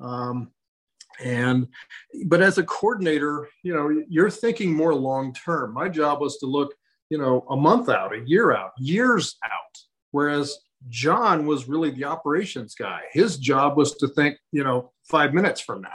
Um, 0.00 0.52
and 1.18 1.66
but 2.26 2.42
as 2.42 2.58
a 2.58 2.62
coordinator, 2.62 3.48
you 3.62 3.74
know, 3.74 4.04
you're 4.08 4.30
thinking 4.30 4.72
more 4.72 4.94
long 4.94 5.32
term. 5.34 5.72
My 5.72 5.88
job 5.88 6.20
was 6.20 6.36
to 6.38 6.46
look, 6.46 6.74
you 7.10 7.18
know, 7.18 7.44
a 7.50 7.56
month 7.56 7.88
out, 7.88 8.14
a 8.14 8.22
year 8.26 8.54
out, 8.54 8.72
years 8.78 9.36
out. 9.44 9.78
Whereas 10.12 10.58
John 10.88 11.46
was 11.46 11.68
really 11.68 11.90
the 11.90 12.04
operations 12.04 12.74
guy. 12.74 13.02
His 13.12 13.38
job 13.38 13.76
was 13.76 13.94
to 13.96 14.08
think, 14.08 14.38
you 14.52 14.64
know, 14.64 14.92
five 15.08 15.34
minutes 15.34 15.60
from 15.60 15.82
now. 15.82 15.88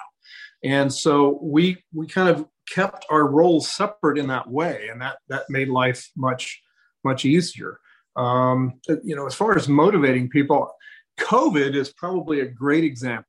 And 0.63 0.93
so 0.93 1.39
we 1.41 1.83
we 1.93 2.07
kind 2.07 2.29
of 2.29 2.45
kept 2.69 3.05
our 3.09 3.27
roles 3.27 3.67
separate 3.67 4.17
in 4.17 4.27
that 4.27 4.49
way, 4.49 4.87
and 4.91 5.01
that 5.01 5.17
that 5.27 5.49
made 5.49 5.69
life 5.69 6.09
much 6.15 6.61
much 7.03 7.25
easier. 7.25 7.79
Um, 8.15 8.79
you 9.03 9.15
know, 9.15 9.25
as 9.25 9.33
far 9.33 9.57
as 9.57 9.67
motivating 9.67 10.29
people, 10.29 10.71
COVID 11.19 11.75
is 11.75 11.93
probably 11.93 12.41
a 12.41 12.45
great 12.45 12.83
example. 12.83 13.25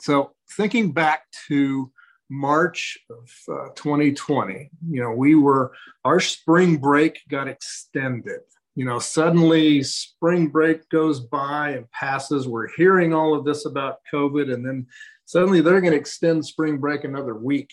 So 0.00 0.32
thinking 0.56 0.92
back 0.92 1.24
to 1.48 1.92
March 2.30 2.98
of 3.10 3.30
uh, 3.48 3.68
2020, 3.76 4.70
you 4.88 5.02
know, 5.02 5.12
we 5.12 5.34
were 5.34 5.72
our 6.04 6.18
spring 6.18 6.78
break 6.78 7.20
got 7.28 7.46
extended 7.46 8.40
you 8.74 8.84
know, 8.84 8.98
suddenly 8.98 9.82
spring 9.82 10.48
break 10.48 10.88
goes 10.88 11.20
by 11.20 11.70
and 11.70 11.90
passes. 11.90 12.48
We're 12.48 12.68
hearing 12.76 13.12
all 13.12 13.34
of 13.34 13.44
this 13.44 13.66
about 13.66 13.98
COVID, 14.12 14.52
and 14.52 14.66
then 14.66 14.86
suddenly 15.26 15.60
they're 15.60 15.80
going 15.80 15.92
to 15.92 15.98
extend 15.98 16.44
spring 16.46 16.78
break 16.78 17.04
another 17.04 17.34
week. 17.34 17.70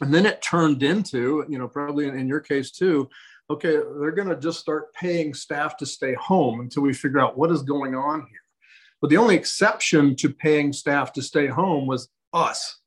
And 0.00 0.12
then 0.12 0.26
it 0.26 0.42
turned 0.42 0.82
into, 0.82 1.44
you 1.48 1.58
know, 1.58 1.68
probably 1.68 2.06
in, 2.06 2.16
in 2.16 2.28
your 2.28 2.40
case 2.40 2.70
too, 2.70 3.08
okay, 3.50 3.76
they're 3.98 4.12
going 4.12 4.28
to 4.28 4.36
just 4.36 4.60
start 4.60 4.94
paying 4.94 5.34
staff 5.34 5.76
to 5.78 5.86
stay 5.86 6.14
home 6.14 6.60
until 6.60 6.82
we 6.82 6.92
figure 6.92 7.20
out 7.20 7.36
what 7.36 7.50
is 7.50 7.62
going 7.62 7.94
on 7.94 8.20
here. 8.20 8.40
But 9.00 9.10
the 9.10 9.16
only 9.16 9.34
exception 9.34 10.14
to 10.16 10.30
paying 10.30 10.72
staff 10.72 11.12
to 11.14 11.22
stay 11.22 11.48
home 11.48 11.86
was 11.86 12.08
us. 12.32 12.78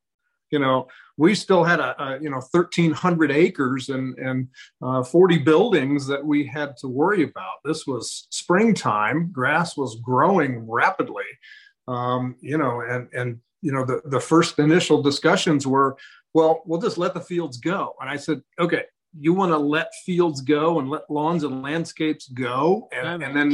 You 0.51 0.59
know, 0.59 0.87
we 1.17 1.35
still 1.35 1.63
had 1.63 1.79
a, 1.79 2.01
a 2.01 2.19
you 2.21 2.29
know 2.29 2.41
1,300 2.51 3.31
acres 3.31 3.89
and 3.89 4.17
and 4.17 4.47
uh, 4.81 5.03
40 5.03 5.39
buildings 5.39 6.07
that 6.07 6.23
we 6.23 6.45
had 6.45 6.75
to 6.77 6.87
worry 6.87 7.23
about. 7.23 7.57
This 7.63 7.87
was 7.87 8.27
springtime. 8.29 9.31
Grass 9.31 9.77
was 9.77 9.99
growing 10.03 10.69
rapidly, 10.69 11.23
um, 11.87 12.35
you 12.41 12.57
know, 12.57 12.81
and 12.81 13.07
and 13.13 13.39
you 13.61 13.71
know 13.71 13.85
the 13.85 14.01
the 14.05 14.19
first 14.19 14.59
initial 14.59 15.01
discussions 15.01 15.65
were, 15.65 15.97
well, 16.33 16.61
we'll 16.65 16.81
just 16.81 16.97
let 16.97 17.13
the 17.13 17.21
fields 17.21 17.57
go. 17.57 17.93
And 18.01 18.09
I 18.09 18.17
said, 18.17 18.41
okay, 18.59 18.83
you 19.17 19.33
want 19.33 19.51
to 19.51 19.57
let 19.57 19.93
fields 20.05 20.41
go 20.41 20.79
and 20.79 20.89
let 20.89 21.09
lawns 21.09 21.43
and 21.43 21.61
landscapes 21.61 22.27
go 22.27 22.89
and, 22.91 23.23
and 23.23 23.35
then 23.35 23.51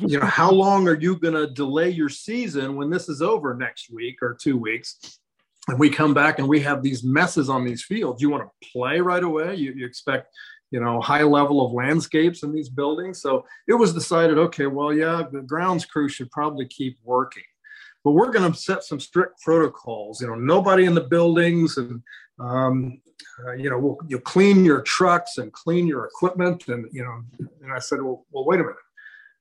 you 0.00 0.18
know 0.18 0.26
how 0.26 0.50
long 0.50 0.88
are 0.88 0.98
you 0.98 1.16
going 1.16 1.34
to 1.34 1.46
delay 1.46 1.88
your 1.88 2.08
season 2.08 2.74
when 2.74 2.90
this 2.90 3.08
is 3.08 3.22
over 3.22 3.54
next 3.54 3.92
week 3.92 4.16
or 4.22 4.36
two 4.40 4.56
weeks 4.56 5.20
and 5.68 5.78
we 5.78 5.90
come 5.90 6.14
back 6.14 6.38
and 6.38 6.48
we 6.48 6.60
have 6.60 6.82
these 6.82 7.04
messes 7.04 7.48
on 7.48 7.64
these 7.64 7.84
fields. 7.84 8.22
You 8.22 8.30
want 8.30 8.44
to 8.44 8.68
play 8.72 9.00
right 9.00 9.22
away. 9.22 9.54
You, 9.54 9.72
you 9.72 9.86
expect, 9.86 10.34
you 10.70 10.80
know, 10.80 11.00
high 11.00 11.22
level 11.22 11.64
of 11.64 11.72
landscapes 11.72 12.42
in 12.42 12.52
these 12.52 12.68
buildings. 12.68 13.20
So 13.20 13.44
it 13.66 13.74
was 13.74 13.92
decided, 13.92 14.38
okay, 14.38 14.66
well, 14.66 14.92
yeah, 14.92 15.22
the 15.30 15.42
grounds 15.42 15.84
crew 15.84 16.08
should 16.08 16.30
probably 16.30 16.66
keep 16.66 16.98
working, 17.04 17.44
but 18.02 18.12
we're 18.12 18.32
going 18.32 18.50
to 18.50 18.58
set 18.58 18.82
some 18.82 18.98
strict 18.98 19.40
protocols. 19.42 20.20
You 20.20 20.28
know, 20.28 20.34
nobody 20.34 20.84
in 20.84 20.94
the 20.94 21.02
buildings, 21.02 21.76
and 21.76 22.02
um, 22.40 23.00
uh, 23.46 23.52
you 23.52 23.68
know, 23.70 23.78
we'll, 23.78 23.98
you'll 24.08 24.20
clean 24.20 24.64
your 24.64 24.82
trucks 24.82 25.38
and 25.38 25.52
clean 25.52 25.86
your 25.86 26.06
equipment, 26.06 26.68
and 26.68 26.88
you 26.92 27.04
know. 27.04 27.22
And 27.62 27.72
I 27.72 27.78
said, 27.78 28.00
well, 28.02 28.24
well, 28.32 28.44
wait 28.44 28.60
a 28.60 28.62
minute 28.62 28.76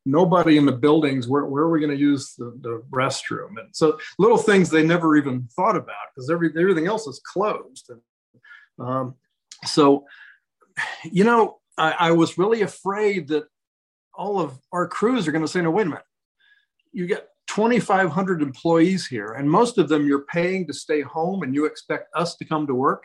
nobody 0.08 0.58
in 0.58 0.66
the 0.66 0.72
buildings. 0.72 1.28
Where, 1.28 1.46
where 1.46 1.64
are 1.64 1.70
we 1.70 1.80
going 1.80 1.92
to 1.92 1.98
use 1.98 2.34
the, 2.38 2.58
the 2.62 2.82
restroom? 2.92 3.60
And 3.60 3.70
so 3.74 4.00
little 4.18 4.38
things 4.38 4.70
they 4.70 4.84
never 4.84 5.16
even 5.18 5.48
thought 5.56 5.76
about 5.76 5.96
because 6.16 6.30
every, 6.30 6.50
everything 6.58 6.88
else 6.88 7.08
is 7.08 7.22
closed. 7.32 7.90
And, 7.90 8.88
um, 8.88 9.16
so, 9.66 10.06
you 11.04 11.24
know, 11.24 11.60
I, 11.78 11.92
I 11.92 12.12
was 12.12 12.38
really 12.38 12.62
afraid 12.62 13.28
that 13.30 13.46
all 14.16 14.40
of 14.40 14.58
our 14.72 14.88
crews 14.88 15.28
are 15.28 15.32
going 15.32 15.44
to 15.44 15.48
say, 15.48 15.62
no, 15.62 15.72
wait 15.72 15.88
a 15.88 15.90
minute. 15.90 16.04
You 16.92 17.06
get 17.06 17.28
2,500 17.48 18.42
employees 18.42 19.06
here, 19.08 19.34
and 19.34 19.50
most 19.50 19.78
of 19.78 19.90
them 19.90 20.08
you're 20.08 20.26
paying 20.26 20.66
to 20.68 20.74
stay 20.74 21.02
home, 21.02 21.44
and 21.44 21.54
you 21.54 21.66
expect 21.66 22.10
us 22.16 22.36
to 22.38 22.46
come 22.46 22.66
to 22.68 22.74
work. 22.74 23.04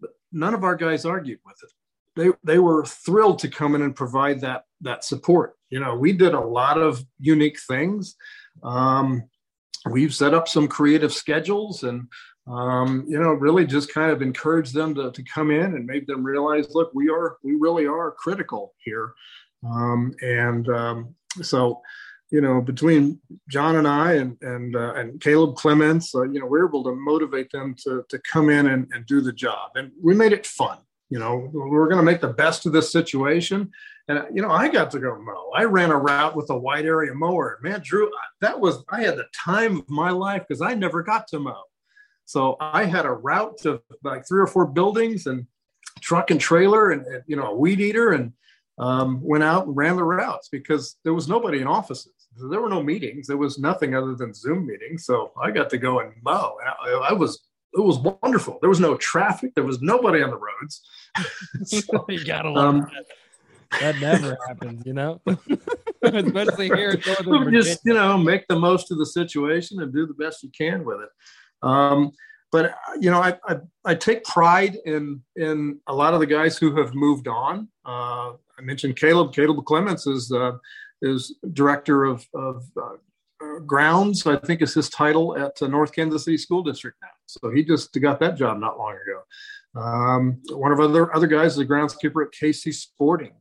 But 0.00 0.10
none 0.32 0.54
of 0.54 0.64
our 0.64 0.76
guys 0.76 1.04
argued 1.04 1.40
with 1.46 1.56
it. 1.62 1.70
They, 2.18 2.28
they 2.42 2.58
were 2.58 2.84
thrilled 2.84 3.38
to 3.40 3.48
come 3.48 3.74
in 3.76 3.82
and 3.82 3.94
provide 4.02 4.40
that, 4.40 4.64
that 4.82 5.04
support. 5.04 5.54
You 5.70 5.80
know, 5.80 5.94
we 5.94 6.12
did 6.12 6.34
a 6.34 6.40
lot 6.40 6.76
of 6.76 7.02
unique 7.18 7.58
things. 7.72 8.16
Um, 8.62 9.22
we've 9.88 10.14
set 10.14 10.34
up 10.34 10.48
some 10.48 10.66
creative 10.68 11.12
schedules 11.12 11.84
and 11.84 12.08
um, 12.48 13.04
you 13.06 13.18
know, 13.20 13.32
really 13.32 13.66
just 13.66 13.92
kind 13.92 14.10
of 14.10 14.22
encourage 14.22 14.72
them 14.72 14.94
to, 14.94 15.12
to 15.12 15.22
come 15.22 15.50
in 15.50 15.74
and 15.74 15.84
make 15.84 16.06
them 16.06 16.24
realize, 16.24 16.74
look, 16.74 16.90
we 16.94 17.10
are, 17.10 17.36
we 17.44 17.56
really 17.56 17.86
are 17.86 18.12
critical 18.12 18.74
here. 18.84 19.12
Um, 19.66 20.14
and 20.22 20.68
um, 20.68 21.14
so, 21.42 21.82
you 22.30 22.40
know, 22.40 22.60
between 22.60 23.20
John 23.48 23.76
and 23.76 23.88
I 23.88 24.14
and 24.14 24.36
and 24.42 24.76
uh, 24.76 24.92
and 24.94 25.20
Caleb 25.20 25.56
Clements, 25.56 26.14
uh, 26.14 26.24
you 26.24 26.40
know, 26.40 26.46
we 26.46 26.58
are 26.58 26.68
able 26.68 26.84
to 26.84 26.94
motivate 26.94 27.50
them 27.50 27.74
to 27.84 28.04
to 28.08 28.18
come 28.30 28.50
in 28.50 28.66
and, 28.66 28.86
and 28.92 29.06
do 29.06 29.20
the 29.22 29.32
job, 29.32 29.70
and 29.76 29.90
we 30.02 30.14
made 30.14 30.32
it 30.32 30.46
fun. 30.46 30.78
You 31.10 31.18
know, 31.18 31.50
we 31.52 31.60
we're 31.60 31.88
going 31.88 31.98
to 31.98 32.02
make 32.02 32.20
the 32.20 32.28
best 32.28 32.66
of 32.66 32.72
this 32.72 32.92
situation, 32.92 33.70
and 34.08 34.24
you 34.34 34.42
know, 34.42 34.50
I 34.50 34.68
got 34.68 34.90
to 34.90 34.98
go 34.98 35.18
mow. 35.18 35.50
I 35.56 35.64
ran 35.64 35.90
a 35.90 35.96
route 35.96 36.36
with 36.36 36.50
a 36.50 36.58
wide 36.58 36.84
area 36.84 37.14
mower. 37.14 37.58
Man, 37.62 37.80
Drew, 37.82 38.10
that 38.40 38.60
was 38.60 38.84
I 38.90 39.02
had 39.02 39.16
the 39.16 39.26
time 39.34 39.78
of 39.78 39.88
my 39.88 40.10
life 40.10 40.44
because 40.46 40.60
I 40.60 40.74
never 40.74 41.02
got 41.02 41.26
to 41.28 41.38
mow. 41.38 41.62
So 42.24 42.56
I 42.60 42.84
had 42.84 43.06
a 43.06 43.10
route 43.10 43.56
to 43.62 43.80
like 44.04 44.28
three 44.28 44.40
or 44.40 44.46
four 44.46 44.66
buildings 44.66 45.26
and 45.26 45.46
truck 46.00 46.30
and 46.30 46.40
trailer 46.40 46.90
and, 46.90 47.06
and 47.06 47.22
you 47.26 47.36
know 47.36 47.52
a 47.52 47.54
weed 47.54 47.80
eater 47.80 48.12
and 48.12 48.32
um, 48.78 49.20
went 49.22 49.44
out 49.44 49.66
and 49.66 49.76
ran 49.76 49.96
the 49.96 50.04
routes 50.04 50.48
because 50.50 50.96
there 51.04 51.14
was 51.14 51.28
nobody 51.28 51.60
in 51.60 51.66
offices. 51.66 52.12
There 52.50 52.60
were 52.60 52.68
no 52.68 52.82
meetings. 52.82 53.26
There 53.26 53.36
was 53.36 53.58
nothing 53.58 53.94
other 53.94 54.14
than 54.14 54.32
Zoom 54.32 54.66
meetings. 54.66 55.04
So 55.04 55.32
I 55.42 55.50
got 55.50 55.70
to 55.70 55.78
go 55.78 56.00
and 56.00 56.12
mow. 56.22 56.56
I, 56.64 57.08
I 57.10 57.12
was 57.12 57.47
it 57.74 57.80
was 57.80 57.98
wonderful. 57.98 58.58
There 58.60 58.70
was 58.70 58.80
no 58.80 58.96
traffic. 58.96 59.54
There 59.54 59.64
was 59.64 59.80
nobody 59.80 60.22
on 60.22 60.30
the 60.30 60.38
roads. 60.38 60.82
so, 61.64 62.04
you 62.08 62.24
gotta 62.24 62.50
love 62.50 62.74
um, 62.74 62.80
that. 62.80 63.06
That 63.80 64.00
never 64.00 64.38
happens, 64.46 64.84
you 64.86 64.94
know. 64.94 65.20
Especially 66.02 66.68
here 66.68 66.90
in 66.90 67.02
Northern 67.26 67.52
Just 67.52 67.80
you 67.84 67.94
know, 67.94 68.16
make 68.16 68.46
the 68.48 68.58
most 68.58 68.90
of 68.90 68.98
the 68.98 69.06
situation 69.06 69.80
and 69.80 69.92
do 69.92 70.06
the 70.06 70.14
best 70.14 70.42
you 70.42 70.50
can 70.56 70.84
with 70.84 71.00
it. 71.00 71.08
Um, 71.62 72.12
but 72.50 72.74
you 72.98 73.10
know, 73.10 73.20
I, 73.20 73.38
I, 73.46 73.56
I 73.84 73.94
take 73.94 74.24
pride 74.24 74.78
in 74.86 75.20
in 75.36 75.80
a 75.86 75.94
lot 75.94 76.14
of 76.14 76.20
the 76.20 76.26
guys 76.26 76.56
who 76.56 76.76
have 76.76 76.94
moved 76.94 77.28
on. 77.28 77.68
Uh, 77.84 78.32
I 78.58 78.62
mentioned 78.62 78.96
Caleb. 78.96 79.34
Caleb 79.34 79.64
Clements 79.66 80.06
is 80.06 80.32
uh, 80.32 80.52
is 81.02 81.36
director 81.52 82.04
of 82.04 82.26
of 82.34 82.64
uh, 82.76 82.80
uh 82.80 82.96
grounds. 83.66 84.26
I 84.26 84.36
think 84.36 84.62
is 84.62 84.74
his 84.74 84.88
title 84.88 85.36
at 85.36 85.60
North 85.62 85.92
Kansas 85.92 86.24
City 86.24 86.38
School 86.38 86.62
District 86.62 86.96
now. 87.02 87.08
So 87.26 87.50
he 87.50 87.64
just 87.64 87.98
got 88.00 88.20
that 88.20 88.36
job 88.36 88.58
not 88.58 88.78
long 88.78 88.94
ago. 88.94 89.80
Um, 89.80 90.42
one 90.50 90.72
of 90.72 90.80
other 90.80 91.14
other 91.14 91.26
guys 91.26 91.52
is 91.52 91.58
the 91.58 91.66
groundskeeper 91.66 92.26
at 92.26 92.32
KC 92.32 92.74
Sporting. 92.74 93.32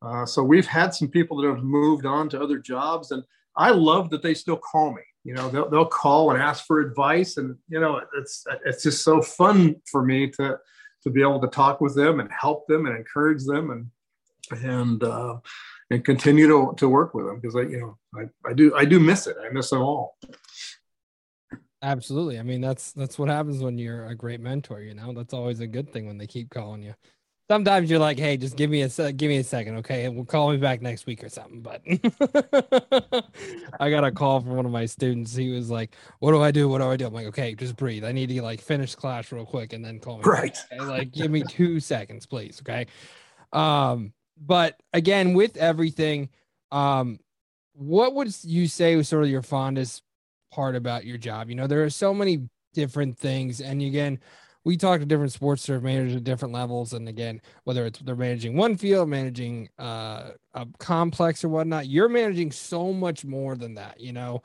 Uh, 0.00 0.26
so 0.26 0.42
we've 0.42 0.66
had 0.66 0.94
some 0.94 1.08
people 1.08 1.36
that 1.40 1.48
have 1.48 1.62
moved 1.62 2.06
on 2.06 2.28
to 2.30 2.40
other 2.40 2.58
jobs, 2.58 3.12
and 3.12 3.22
I 3.56 3.70
love 3.70 4.10
that 4.10 4.22
they 4.22 4.34
still 4.34 4.56
call 4.56 4.92
me 4.92 5.02
you 5.24 5.34
know 5.34 5.48
they'll, 5.50 5.68
they'll 5.68 5.86
call 5.86 6.30
and 6.30 6.42
ask 6.42 6.66
for 6.66 6.80
advice 6.80 7.36
and 7.36 7.56
you 7.68 7.80
know 7.80 8.00
it's 8.16 8.44
it's 8.64 8.82
just 8.82 9.02
so 9.04 9.22
fun 9.22 9.76
for 9.90 10.04
me 10.04 10.28
to 10.28 10.58
to 11.02 11.10
be 11.10 11.20
able 11.20 11.40
to 11.40 11.48
talk 11.48 11.80
with 11.80 11.94
them 11.94 12.20
and 12.20 12.30
help 12.32 12.66
them 12.66 12.86
and 12.86 12.96
encourage 12.96 13.44
them 13.44 13.70
and 13.70 13.86
and 14.64 15.04
uh, 15.04 15.36
and 15.92 16.04
continue 16.04 16.46
to, 16.48 16.74
to 16.76 16.88
work 16.88 17.14
with 17.14 17.26
them 17.26 17.40
because 17.40 17.56
I 17.56 17.62
you 17.62 17.80
know 17.80 17.98
I, 18.14 18.48
I 18.48 18.52
do 18.52 18.74
I 18.74 18.84
do 18.84 18.98
miss 18.98 19.26
it 19.26 19.36
I 19.42 19.50
miss 19.50 19.70
them 19.70 19.82
all. 19.82 20.18
Absolutely. 21.82 22.38
I 22.38 22.42
mean 22.42 22.60
that's 22.60 22.92
that's 22.92 23.18
what 23.18 23.28
happens 23.28 23.62
when 23.62 23.78
you're 23.78 24.06
a 24.06 24.14
great 24.14 24.40
mentor. 24.40 24.80
You 24.80 24.94
know 24.94 25.12
that's 25.12 25.34
always 25.34 25.60
a 25.60 25.66
good 25.66 25.92
thing 25.92 26.06
when 26.06 26.18
they 26.18 26.26
keep 26.26 26.50
calling 26.50 26.82
you 26.82 26.94
sometimes 27.52 27.90
you're 27.90 27.98
like, 27.98 28.18
hey, 28.18 28.38
just 28.38 28.56
give 28.56 28.70
me 28.70 28.80
a 28.82 29.12
give 29.12 29.28
me 29.28 29.36
a 29.36 29.44
second, 29.44 29.76
okay? 29.76 30.06
And 30.06 30.16
we'll 30.16 30.24
call 30.24 30.50
me 30.50 30.56
back 30.56 30.80
next 30.80 31.04
week 31.04 31.22
or 31.22 31.28
something. 31.28 31.60
But 31.60 31.82
I 33.80 33.90
got 33.90 34.04
a 34.04 34.10
call 34.10 34.40
from 34.40 34.56
one 34.56 34.64
of 34.64 34.72
my 34.72 34.86
students. 34.86 35.34
He 35.34 35.50
was 35.50 35.70
like, 35.70 35.94
"What 36.20 36.32
do 36.32 36.40
I 36.42 36.50
do? 36.50 36.68
What 36.68 36.78
do 36.78 36.88
I 36.88 36.96
do?" 36.96 37.06
I'm 37.06 37.12
like, 37.12 37.26
"Okay, 37.26 37.54
just 37.54 37.76
breathe. 37.76 38.04
I 38.04 38.12
need 38.12 38.30
to 38.30 38.40
like 38.42 38.60
finish 38.60 38.94
class 38.94 39.30
real 39.32 39.44
quick 39.44 39.74
and 39.74 39.84
then 39.84 39.98
call 39.98 40.18
me." 40.18 40.24
Right. 40.24 40.56
Back, 40.70 40.80
okay? 40.80 40.90
Like, 40.90 41.12
give 41.12 41.30
me 41.30 41.42
two 41.42 41.78
seconds, 41.78 42.24
please. 42.24 42.62
Okay. 42.62 42.86
Um, 43.52 44.14
but 44.36 44.80
again, 44.92 45.34
with 45.34 45.56
everything, 45.56 46.28
um, 46.70 47.18
what 47.74 48.14
would 48.14 48.34
you 48.44 48.68
say 48.68 48.96
was 48.96 49.08
sort 49.08 49.24
of 49.24 49.30
your 49.30 49.42
fondest 49.42 50.02
part 50.52 50.76
about 50.76 51.04
your 51.04 51.18
job? 51.18 51.48
You 51.48 51.54
know, 51.54 51.66
there 51.66 51.84
are 51.84 51.90
so 51.90 52.12
many 52.12 52.48
different 52.74 53.18
things, 53.18 53.60
and 53.60 53.82
again 53.82 54.18
we 54.64 54.76
talk 54.76 55.00
to 55.00 55.06
different 55.06 55.32
sports 55.32 55.64
turf 55.66 55.82
managers 55.82 56.16
at 56.16 56.24
different 56.24 56.54
levels, 56.54 56.92
and 56.92 57.08
again, 57.08 57.40
whether 57.64 57.84
it's 57.86 57.98
they're 58.00 58.14
managing 58.14 58.56
one 58.56 58.76
field, 58.76 59.08
managing 59.08 59.68
uh, 59.78 60.30
a 60.54 60.66
complex 60.78 61.42
or 61.42 61.48
whatnot, 61.48 61.88
you're 61.88 62.08
managing 62.08 62.52
so 62.52 62.92
much 62.92 63.24
more 63.24 63.56
than 63.56 63.74
that. 63.74 63.98
You 64.00 64.12
know, 64.12 64.42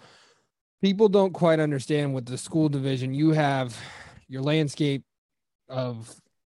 people 0.81 1.07
don't 1.07 1.33
quite 1.33 1.59
understand 1.59 2.13
what 2.13 2.25
the 2.25 2.37
school 2.37 2.67
division. 2.67 3.13
You 3.13 3.31
have 3.31 3.77
your 4.27 4.41
landscape 4.41 5.03
of 5.69 6.13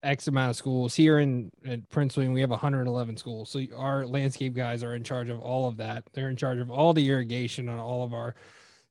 X 0.04 0.28
amount 0.28 0.52
of 0.52 0.56
schools 0.56 0.96
here 0.96 1.20
in, 1.20 1.52
in 1.64 1.84
Prince 1.90 2.16
William. 2.16 2.34
We 2.34 2.42
have 2.42 2.50
111 2.50 3.18
schools, 3.18 3.50
so 3.50 3.62
our 3.76 4.06
landscape 4.06 4.54
guys 4.54 4.84
are 4.84 4.96
in 4.96 5.04
charge 5.04 5.30
of 5.30 5.40
all 5.40 5.68
of 5.68 5.78
that. 5.78 6.04
They're 6.14 6.30
in 6.30 6.36
charge 6.36 6.60
of 6.60 6.70
all 6.70 6.94
the 6.94 7.08
irrigation 7.08 7.68
on 7.70 7.80
all 7.80 8.04
of 8.04 8.14
our 8.14 8.36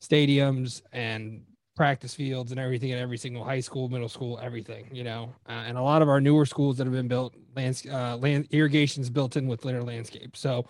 stadiums 0.00 0.82
and 0.92 1.42
practice 1.76 2.14
fields 2.14 2.50
and 2.50 2.58
everything 2.58 2.90
at 2.92 2.98
every 2.98 3.18
single 3.18 3.44
high 3.44 3.60
school, 3.60 3.88
middle 3.88 4.08
school, 4.08 4.38
everything, 4.42 4.88
you 4.90 5.04
know. 5.04 5.32
Uh, 5.48 5.64
and 5.66 5.76
a 5.76 5.82
lot 5.82 6.02
of 6.02 6.08
our 6.08 6.20
newer 6.20 6.46
schools 6.46 6.78
that 6.78 6.86
have 6.86 6.94
been 6.94 7.08
built, 7.08 7.34
lands, 7.54 7.86
uh, 7.86 8.16
land 8.16 8.48
irrigations 8.50 9.10
built 9.10 9.36
in 9.36 9.46
with 9.46 9.64
litter 9.64 9.82
landscape. 9.82 10.36
So 10.36 10.66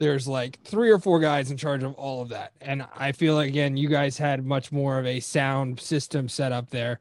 there's 0.00 0.26
like 0.26 0.58
three 0.64 0.90
or 0.90 0.98
four 0.98 1.20
guys 1.20 1.50
in 1.50 1.56
charge 1.56 1.82
of 1.82 1.92
all 1.94 2.22
of 2.22 2.30
that. 2.30 2.52
And 2.60 2.86
I 2.96 3.12
feel 3.12 3.34
like 3.34 3.48
again, 3.48 3.76
you 3.76 3.88
guys 3.88 4.16
had 4.16 4.44
much 4.44 4.72
more 4.72 4.98
of 4.98 5.06
a 5.06 5.20
sound 5.20 5.78
system 5.78 6.28
set 6.28 6.52
up 6.52 6.70
there. 6.70 7.00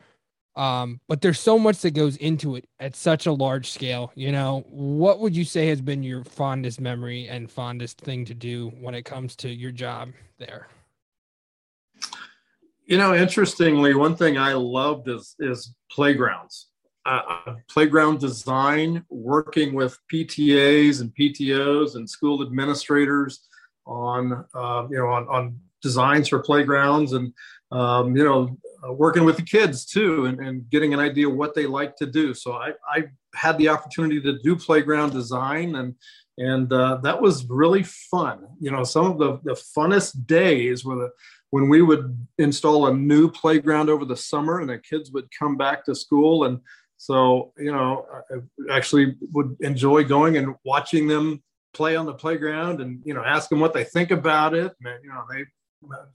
Um, 0.57 0.99
but 1.07 1.21
there's 1.21 1.39
so 1.39 1.59
much 1.59 1.77
that 1.81 1.91
goes 1.91 2.17
into 2.17 2.55
it 2.55 2.65
at 2.79 2.95
such 2.95 3.27
a 3.27 3.31
large 3.31 3.69
scale. 3.69 4.11
You 4.15 4.31
know, 4.31 4.65
what 4.67 5.19
would 5.19 5.35
you 5.35 5.45
say 5.45 5.67
has 5.67 5.81
been 5.81 6.01
your 6.01 6.23
fondest 6.23 6.81
memory 6.81 7.27
and 7.29 7.49
fondest 7.49 8.01
thing 8.01 8.25
to 8.25 8.33
do 8.33 8.69
when 8.81 8.95
it 8.95 9.03
comes 9.03 9.35
to 9.37 9.49
your 9.49 9.71
job 9.71 10.09
there? 10.39 10.67
You 12.87 12.97
know, 12.97 13.13
interestingly, 13.13 13.93
one 13.93 14.15
thing 14.15 14.39
I 14.39 14.53
loved 14.53 15.07
is 15.09 15.35
is 15.39 15.75
playgrounds. 15.91 16.69
Uh, 17.05 17.55
playground 17.69 18.19
design, 18.19 19.05
working 19.09 19.73
with 19.75 19.97
PTAs 20.11 21.01
and 21.01 21.13
PTOs 21.15 21.95
and 21.95 22.09
school 22.09 22.41
administrators 22.41 23.47
on 23.85 24.43
uh, 24.55 24.87
you 24.89 24.97
know 24.97 25.07
on, 25.07 25.27
on 25.27 25.59
designs 25.83 26.29
for 26.29 26.39
playgrounds 26.39 27.13
and 27.13 27.31
um, 27.71 28.15
you 28.15 28.23
know 28.23 28.57
uh, 28.87 28.93
working 28.93 29.25
with 29.25 29.37
the 29.37 29.43
kids 29.43 29.85
too 29.85 30.25
and, 30.25 30.39
and 30.39 30.69
getting 30.69 30.93
an 30.93 30.99
idea 30.99 31.29
what 31.29 31.55
they 31.55 31.65
like 31.65 31.95
to 31.97 32.05
do. 32.05 32.33
So 32.33 32.53
I, 32.53 32.73
I 32.89 33.05
had 33.35 33.57
the 33.57 33.69
opportunity 33.69 34.21
to 34.21 34.39
do 34.39 34.55
playground 34.55 35.11
design 35.11 35.75
and 35.75 35.95
and 36.39 36.71
uh, 36.71 36.97
that 37.01 37.19
was 37.19 37.49
really 37.49 37.81
fun. 37.81 38.45
You 38.59 38.69
know, 38.69 38.83
some 38.83 39.05
of 39.05 39.17
the 39.17 39.39
the 39.43 39.59
funnest 39.75 40.27
days 40.27 40.85
were 40.85 40.95
the 40.95 41.09
when 41.49 41.69
we 41.69 41.81
would 41.81 42.27
install 42.37 42.87
a 42.87 42.93
new 42.93 43.29
playground 43.29 43.89
over 43.89 44.05
the 44.05 44.17
summer 44.17 44.59
and 44.59 44.69
the 44.69 44.77
kids 44.77 45.11
would 45.11 45.29
come 45.37 45.57
back 45.57 45.85
to 45.85 45.95
school 45.95 46.45
and 46.45 46.59
so 46.97 47.53
you 47.57 47.71
know 47.71 48.05
i 48.31 48.75
actually 48.75 49.15
would 49.31 49.55
enjoy 49.61 50.03
going 50.03 50.37
and 50.37 50.55
watching 50.65 51.07
them 51.07 51.41
play 51.73 51.95
on 51.95 52.05
the 52.05 52.13
playground 52.13 52.81
and 52.81 53.01
you 53.05 53.13
know 53.13 53.23
ask 53.23 53.49
them 53.49 53.59
what 53.59 53.73
they 53.73 53.83
think 53.83 54.11
about 54.11 54.53
it 54.53 54.73
and 54.83 55.03
you 55.03 55.09
know 55.09 55.23
they 55.31 55.45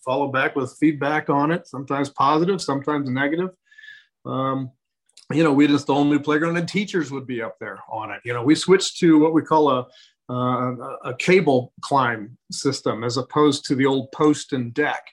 follow 0.04 0.28
back 0.28 0.56
with 0.56 0.76
feedback 0.78 1.30
on 1.30 1.50
it 1.50 1.66
sometimes 1.66 2.10
positive 2.10 2.60
sometimes 2.60 3.08
negative. 3.08 3.50
Um, 4.24 4.70
you 5.32 5.42
know 5.42 5.52
we'd 5.52 5.70
install 5.70 6.02
a 6.02 6.04
new 6.04 6.20
playground 6.20 6.56
and 6.56 6.68
teachers 6.68 7.10
would 7.10 7.26
be 7.26 7.42
up 7.42 7.58
there 7.58 7.78
on 7.90 8.10
it. 8.10 8.20
You 8.24 8.32
know 8.32 8.42
we 8.42 8.54
switched 8.54 8.98
to 8.98 9.18
what 9.18 9.32
we 9.32 9.42
call 9.42 9.70
a 9.70 9.86
uh, 10.28 10.96
a 11.04 11.14
cable 11.18 11.72
climb 11.82 12.36
system 12.50 13.04
as 13.04 13.16
opposed 13.16 13.64
to 13.66 13.74
the 13.74 13.86
old 13.86 14.10
post 14.12 14.52
and 14.52 14.72
deck. 14.72 15.04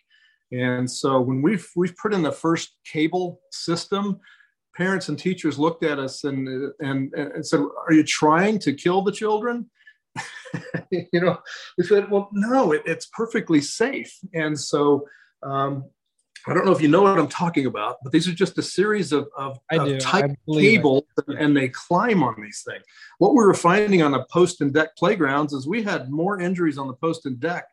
And 0.52 0.90
so 0.90 1.20
when 1.22 1.42
we've 1.42 1.68
we've 1.76 1.96
put 1.98 2.14
in 2.14 2.22
the 2.22 2.32
first 2.32 2.78
cable 2.86 3.40
system, 3.52 4.20
parents 4.76 5.10
and 5.10 5.18
teachers 5.18 5.60
looked 5.60 5.84
at 5.84 6.00
us 6.00 6.24
and 6.24 6.72
and, 6.80 7.14
and 7.14 7.46
said, 7.46 7.60
"Are 7.60 7.94
you 7.94 8.04
trying 8.04 8.60
to 8.60 8.74
kill 8.74 9.02
the 9.02 9.12
children?" 9.12 9.70
you 10.92 11.22
know, 11.22 11.40
we 11.78 11.84
said, 11.84 12.10
well, 12.10 12.30
no, 12.32 12.72
it, 12.72 12.84
it's 12.86 13.06
perfectly 13.08 13.62
safe. 13.62 14.18
And 14.34 14.60
so, 14.60 15.08
um, 15.44 15.86
I 16.48 16.54
don't 16.54 16.66
know 16.66 16.72
if 16.72 16.82
you 16.82 16.88
know 16.88 17.02
what 17.02 17.20
I'm 17.20 17.28
talking 17.28 17.66
about, 17.66 17.98
but 18.02 18.12
these 18.12 18.28
are 18.28 18.34
just 18.34 18.58
a 18.58 18.64
series 18.64 19.12
of, 19.12 19.28
of, 19.38 19.60
of 19.72 20.00
type 20.00 20.32
cables 20.52 21.04
and 21.28 21.56
they 21.56 21.70
climb 21.70 22.24
on 22.24 22.36
these 22.42 22.64
things. 22.66 22.84
What 23.18 23.32
we 23.32 23.44
were 23.44 23.54
finding 23.54 24.02
on 24.02 24.12
the 24.12 24.26
post 24.32 24.62
and 24.62 24.74
deck 24.74 24.96
playgrounds 24.98 25.54
is 25.54 25.68
we 25.68 25.84
had 25.84 26.10
more 26.10 26.40
injuries 26.40 26.78
on 26.78 26.88
the 26.88 26.94
post 26.94 27.26
and 27.26 27.40
deck 27.40 27.66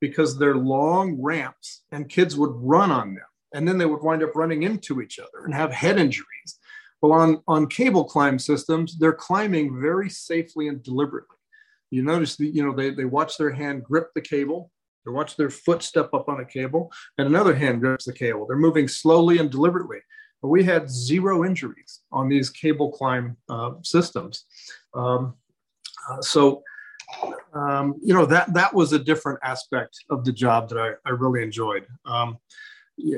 because 0.00 0.38
they're 0.38 0.56
long 0.56 1.20
ramps 1.20 1.82
and 1.92 2.08
kids 2.08 2.36
would 2.36 2.52
run 2.54 2.90
on 2.90 3.14
them. 3.14 3.24
And 3.52 3.68
then 3.68 3.78
they 3.78 3.86
would 3.86 4.02
wind 4.02 4.22
up 4.22 4.34
running 4.34 4.64
into 4.64 5.00
each 5.00 5.18
other 5.18 5.44
and 5.44 5.54
have 5.54 5.70
head 5.70 5.98
injuries. 5.98 6.58
Well, 7.00 7.12
on, 7.12 7.42
on 7.46 7.68
cable 7.68 8.04
climb 8.04 8.38
systems, 8.38 8.98
they're 8.98 9.12
climbing 9.12 9.80
very 9.80 10.08
safely 10.08 10.68
and 10.68 10.82
deliberately. 10.82 11.33
You 11.90 12.02
notice, 12.02 12.36
that, 12.36 12.46
you 12.46 12.64
know, 12.64 12.74
they, 12.74 12.90
they 12.90 13.04
watch 13.04 13.36
their 13.38 13.52
hand 13.52 13.84
grip 13.84 14.08
the 14.14 14.20
cable 14.20 14.70
they 15.04 15.12
watch 15.12 15.36
their 15.36 15.50
foot 15.50 15.82
step 15.82 16.10
up 16.14 16.28
on 16.28 16.40
a 16.40 16.44
cable, 16.44 16.90
and 17.18 17.26
another 17.26 17.54
hand 17.54 17.80
grips 17.80 18.06
the 18.06 18.12
cable. 18.12 18.46
They're 18.46 18.56
moving 18.56 18.88
slowly 18.88 19.38
and 19.38 19.50
deliberately. 19.50 19.98
But 20.40 20.48
we 20.48 20.64
had 20.64 20.90
zero 20.90 21.44
injuries 21.44 22.02
on 22.12 22.28
these 22.28 22.50
cable 22.50 22.92
climb 22.92 23.36
uh, 23.48 23.72
systems. 23.82 24.44
Um, 24.94 25.34
uh, 26.10 26.20
so, 26.20 26.62
um, 27.54 27.94
you 28.02 28.12
know, 28.12 28.26
that 28.26 28.52
that 28.54 28.74
was 28.74 28.92
a 28.92 28.98
different 28.98 29.38
aspect 29.42 29.96
of 30.10 30.24
the 30.24 30.32
job 30.32 30.68
that 30.70 30.78
I, 30.78 31.08
I 31.08 31.12
really 31.12 31.42
enjoyed. 31.42 31.86
Um, 32.04 32.38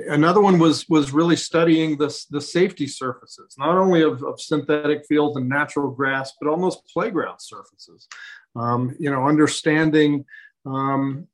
another 0.08 0.40
one 0.40 0.58
was 0.58 0.88
was 0.88 1.12
really 1.12 1.36
studying 1.36 1.98
the, 1.98 2.16
the 2.30 2.40
safety 2.40 2.86
surfaces, 2.86 3.56
not 3.58 3.76
only 3.76 4.02
of, 4.02 4.22
of 4.22 4.40
synthetic 4.40 5.04
fields 5.08 5.36
and 5.36 5.48
natural 5.48 5.90
grass, 5.90 6.32
but 6.40 6.48
almost 6.48 6.86
playground 6.92 7.38
surfaces. 7.40 8.08
Um, 8.56 8.96
you 8.98 9.10
know, 9.10 9.26
understanding 9.26 10.24
um, 10.64 11.26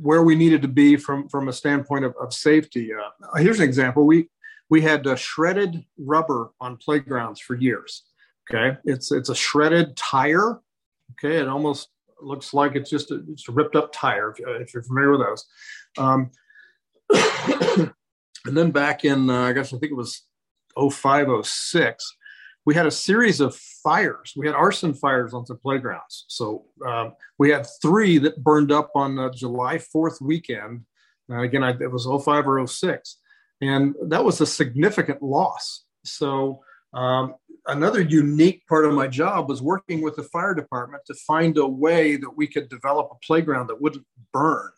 where 0.00 0.22
we 0.22 0.34
needed 0.34 0.62
to 0.62 0.68
be 0.68 0.96
from 0.96 1.28
from 1.28 1.48
a 1.48 1.52
standpoint 1.52 2.04
of, 2.04 2.14
of 2.20 2.32
safety. 2.32 2.90
Uh, 2.92 3.38
here's 3.38 3.58
an 3.58 3.64
example. 3.64 4.06
We 4.06 4.28
we 4.68 4.82
had 4.82 5.06
uh, 5.06 5.16
shredded 5.16 5.84
rubber 5.98 6.50
on 6.60 6.76
playgrounds 6.76 7.40
for 7.40 7.54
years. 7.54 8.04
Okay, 8.48 8.76
it's 8.84 9.10
it's 9.12 9.28
a 9.28 9.34
shredded 9.34 9.96
tire. 9.96 10.60
Okay, 11.12 11.36
it 11.38 11.48
almost 11.48 11.88
looks 12.20 12.54
like 12.54 12.76
it's 12.76 12.90
just 12.90 13.10
a, 13.10 13.22
it's 13.30 13.48
a 13.48 13.52
ripped 13.52 13.76
up 13.76 13.92
tire 13.92 14.30
if, 14.30 14.40
if 14.62 14.74
you're 14.74 14.82
familiar 14.82 15.12
with 15.12 15.20
those. 15.20 15.44
Um, 15.98 16.30
and 18.46 18.56
then 18.56 18.70
back 18.70 19.04
in 19.04 19.28
uh, 19.30 19.42
I 19.42 19.52
guess 19.52 19.72
I 19.72 19.78
think 19.78 19.92
it 19.92 19.96
was 19.96 20.22
0506 20.76 22.15
we 22.66 22.74
had 22.74 22.84
a 22.84 22.90
series 22.90 23.40
of 23.40 23.54
fires. 23.54 24.34
We 24.36 24.46
had 24.46 24.56
arson 24.56 24.92
fires 24.92 25.32
on 25.32 25.46
some 25.46 25.58
playgrounds. 25.58 26.24
So 26.28 26.64
um, 26.84 27.12
we 27.38 27.50
had 27.50 27.64
three 27.80 28.18
that 28.18 28.42
burned 28.42 28.72
up 28.72 28.90
on 28.96 29.14
the 29.14 29.30
July 29.30 29.78
4th 29.78 30.20
weekend. 30.20 30.82
Uh, 31.30 31.42
again, 31.42 31.62
I, 31.62 31.70
it 31.70 31.90
was 31.90 32.06
05 32.06 32.48
or 32.48 32.66
06. 32.66 33.18
And 33.62 33.94
that 34.08 34.24
was 34.24 34.40
a 34.40 34.46
significant 34.46 35.22
loss. 35.22 35.84
So 36.04 36.60
um, 36.92 37.36
another 37.66 38.00
unique 38.00 38.66
part 38.66 38.84
of 38.84 38.94
my 38.94 39.06
job 39.06 39.48
was 39.48 39.62
working 39.62 40.02
with 40.02 40.16
the 40.16 40.24
fire 40.24 40.54
department 40.54 41.04
to 41.06 41.14
find 41.14 41.56
a 41.58 41.66
way 41.66 42.16
that 42.16 42.36
we 42.36 42.48
could 42.48 42.68
develop 42.68 43.10
a 43.12 43.26
playground 43.26 43.68
that 43.68 43.80
wouldn't 43.80 44.06
burn. 44.32 44.70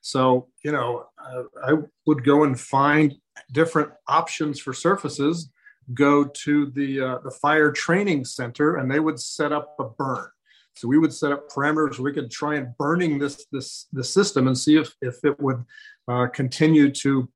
So, 0.00 0.48
you 0.64 0.72
know, 0.72 1.04
I, 1.18 1.72
I 1.72 1.74
would 2.06 2.24
go 2.24 2.44
and 2.44 2.58
find 2.58 3.14
different 3.52 3.92
options 4.08 4.58
for 4.60 4.72
surfaces 4.72 5.50
go 5.94 6.24
to 6.24 6.66
the 6.70 7.00
uh, 7.00 7.18
the 7.24 7.30
fire 7.30 7.72
training 7.72 8.24
center 8.24 8.76
and 8.76 8.90
they 8.90 9.00
would 9.00 9.20
set 9.20 9.52
up 9.52 9.76
a 9.78 9.84
burn. 9.84 10.28
So 10.74 10.86
we 10.86 10.98
would 10.98 11.12
set 11.12 11.32
up 11.32 11.48
parameters. 11.48 11.98
We 11.98 12.12
could 12.12 12.30
try 12.30 12.56
and 12.56 12.76
burning 12.76 13.18
this 13.18 13.46
this 13.50 13.86
the 13.92 14.04
system 14.04 14.46
and 14.46 14.56
see 14.56 14.76
if 14.76 14.94
if 15.00 15.24
it 15.24 15.38
would 15.40 15.64
uh, 16.06 16.26
continue 16.28 16.90
to 16.90 17.28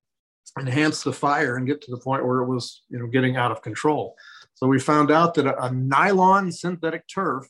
enhance 0.59 1.03
the 1.03 1.13
fire 1.13 1.57
and 1.57 1.67
get 1.67 1.81
to 1.81 1.91
the 1.91 1.99
point 1.99 2.27
where 2.27 2.41
it 2.41 2.47
was 2.47 2.83
you 2.89 2.99
know 2.99 3.07
getting 3.07 3.37
out 3.37 3.51
of 3.51 3.63
control. 3.63 4.15
So 4.55 4.67
we 4.67 4.79
found 4.79 5.11
out 5.11 5.35
that 5.35 5.47
a, 5.47 5.65
a 5.65 5.73
nylon 5.73 6.53
synthetic 6.53 7.05
turf 7.09 7.47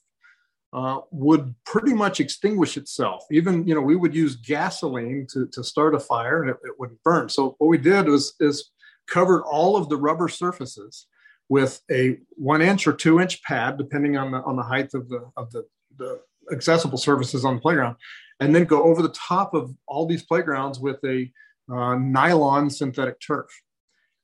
uh, 0.72 1.00
would 1.10 1.54
pretty 1.66 1.92
much 1.92 2.20
extinguish 2.20 2.76
itself. 2.76 3.24
Even 3.30 3.66
you 3.66 3.74
know 3.74 3.80
we 3.80 3.96
would 3.96 4.14
use 4.14 4.36
gasoline 4.36 5.26
to, 5.32 5.46
to 5.48 5.62
start 5.62 5.94
a 5.94 6.00
fire 6.00 6.42
and 6.42 6.50
it, 6.50 6.56
it 6.64 6.72
wouldn't 6.78 7.02
burn. 7.02 7.28
So 7.28 7.56
what 7.58 7.68
we 7.68 7.78
did 7.78 8.06
was 8.06 8.34
is 8.40 8.70
covered 9.08 9.42
all 9.42 9.76
of 9.76 9.88
the 9.88 9.96
rubber 9.96 10.28
surfaces 10.28 11.06
with 11.48 11.80
a 11.90 12.18
one 12.30 12.62
inch 12.62 12.86
or 12.86 12.92
two 12.92 13.20
inch 13.20 13.42
pad, 13.42 13.76
depending 13.76 14.16
on 14.16 14.30
the 14.30 14.38
on 14.38 14.56
the 14.56 14.62
height 14.62 14.94
of 14.94 15.08
the 15.08 15.30
of 15.36 15.50
the, 15.52 15.64
the 15.98 16.20
accessible 16.50 16.98
surfaces 16.98 17.44
on 17.44 17.56
the 17.56 17.60
playground, 17.60 17.96
and 18.40 18.54
then 18.54 18.64
go 18.64 18.82
over 18.82 19.02
the 19.02 19.10
top 19.10 19.54
of 19.54 19.74
all 19.86 20.06
these 20.06 20.22
playgrounds 20.22 20.80
with 20.80 20.98
a 21.04 21.30
uh, 21.72 21.94
nylon 21.96 22.70
synthetic 22.70 23.20
turf. 23.20 23.50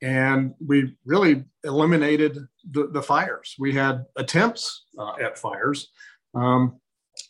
And 0.00 0.54
we 0.64 0.96
really 1.04 1.44
eliminated 1.64 2.38
the, 2.70 2.86
the 2.86 3.02
fires. 3.02 3.56
We 3.58 3.74
had 3.74 4.04
attempts 4.16 4.84
uh, 4.98 5.14
at 5.20 5.38
fires. 5.38 5.88
Um, 6.34 6.80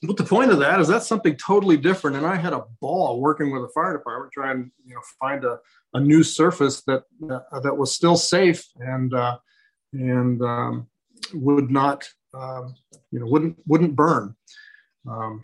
but 0.03 0.17
the 0.17 0.25
point 0.25 0.53
of 0.53 0.61
that 0.61 0.81
is 0.81 0.87
that's 0.87 1.09
something 1.09 1.37
totally 1.37 1.77
different. 1.77 2.17
And 2.17 2.27
I 2.27 2.37
had 2.37 2.53
a 2.53 2.65
ball 2.81 3.21
working 3.21 3.51
with 3.51 3.63
the 3.63 3.69
fire 3.69 3.97
department 3.97 4.33
trying, 4.33 4.71
you 4.85 4.95
know, 4.95 5.01
find 5.19 5.45
a, 5.45 5.59
a 5.95 6.01
new 6.01 6.23
surface 6.23 6.83
that 6.83 7.03
uh, 7.31 7.61
that 7.61 7.77
was 7.77 7.93
still 7.93 8.17
safe 8.17 8.65
and 8.77 9.13
uh, 9.13 9.39
and 9.93 10.41
um, 10.43 10.87
would 11.35 11.71
not 11.71 12.09
um, 12.35 12.75
you 13.11 13.19
know 13.19 13.27
wouldn't 13.27 13.57
wouldn't 13.67 13.97
burn. 13.97 14.37
Um, 15.09 15.41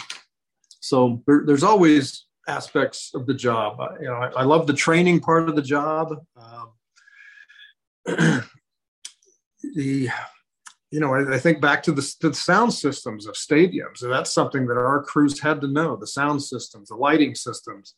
so 0.81 1.23
there, 1.27 1.43
there's 1.47 1.63
always 1.65 2.27
aspects 2.47 3.11
of 3.15 3.27
the 3.27 3.35
job. 3.35 3.81
I, 3.81 3.99
you 4.01 4.07
know, 4.07 4.15
I, 4.15 4.29
I, 4.41 4.45
love 4.45 4.67
the 4.67 4.75
training 4.75 5.21
part 5.21 5.49
of 5.49 5.57
the 5.57 5.63
job. 5.63 6.15
Um, 6.37 6.69
the 9.75 10.11
you 10.95 11.01
know, 11.01 11.13
I, 11.13 11.35
I, 11.35 11.39
think 11.41 11.61
back 11.61 11.83
to 11.83 11.93
the, 11.93 12.15
the 12.21 12.33
sound 12.33 12.73
systems 12.73 13.27
of 13.27 13.35
stadiums. 13.35 14.03
And 14.03 14.13
that's 14.13 14.33
something 14.33 14.65
that 14.69 14.77
our 14.77 15.03
crews 15.03 15.41
had 15.41 15.61
to 15.63 15.67
know: 15.67 15.97
the 15.97 16.07
sound 16.07 16.41
systems, 16.41 16.89
the 16.89 16.95
lighting 16.95 17.35
systems. 17.35 17.95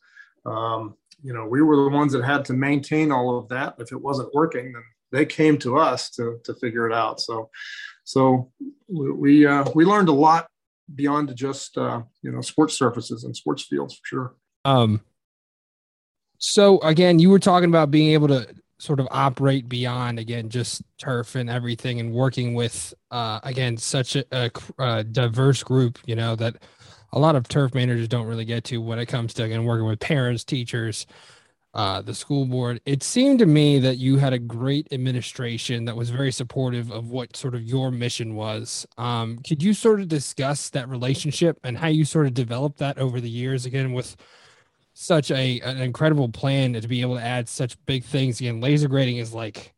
Um, 0.47 0.95
you 1.21 1.31
know, 1.31 1.45
we 1.45 1.61
were 1.61 1.75
the 1.75 1.95
ones 1.95 2.11
that 2.13 2.23
had 2.23 2.43
to 2.45 2.53
maintain 2.53 3.11
all 3.11 3.37
of 3.37 3.49
that. 3.49 3.75
If 3.77 3.91
it 3.91 4.01
wasn't 4.01 4.33
working, 4.33 4.73
then 4.73 4.81
they 5.11 5.27
came 5.27 5.59
to 5.59 5.77
us 5.77 6.09
to 6.11 6.39
to 6.45 6.55
figure 6.55 6.89
it 6.89 6.93
out. 6.93 7.21
So, 7.21 7.51
so 8.03 8.51
we 8.87 9.45
uh, 9.45 9.65
we 9.75 9.85
learned 9.85 10.09
a 10.09 10.13
lot 10.13 10.47
beyond 10.95 11.35
just 11.35 11.77
uh, 11.77 12.01
you 12.23 12.31
know 12.31 12.41
sports 12.41 12.73
surfaces 12.75 13.23
and 13.25 13.37
sports 13.37 13.61
fields 13.61 13.93
for 13.93 14.07
sure. 14.07 14.35
Um. 14.65 15.01
So 16.39 16.79
again, 16.79 17.19
you 17.19 17.29
were 17.29 17.39
talking 17.39 17.69
about 17.69 17.91
being 17.91 18.13
able 18.13 18.29
to 18.29 18.47
sort 18.79 18.99
of 18.99 19.07
operate 19.11 19.67
beyond 19.67 20.19
again 20.19 20.49
just 20.49 20.81
turf 20.97 21.35
and 21.35 21.49
everything, 21.49 21.99
and 21.99 22.13
working 22.13 22.53
with 22.53 22.93
uh, 23.11 23.39
again 23.43 23.77
such 23.77 24.15
a, 24.15 24.25
a, 24.31 24.51
a 24.79 25.03
diverse 25.03 25.63
group. 25.63 25.99
You 26.05 26.15
know 26.15 26.35
that 26.35 26.57
a 27.13 27.19
lot 27.19 27.35
of 27.35 27.47
turf 27.47 27.73
managers 27.73 28.07
don't 28.07 28.27
really 28.27 28.45
get 28.45 28.63
to 28.65 28.81
when 28.81 28.99
it 28.99 29.07
comes 29.07 29.33
to 29.35 29.43
again 29.43 29.63
working 29.63 29.85
with 29.85 29.99
parents, 29.99 30.43
teachers, 30.43 31.05
uh, 31.73 32.01
the 32.01 32.13
school 32.13 32.45
board. 32.45 32.81
It 32.85 33.03
seemed 33.03 33.39
to 33.39 33.45
me 33.45 33.79
that 33.79 33.97
you 33.97 34.17
had 34.17 34.33
a 34.33 34.39
great 34.39 34.87
administration 34.91 35.85
that 35.85 35.95
was 35.95 36.09
very 36.09 36.31
supportive 36.31 36.91
of 36.91 37.09
what 37.09 37.35
sort 37.35 37.55
of 37.55 37.63
your 37.63 37.91
mission 37.91 38.35
was. 38.35 38.85
Um, 38.97 39.37
could 39.47 39.61
you 39.61 39.73
sort 39.73 40.01
of 40.01 40.07
discuss 40.07 40.69
that 40.71 40.89
relationship 40.89 41.59
and 41.63 41.77
how 41.77 41.87
you 41.87 42.03
sort 42.03 42.25
of 42.25 42.33
developed 42.33 42.79
that 42.79 42.97
over 42.97 43.21
the 43.21 43.29
years 43.29 43.65
again 43.65 43.93
with 43.93 44.15
such 44.99 45.31
a 45.31 45.59
an 45.61 45.77
incredible 45.77 46.29
plan 46.29 46.73
to 46.73 46.87
be 46.87 47.01
able 47.01 47.15
to 47.15 47.23
add 47.23 47.47
such 47.47 47.77
big 47.85 48.03
things 48.03 48.39
again 48.39 48.59
laser 48.59 48.87
grading 48.87 49.17
is 49.17 49.33
like 49.33 49.73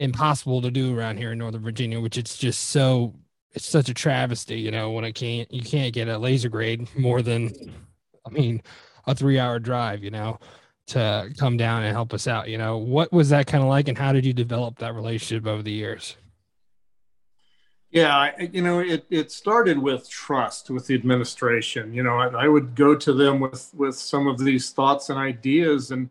impossible 0.00 0.60
to 0.60 0.70
do 0.70 0.98
around 0.98 1.16
here 1.16 1.32
in 1.32 1.38
northern 1.38 1.62
virginia 1.62 2.00
which 2.00 2.18
it's 2.18 2.36
just 2.36 2.70
so 2.70 3.14
it's 3.54 3.66
such 3.66 3.88
a 3.88 3.94
travesty, 3.94 4.60
you 4.60 4.70
know, 4.70 4.90
when 4.90 5.04
I 5.04 5.12
can't 5.12 5.50
you 5.52 5.62
can't 5.62 5.94
get 5.94 6.08
a 6.08 6.18
laser 6.18 6.48
grade 6.48 6.88
more 6.98 7.22
than 7.22 7.52
I 8.26 8.30
mean 8.30 8.62
a 9.06 9.14
three 9.14 9.38
hour 9.38 9.58
drive, 9.58 10.02
you 10.02 10.10
know, 10.10 10.38
to 10.88 11.32
come 11.38 11.56
down 11.56 11.84
and 11.84 11.92
help 11.92 12.12
us 12.12 12.26
out. 12.26 12.48
You 12.48 12.58
know, 12.58 12.76
what 12.76 13.12
was 13.12 13.30
that 13.30 13.46
kind 13.46 13.62
of 13.62 13.68
like 13.68 13.88
and 13.88 13.96
how 13.96 14.12
did 14.12 14.26
you 14.26 14.32
develop 14.32 14.78
that 14.80 14.94
relationship 14.94 15.46
over 15.46 15.62
the 15.62 15.72
years? 15.72 16.16
Yeah, 17.94 18.32
you 18.40 18.60
know, 18.60 18.80
it, 18.80 19.06
it 19.08 19.30
started 19.30 19.78
with 19.78 20.10
trust 20.10 20.68
with 20.68 20.88
the 20.88 20.96
administration. 20.96 21.94
You 21.94 22.02
know, 22.02 22.18
I, 22.18 22.26
I 22.44 22.48
would 22.48 22.74
go 22.74 22.96
to 22.96 23.12
them 23.12 23.38
with 23.38 23.70
with 23.72 23.94
some 23.94 24.26
of 24.26 24.36
these 24.36 24.70
thoughts 24.72 25.10
and 25.10 25.18
ideas, 25.18 25.92
and 25.92 26.10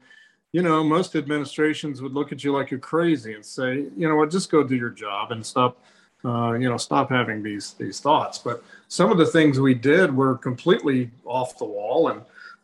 you 0.53 0.61
know, 0.61 0.81
most 0.81 1.13
administrations 1.13 2.01
would 2.01 2.13
look 2.13 2.31
at 2.31 2.41
you 2.41 2.53
like 2.53 2.71
you're 2.71 2.79
crazy 2.79 3.34
and 3.34 3.45
say, 3.45 3.88
you 3.97 4.07
know 4.07 4.15
what, 4.15 4.31
just 4.31 4.49
go 4.49 4.63
do 4.63 4.77
your 4.77 4.91
job 4.91 5.34
and 5.34 5.45
stop 5.45 5.77
uh, 6.23 6.53
you 6.53 6.69
know, 6.69 6.77
stop 6.77 7.09
having 7.09 7.43
these 7.43 7.73
these 7.73 7.99
thoughts. 7.99 8.38
But 8.38 8.63
some 8.88 9.11
of 9.11 9.17
the 9.17 9.25
things 9.25 9.59
we 9.59 9.73
did 9.73 10.15
were 10.15 10.38
completely 10.38 11.11
off 11.25 11.57
the 11.57 11.65
wall, 11.65 12.07
and 12.07 12.21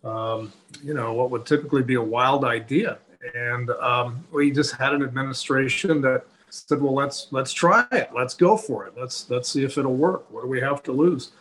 um, 0.10 0.54
you 0.82 0.94
know, 0.94 1.12
what 1.12 1.30
would 1.32 1.46
typically 1.46 1.84
be 1.84 1.96
a 1.96 2.02
wild 2.02 2.46
idea. 2.46 3.00
And 3.36 3.70
um, 3.72 4.26
we 4.32 4.50
just 4.50 4.76
had 4.76 4.94
an 4.94 5.04
administration 5.04 6.00
that 6.04 6.24
said, 6.50 6.82
"Well, 6.82 6.94
let's 6.94 7.28
let's 7.32 7.54
try 7.54 7.86
it. 7.92 8.10
Let's 8.16 8.34
go 8.34 8.58
for 8.58 8.86
it. 8.88 8.94
Let's 8.98 9.30
let's 9.30 9.50
see 9.50 9.64
if 9.64 9.78
it'll 9.78 9.96
work. 9.96 10.32
What 10.32 10.44
do 10.44 10.48
we 10.48 10.62
have 10.62 10.84
to 10.84 10.92
lose?" 10.92 11.32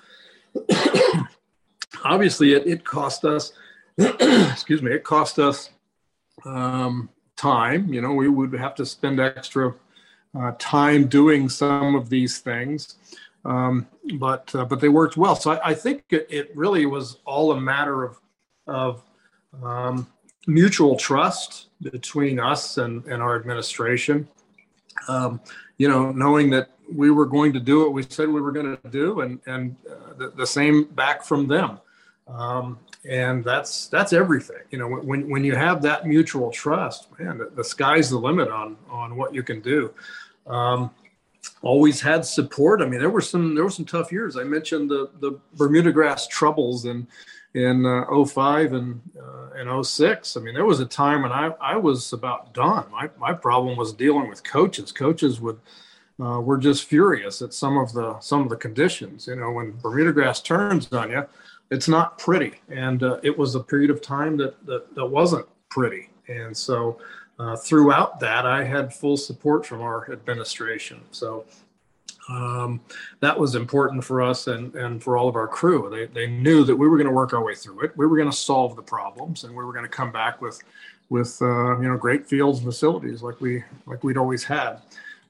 obviously 2.04 2.52
it, 2.52 2.66
it 2.66 2.84
cost 2.84 3.24
us, 3.24 3.52
excuse 3.98 4.82
me, 4.82 4.92
it 4.92 5.04
cost 5.04 5.38
us 5.38 5.70
um, 6.44 7.08
time. 7.36 7.92
You 7.92 8.00
know, 8.00 8.12
we 8.12 8.28
would 8.28 8.52
have 8.54 8.74
to 8.76 8.86
spend 8.86 9.20
extra 9.20 9.74
uh, 10.38 10.52
time 10.58 11.06
doing 11.06 11.48
some 11.48 11.94
of 11.94 12.08
these 12.08 12.38
things. 12.38 12.96
Um, 13.44 13.86
but 14.18 14.52
uh, 14.54 14.64
but 14.64 14.80
they 14.80 14.88
worked 14.88 15.16
well. 15.16 15.36
So 15.36 15.52
I, 15.52 15.70
I 15.70 15.74
think 15.74 16.04
it, 16.10 16.26
it, 16.28 16.56
really 16.56 16.86
was 16.86 17.18
all 17.24 17.52
a 17.52 17.60
matter 17.60 18.02
of 18.02 18.18
of 18.66 19.02
um, 19.62 20.08
mutual 20.46 20.96
trust 20.96 21.68
between 21.80 22.40
us 22.40 22.78
and, 22.78 23.04
and 23.06 23.22
our 23.22 23.36
administration. 23.36 24.28
Um, 25.06 25.40
you 25.76 25.88
know, 25.88 26.10
knowing 26.10 26.50
that 26.50 26.70
we 26.92 27.10
were 27.10 27.26
going 27.26 27.52
to 27.52 27.60
do 27.60 27.80
what 27.80 27.92
we 27.92 28.02
said 28.02 28.28
we 28.28 28.40
were 28.40 28.52
going 28.52 28.76
to 28.76 28.88
do, 28.90 29.20
and 29.20 29.40
and 29.46 29.76
uh, 29.88 30.14
the, 30.14 30.30
the, 30.30 30.46
same 30.46 30.84
back 30.84 31.24
from 31.24 31.46
them. 31.46 31.78
Um, 32.26 32.78
and 33.08 33.44
that's 33.44 33.86
that's 33.88 34.12
everything. 34.12 34.62
You 34.70 34.78
know, 34.78 34.88
when 34.88 35.28
when 35.28 35.44
you 35.44 35.54
have 35.54 35.82
that 35.82 36.06
mutual 36.06 36.50
trust, 36.50 37.08
man, 37.18 37.38
the, 37.38 37.50
the 37.54 37.64
sky's 37.64 38.10
the 38.10 38.18
limit 38.18 38.48
on 38.48 38.76
on 38.90 39.16
what 39.16 39.34
you 39.34 39.42
can 39.42 39.60
do. 39.60 39.92
Um, 40.46 40.90
always 41.62 42.00
had 42.00 42.24
support. 42.24 42.80
I 42.80 42.86
mean, 42.86 43.00
there 43.00 43.10
were 43.10 43.20
some 43.20 43.54
there 43.54 43.64
were 43.64 43.70
some 43.70 43.84
tough 43.84 44.12
years. 44.12 44.36
I 44.36 44.44
mentioned 44.44 44.90
the 44.90 45.10
the 45.20 45.38
Bermuda 45.54 45.92
grass 45.92 46.26
troubles 46.26 46.84
and 46.84 47.06
in 47.54 47.86
uh, 47.86 48.24
05 48.24 48.72
and 48.72 49.00
uh, 49.18 49.50
and 49.56 49.86
06. 49.86 50.36
I 50.36 50.40
mean, 50.40 50.54
there 50.54 50.64
was 50.64 50.80
a 50.80 50.86
time 50.86 51.22
when 51.22 51.32
I, 51.32 51.52
I 51.60 51.76
was 51.76 52.12
about 52.12 52.54
done. 52.54 52.84
My, 52.90 53.10
my 53.18 53.32
problem 53.32 53.76
was 53.76 53.92
dealing 53.92 54.28
with 54.28 54.44
coaches. 54.44 54.92
Coaches 54.92 55.40
would 55.40 55.58
uh, 56.20 56.40
were 56.40 56.58
just 56.58 56.84
furious 56.84 57.42
at 57.42 57.54
some 57.54 57.76
of 57.76 57.92
the 57.92 58.18
some 58.20 58.42
of 58.42 58.48
the 58.48 58.56
conditions. 58.56 59.26
You 59.26 59.36
know, 59.36 59.50
when 59.50 59.76
Bermuda 59.78 60.12
grass 60.12 60.40
turns 60.40 60.92
on 60.92 61.10
you, 61.10 61.26
it's 61.70 61.88
not 61.88 62.18
pretty, 62.18 62.54
and 62.68 63.02
uh, 63.02 63.18
it 63.22 63.36
was 63.36 63.54
a 63.54 63.60
period 63.60 63.90
of 63.90 64.02
time 64.02 64.36
that 64.38 64.64
that, 64.66 64.94
that 64.94 65.06
wasn't 65.06 65.46
pretty. 65.68 66.10
And 66.28 66.56
so 66.56 66.98
uh, 67.38 67.56
throughout 67.56 68.20
that, 68.20 68.46
I 68.46 68.64
had 68.64 68.92
full 68.92 69.16
support 69.16 69.64
from 69.64 69.80
our 69.80 70.10
administration. 70.12 71.00
So 71.10 71.44
um, 72.28 72.80
that 73.20 73.38
was 73.38 73.54
important 73.54 74.04
for 74.04 74.20
us 74.20 74.46
and, 74.46 74.74
and 74.74 75.02
for 75.02 75.16
all 75.16 75.28
of 75.28 75.36
our 75.36 75.48
crew. 75.48 75.88
They, 75.90 76.06
they 76.06 76.26
knew 76.26 76.62
that 76.64 76.76
we 76.76 76.86
were 76.86 76.96
going 76.96 77.06
to 77.06 77.12
work 77.12 77.32
our 77.32 77.42
way 77.42 77.54
through 77.54 77.80
it. 77.80 77.96
We 77.96 78.06
were 78.06 78.16
going 78.16 78.30
to 78.30 78.36
solve 78.36 78.76
the 78.76 78.82
problems, 78.82 79.44
and 79.44 79.54
we 79.54 79.64
were 79.64 79.72
going 79.72 79.84
to 79.84 79.90
come 79.90 80.12
back 80.12 80.40
with 80.42 80.62
with 81.10 81.40
uh, 81.40 81.80
you 81.80 81.88
know 81.88 81.96
great 81.96 82.26
fields 82.26 82.58
and 82.58 82.66
facilities 82.66 83.22
like 83.22 83.40
we 83.40 83.64
like 83.86 84.04
we'd 84.04 84.18
always 84.18 84.44
had. 84.44 84.80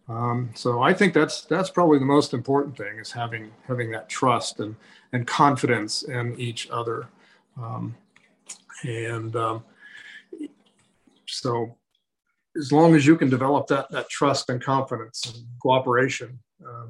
Um, 0.09 0.51
so 0.55 0.83
I 0.83 0.93
think 0.93 1.15
that's 1.15 1.43
that's 1.43 1.71
probably 1.71 1.99
the 1.99 2.05
most 2.05 2.35
important 2.35 2.77
thing 2.77 2.99
is 2.99 3.13
having 3.13 3.51
having 3.67 3.91
that 3.93 4.09
trust 4.09 4.61
and 4.61 4.75
and 5.13 5.27
confidence 5.27 6.03
in 6.03 6.39
each 6.39 6.69
other. 6.71 7.07
Um, 7.61 7.95
and 8.85 9.35
um, 9.37 9.65
so 11.27 11.77
as 12.57 12.73
long 12.73 12.95
as 12.95 13.07
you 13.07 13.17
can 13.17 13.31
develop 13.31 13.67
that 13.69 13.91
that 13.91 14.09
trust 14.09 14.51
and 14.51 14.61
confidence 14.61 15.33
and 15.33 15.47
cooperation, 15.61 16.39
uh, 16.67 16.87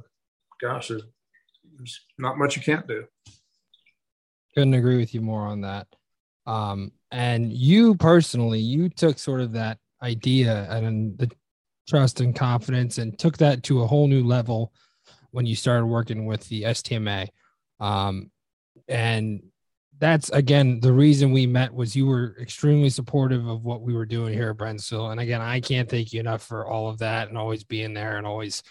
gosh, 0.60 0.88
there's, 0.88 2.00
not 2.18 2.38
much 2.38 2.56
you 2.56 2.62
can't 2.62 2.86
do. 2.86 3.04
Couldn't 4.54 4.74
agree 4.74 4.96
with 4.96 5.14
you 5.14 5.20
more 5.20 5.46
on 5.46 5.60
that. 5.62 5.86
Um, 6.46 6.92
and 7.10 7.52
you 7.52 7.94
personally, 7.94 8.58
you 8.58 8.88
took 8.88 9.18
sort 9.18 9.40
of 9.40 9.52
that 9.52 9.78
idea 10.02 10.66
and 10.70 11.16
the 11.18 11.30
trust 11.88 12.20
and 12.20 12.34
confidence 12.34 12.98
and 12.98 13.18
took 13.18 13.36
that 13.38 13.62
to 13.64 13.82
a 13.82 13.86
whole 13.86 14.08
new 14.08 14.24
level 14.24 14.72
when 15.30 15.46
you 15.46 15.54
started 15.54 15.86
working 15.86 16.26
with 16.26 16.46
the 16.48 16.62
STMA. 16.62 17.28
Um, 17.80 18.30
and 18.88 19.42
that's 19.98 20.30
again 20.30 20.78
the 20.80 20.92
reason 20.92 21.32
we 21.32 21.46
met 21.46 21.74
was 21.74 21.96
you 21.96 22.06
were 22.06 22.36
extremely 22.40 22.88
supportive 22.88 23.46
of 23.46 23.64
what 23.64 23.82
we 23.82 23.94
were 23.94 24.06
doing 24.06 24.32
here 24.32 24.50
at 24.50 24.56
Brentsville. 24.56 25.10
And 25.10 25.20
again, 25.20 25.40
I 25.40 25.60
can't 25.60 25.88
thank 25.88 26.12
you 26.12 26.20
enough 26.20 26.42
for 26.42 26.66
all 26.66 26.88
of 26.88 26.98
that 26.98 27.28
and 27.28 27.36
always 27.36 27.64
being 27.64 27.94
there 27.94 28.16
and 28.16 28.26
always 28.26 28.62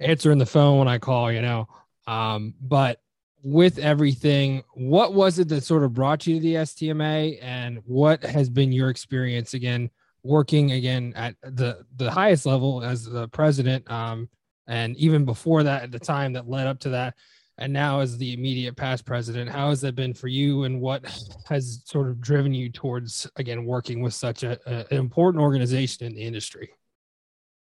answering 0.00 0.38
the 0.38 0.46
phone 0.46 0.78
when 0.78 0.88
I 0.88 0.98
call, 0.98 1.32
you 1.32 1.42
know. 1.42 1.68
Um, 2.06 2.54
but 2.60 3.00
with 3.42 3.78
everything, 3.78 4.62
what 4.74 5.14
was 5.14 5.38
it 5.38 5.48
that 5.48 5.64
sort 5.64 5.84
of 5.84 5.94
brought 5.94 6.26
you 6.26 6.36
to 6.36 6.40
the 6.40 6.54
STMA 6.54 7.38
and 7.42 7.78
what 7.84 8.22
has 8.24 8.48
been 8.48 8.72
your 8.72 8.90
experience 8.90 9.54
again 9.54 9.90
working 10.22 10.72
again 10.72 11.12
at 11.16 11.34
the 11.42 11.84
the 11.96 12.10
highest 12.10 12.44
level 12.44 12.82
as 12.82 13.04
the 13.04 13.28
president 13.28 13.88
um, 13.90 14.28
and 14.66 14.96
even 14.96 15.24
before 15.24 15.62
that 15.62 15.82
at 15.82 15.90
the 15.92 15.98
time 15.98 16.32
that 16.32 16.48
led 16.48 16.66
up 16.66 16.78
to 16.78 16.90
that 16.90 17.14
and 17.56 17.72
now 17.72 18.00
as 18.00 18.18
the 18.18 18.34
immediate 18.34 18.76
past 18.76 19.06
president 19.06 19.48
how 19.48 19.68
has 19.70 19.80
that 19.80 19.94
been 19.94 20.12
for 20.12 20.28
you 20.28 20.64
and 20.64 20.80
what 20.80 21.04
has 21.46 21.82
sort 21.84 22.08
of 22.08 22.20
driven 22.20 22.52
you 22.52 22.68
towards 22.68 23.30
again 23.36 23.64
working 23.64 24.02
with 24.02 24.12
such 24.12 24.42
a, 24.42 24.58
a 24.66 24.84
an 24.90 24.98
important 24.98 25.42
organization 25.42 26.06
in 26.06 26.14
the 26.14 26.22
industry 26.22 26.70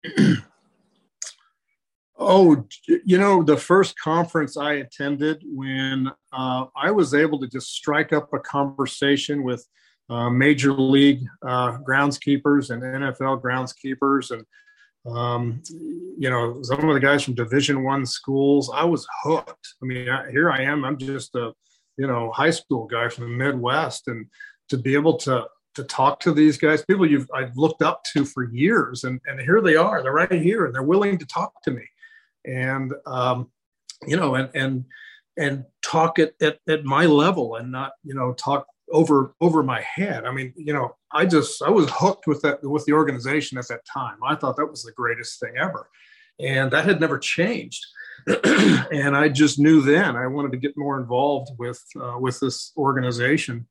Oh, 2.17 2.65
you 2.87 3.19
know, 3.19 3.43
the 3.43 3.57
first 3.57 3.99
conference 3.99 4.57
I 4.57 4.75
attended 4.75 5.43
when 5.45 6.11
uh, 6.33 6.67
I 6.77 6.93
was 6.93 7.13
able 7.13 7.41
to 7.41 7.49
just 7.49 7.73
strike 7.73 8.13
up 8.13 8.33
a 8.33 8.39
conversation 8.39 9.43
with 9.43 9.67
uh, 10.09 10.31
major 10.31 10.73
league 10.73 11.25
uh, 11.45 11.79
groundskeepers 11.79 12.71
and 12.71 12.83
NFL 12.83 13.43
groundskeepers, 13.43 14.31
and 14.31 14.45
um, 15.13 15.61
you 16.17 16.31
know, 16.31 16.63
some 16.63 16.89
of 16.89 16.95
the 16.95 17.01
guys 17.01 17.25
from 17.25 17.35
Division 17.35 17.83
One 17.83 18.07
schools. 18.07 18.71
I 18.73 18.85
was 18.85 19.07
hooked. 19.25 19.75
I 19.83 19.87
mean, 19.87 20.09
I, 20.09 20.31
here 20.31 20.51
I 20.51 20.63
am. 20.63 20.85
I'm 20.85 20.99
just 20.99 21.35
a 21.35 21.53
you 21.97 22.07
know 22.07 22.31
high 22.31 22.51
school 22.51 22.87
guy 22.87 23.09
from 23.09 23.25
the 23.25 23.45
Midwest, 23.45 24.07
and 24.07 24.27
to 24.69 24.79
be 24.79 24.95
able 24.95 25.17
to 25.19 25.47
to 25.75 25.85
talk 25.85 26.21
to 26.21 26.33
these 26.33 26.59
guys, 26.59 26.85
people 26.85 27.11
you've 27.11 27.29
I've 27.35 27.57
looked 27.57 27.83
up 27.83 28.05
to 28.13 28.25
for 28.25 28.45
years, 28.45 29.03
and 29.03 29.21
and 29.27 29.41
here 29.41 29.61
they 29.61 29.75
are. 29.75 30.01
They're 30.01 30.13
right 30.13 30.31
here, 30.31 30.67
and 30.67 30.75
they're 30.75 30.83
willing 30.85 31.19
to 31.19 31.27
talk 31.27 31.61
to 31.65 31.73
me 31.73 31.83
and 32.45 32.93
um, 33.07 33.51
you 34.07 34.17
know, 34.17 34.35
and 34.35 34.51
and 34.55 34.85
and 35.37 35.65
talk 35.83 36.19
at, 36.19 36.35
at 36.41 36.59
at 36.69 36.85
my 36.85 37.07
level 37.07 37.57
and 37.57 37.73
not 37.73 37.93
you 38.03 38.15
know 38.15 38.33
talk 38.35 38.67
over 38.93 39.35
over 39.41 39.63
my 39.63 39.81
head. 39.81 40.25
I 40.25 40.33
mean, 40.33 40.53
you 40.57 40.73
know, 40.73 40.97
I 41.13 41.27
just 41.27 41.63
I 41.63 41.71
was 41.71 41.89
hooked 41.91 42.27
with 42.27 42.43
that 42.43 42.63
with 42.63 42.85
the 42.85 42.93
organization 42.93 43.59
at 43.59 43.69
that 43.69 43.85
time. 43.93 44.19
I 44.25 44.35
thought 44.35 44.57
that 44.57 44.67
was 44.67 44.83
the 44.83 44.93
greatest 44.93 45.41
thing 45.41 45.55
ever, 45.59 45.89
and 46.39 46.71
that 46.71 46.85
had 46.85 47.01
never 47.01 47.19
changed. 47.19 47.85
and 48.27 49.17
I 49.17 49.29
just 49.29 49.59
knew 49.59 49.83
then 49.83 50.17
I 50.17 50.27
wanted 50.27 50.53
to 50.53 50.59
get 50.59 50.77
more 50.77 50.99
involved 50.99 51.51
with 51.59 51.83
uh, 52.01 52.17
with 52.19 52.41
this 52.41 52.73
organization. 52.77 53.67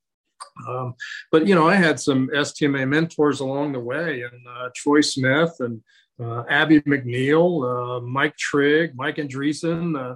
Um, 0.67 0.95
but 1.31 1.47
you 1.47 1.55
know, 1.55 1.67
I 1.67 1.75
had 1.75 1.99
some 1.99 2.29
STMA 2.29 2.87
mentors 2.87 3.39
along 3.39 3.71
the 3.71 3.79
way, 3.79 4.21
and 4.21 4.47
uh, 4.47 4.69
Troy 4.75 5.01
Smith 5.01 5.55
and 5.59 5.81
uh, 6.21 6.43
Abby 6.49 6.81
McNeal, 6.81 7.97
uh, 7.97 8.01
Mike 8.01 8.37
Trigg, 8.37 8.95
Mike 8.95 9.17
Andresen, 9.17 9.97
uh, 9.97 10.15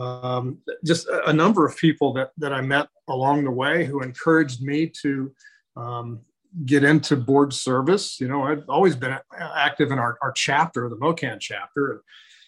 um, 0.00 0.58
just 0.84 1.06
a, 1.26 1.32
number 1.32 1.66
of 1.66 1.76
people 1.76 2.12
that, 2.14 2.30
that 2.38 2.52
I 2.52 2.60
met 2.60 2.88
along 3.08 3.44
the 3.44 3.50
way 3.50 3.84
who 3.84 4.02
encouraged 4.02 4.62
me 4.62 4.90
to 5.02 5.32
um, 5.76 6.20
get 6.64 6.84
into 6.84 7.16
board 7.16 7.52
service. 7.52 8.20
You 8.20 8.28
know, 8.28 8.42
I've 8.42 8.64
always 8.68 8.96
been 8.96 9.18
active 9.38 9.90
in 9.90 9.98
our, 9.98 10.16
our 10.22 10.32
chapter, 10.32 10.88
the 10.88 10.96
MOCAN 10.96 11.40
chapter. 11.40 12.02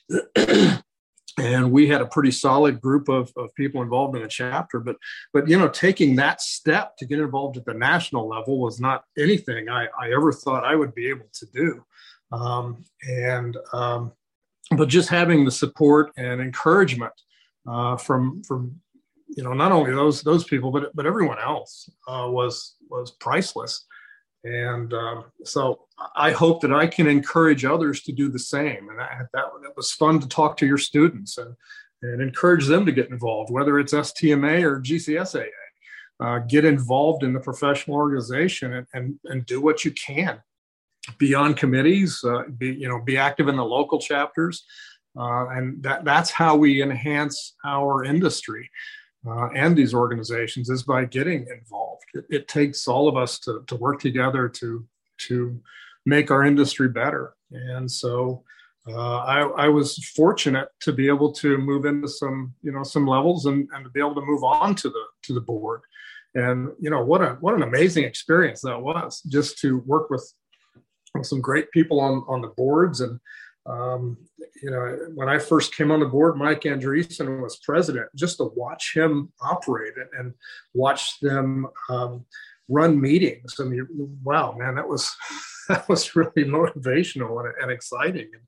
and 1.38 1.72
we 1.72 1.88
had 1.88 2.00
a 2.00 2.06
pretty 2.06 2.30
solid 2.30 2.80
group 2.80 3.08
of, 3.08 3.32
of 3.36 3.54
people 3.54 3.82
involved 3.82 4.14
in 4.14 4.22
the 4.22 4.28
chapter 4.28 4.78
but 4.78 4.96
but 5.32 5.48
you 5.48 5.58
know 5.58 5.68
taking 5.68 6.14
that 6.14 6.40
step 6.40 6.96
to 6.96 7.06
get 7.06 7.18
involved 7.18 7.56
at 7.56 7.64
the 7.64 7.74
national 7.74 8.28
level 8.28 8.60
was 8.60 8.78
not 8.80 9.04
anything 9.18 9.68
i, 9.68 9.86
I 9.98 10.12
ever 10.12 10.32
thought 10.32 10.64
i 10.64 10.76
would 10.76 10.94
be 10.94 11.08
able 11.08 11.26
to 11.32 11.46
do 11.52 11.82
um, 12.32 12.84
and 13.08 13.56
um, 13.72 14.12
but 14.76 14.88
just 14.88 15.08
having 15.08 15.44
the 15.44 15.50
support 15.50 16.12
and 16.16 16.40
encouragement 16.40 17.12
uh, 17.68 17.96
from 17.96 18.42
from 18.42 18.80
you 19.28 19.42
know 19.42 19.52
not 19.52 19.72
only 19.72 19.92
those 19.92 20.22
those 20.22 20.44
people 20.44 20.70
but 20.70 20.94
but 20.94 21.06
everyone 21.06 21.38
else 21.38 21.88
uh, 22.08 22.26
was 22.28 22.76
was 22.90 23.12
priceless. 23.12 23.86
And 24.46 24.92
um, 24.92 25.24
so 25.44 25.86
I 26.14 26.30
hope 26.30 26.60
that 26.60 26.72
I 26.72 26.86
can 26.86 27.06
encourage 27.06 27.64
others 27.64 28.02
to 28.02 28.12
do 28.12 28.28
the 28.28 28.38
same. 28.38 28.90
And 28.90 28.98
that, 28.98 29.28
that, 29.32 29.44
that 29.62 29.74
was 29.74 29.90
fun 29.90 30.20
to 30.20 30.28
talk 30.28 30.58
to 30.58 30.66
your 30.66 30.76
students 30.76 31.38
and 31.38 31.56
and 32.04 32.20
encourage 32.20 32.66
them 32.66 32.84
to 32.84 32.92
get 32.92 33.10
involved 33.10 33.50
whether 33.50 33.78
it's 33.78 33.94
STMA 33.94 34.62
or 34.62 34.80
GCSAA 34.80 35.48
uh, 36.20 36.38
get 36.40 36.64
involved 36.64 37.22
in 37.22 37.32
the 37.32 37.40
professional 37.40 37.96
organization 37.96 38.74
and, 38.74 38.86
and, 38.94 39.18
and 39.24 39.46
do 39.46 39.60
what 39.60 39.84
you 39.84 39.90
can 39.92 40.40
be 41.18 41.34
on 41.34 41.54
committees, 41.54 42.22
uh, 42.24 42.44
be 42.58 42.68
you 42.74 42.88
know 42.88 43.00
be 43.00 43.16
active 43.16 43.48
in 43.48 43.56
the 43.56 43.64
local 43.64 43.98
chapters, 43.98 44.64
uh, 45.18 45.48
and 45.48 45.82
that 45.82 46.04
that's 46.04 46.30
how 46.30 46.56
we 46.56 46.82
enhance 46.82 47.54
our 47.64 48.04
industry 48.04 48.70
uh, 49.26 49.48
and 49.54 49.76
these 49.76 49.94
organizations 49.94 50.68
is 50.68 50.82
by 50.82 51.04
getting 51.04 51.46
involved. 51.48 52.04
It, 52.14 52.26
it, 52.30 52.48
takes 52.48 52.86
all 52.86 53.08
of 53.08 53.16
us 53.16 53.38
to 53.40 53.64
to 53.66 53.76
work 53.76 54.00
together 54.00 54.48
to 54.48 54.86
to 55.26 55.60
make 56.04 56.30
our 56.30 56.44
industry 56.44 56.88
better, 56.88 57.34
and 57.50 57.90
so. 57.90 58.44
uh, 58.86 59.20
I, 59.36 59.38
I, 59.64 59.68
was 59.68 59.96
fortunate 60.14 60.68
to 60.80 60.92
be 60.92 61.08
able 61.08 61.32
to 61.32 61.56
move 61.56 61.86
into 61.86 62.06
some, 62.06 62.52
you 62.62 62.70
know, 62.70 62.82
some 62.82 63.06
levels 63.06 63.46
and, 63.46 63.66
and 63.72 63.82
to 63.82 63.90
be 63.90 64.00
able 64.00 64.14
to 64.14 64.20
move 64.20 64.44
on 64.44 64.74
to 64.74 64.90
the 64.90 65.04
to 65.22 65.32
the 65.32 65.40
board. 65.40 65.80
And 66.34 66.70
you 66.78 66.90
know 66.90 67.02
what 67.02 67.22
a 67.22 67.30
what 67.40 67.54
an 67.54 67.62
amazing 67.62 68.04
experience 68.04 68.60
that 68.60 68.78
was 68.78 69.22
just 69.22 69.58
to 69.60 69.78
work 69.86 70.10
with 70.10 70.24
some 71.22 71.40
great 71.40 71.70
people 71.70 72.00
on 72.00 72.24
on 72.28 72.40
the 72.40 72.48
boards 72.48 73.00
and 73.00 73.20
um, 73.66 74.18
you 74.62 74.70
know 74.70 74.98
when 75.14 75.28
I 75.28 75.38
first 75.38 75.74
came 75.74 75.90
on 75.90 76.00
the 76.00 76.06
board, 76.06 76.36
Mike 76.36 76.62
Andresen 76.62 77.40
was 77.40 77.56
president. 77.58 78.06
Just 78.14 78.38
to 78.38 78.50
watch 78.56 78.94
him 78.94 79.32
operate 79.40 79.94
and, 79.96 80.08
and 80.18 80.34
watch 80.74 81.20
them 81.20 81.66
um, 81.88 82.26
run 82.68 83.00
meetings. 83.00 83.56
I 83.58 83.64
mean, 83.64 83.86
wow, 84.22 84.54
man, 84.58 84.74
that 84.74 84.88
was 84.88 85.14
that 85.68 85.88
was 85.88 86.14
really 86.14 86.44
motivational 86.44 87.44
and, 87.44 87.54
and 87.62 87.70
exciting. 87.70 88.30
And, 88.32 88.42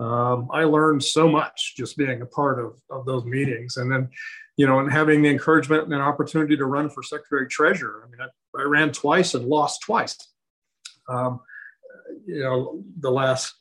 um, 0.00 0.48
I 0.52 0.64
learned 0.64 1.02
so 1.02 1.28
much 1.28 1.74
just 1.76 1.96
being 1.96 2.22
a 2.22 2.26
part 2.26 2.60
of, 2.60 2.80
of 2.90 3.04
those 3.04 3.24
meetings. 3.24 3.78
And 3.78 3.90
then, 3.90 4.08
you 4.56 4.66
know, 4.66 4.78
and 4.78 4.92
having 4.92 5.22
the 5.22 5.28
encouragement 5.28 5.84
and 5.84 5.92
an 5.92 6.00
opportunity 6.00 6.56
to 6.56 6.66
run 6.66 6.88
for 6.88 7.02
secretary 7.02 7.48
treasurer. 7.48 8.06
I 8.06 8.10
mean, 8.10 8.20
I, 8.20 8.60
I 8.60 8.64
ran 8.64 8.92
twice 8.92 9.34
and 9.34 9.46
lost 9.46 9.82
twice. 9.82 10.16
Um, 11.08 11.40
you 12.28 12.40
know, 12.40 12.84
the 13.00 13.10
last 13.10 13.54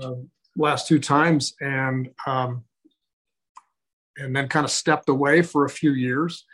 uh, 0.00 0.12
last 0.56 0.86
two 0.86 0.98
times, 0.98 1.54
and 1.60 2.10
um, 2.26 2.64
and 4.18 4.36
then 4.36 4.46
kind 4.48 4.64
of 4.64 4.70
stepped 4.70 5.08
away 5.08 5.40
for 5.40 5.64
a 5.64 5.70
few 5.70 5.92
years, 5.92 6.44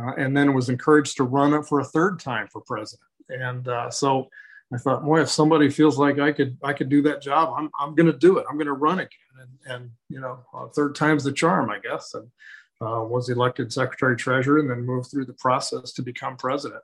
uh, 0.00 0.12
and 0.16 0.36
then 0.36 0.54
was 0.54 0.68
encouraged 0.68 1.16
to 1.16 1.24
run 1.24 1.52
it 1.54 1.66
for 1.66 1.80
a 1.80 1.84
third 1.84 2.20
time 2.20 2.46
for 2.52 2.60
president. 2.60 3.08
And 3.28 3.66
uh, 3.66 3.90
so 3.90 4.28
I 4.72 4.78
thought, 4.78 5.04
boy, 5.04 5.20
if 5.20 5.28
somebody 5.28 5.68
feels 5.68 5.98
like 5.98 6.20
I 6.20 6.30
could 6.30 6.56
I 6.62 6.72
could 6.72 6.88
do 6.88 7.02
that 7.02 7.20
job, 7.20 7.54
I'm 7.56 7.68
I'm 7.78 7.96
going 7.96 8.10
to 8.10 8.16
do 8.16 8.38
it. 8.38 8.46
I'm 8.48 8.56
going 8.56 8.66
to 8.66 8.74
run 8.74 9.00
again, 9.00 9.10
and, 9.40 9.74
and 9.74 9.90
you 10.08 10.20
know, 10.20 10.38
uh, 10.54 10.68
third 10.68 10.94
time's 10.94 11.24
the 11.24 11.32
charm, 11.32 11.68
I 11.68 11.80
guess. 11.80 12.14
And 12.14 12.28
uh, 12.80 13.02
was 13.04 13.28
elected 13.28 13.72
secretary 13.72 14.16
treasurer, 14.16 14.60
and 14.60 14.70
then 14.70 14.86
moved 14.86 15.10
through 15.10 15.26
the 15.26 15.34
process 15.34 15.92
to 15.92 16.02
become 16.02 16.36
president. 16.36 16.82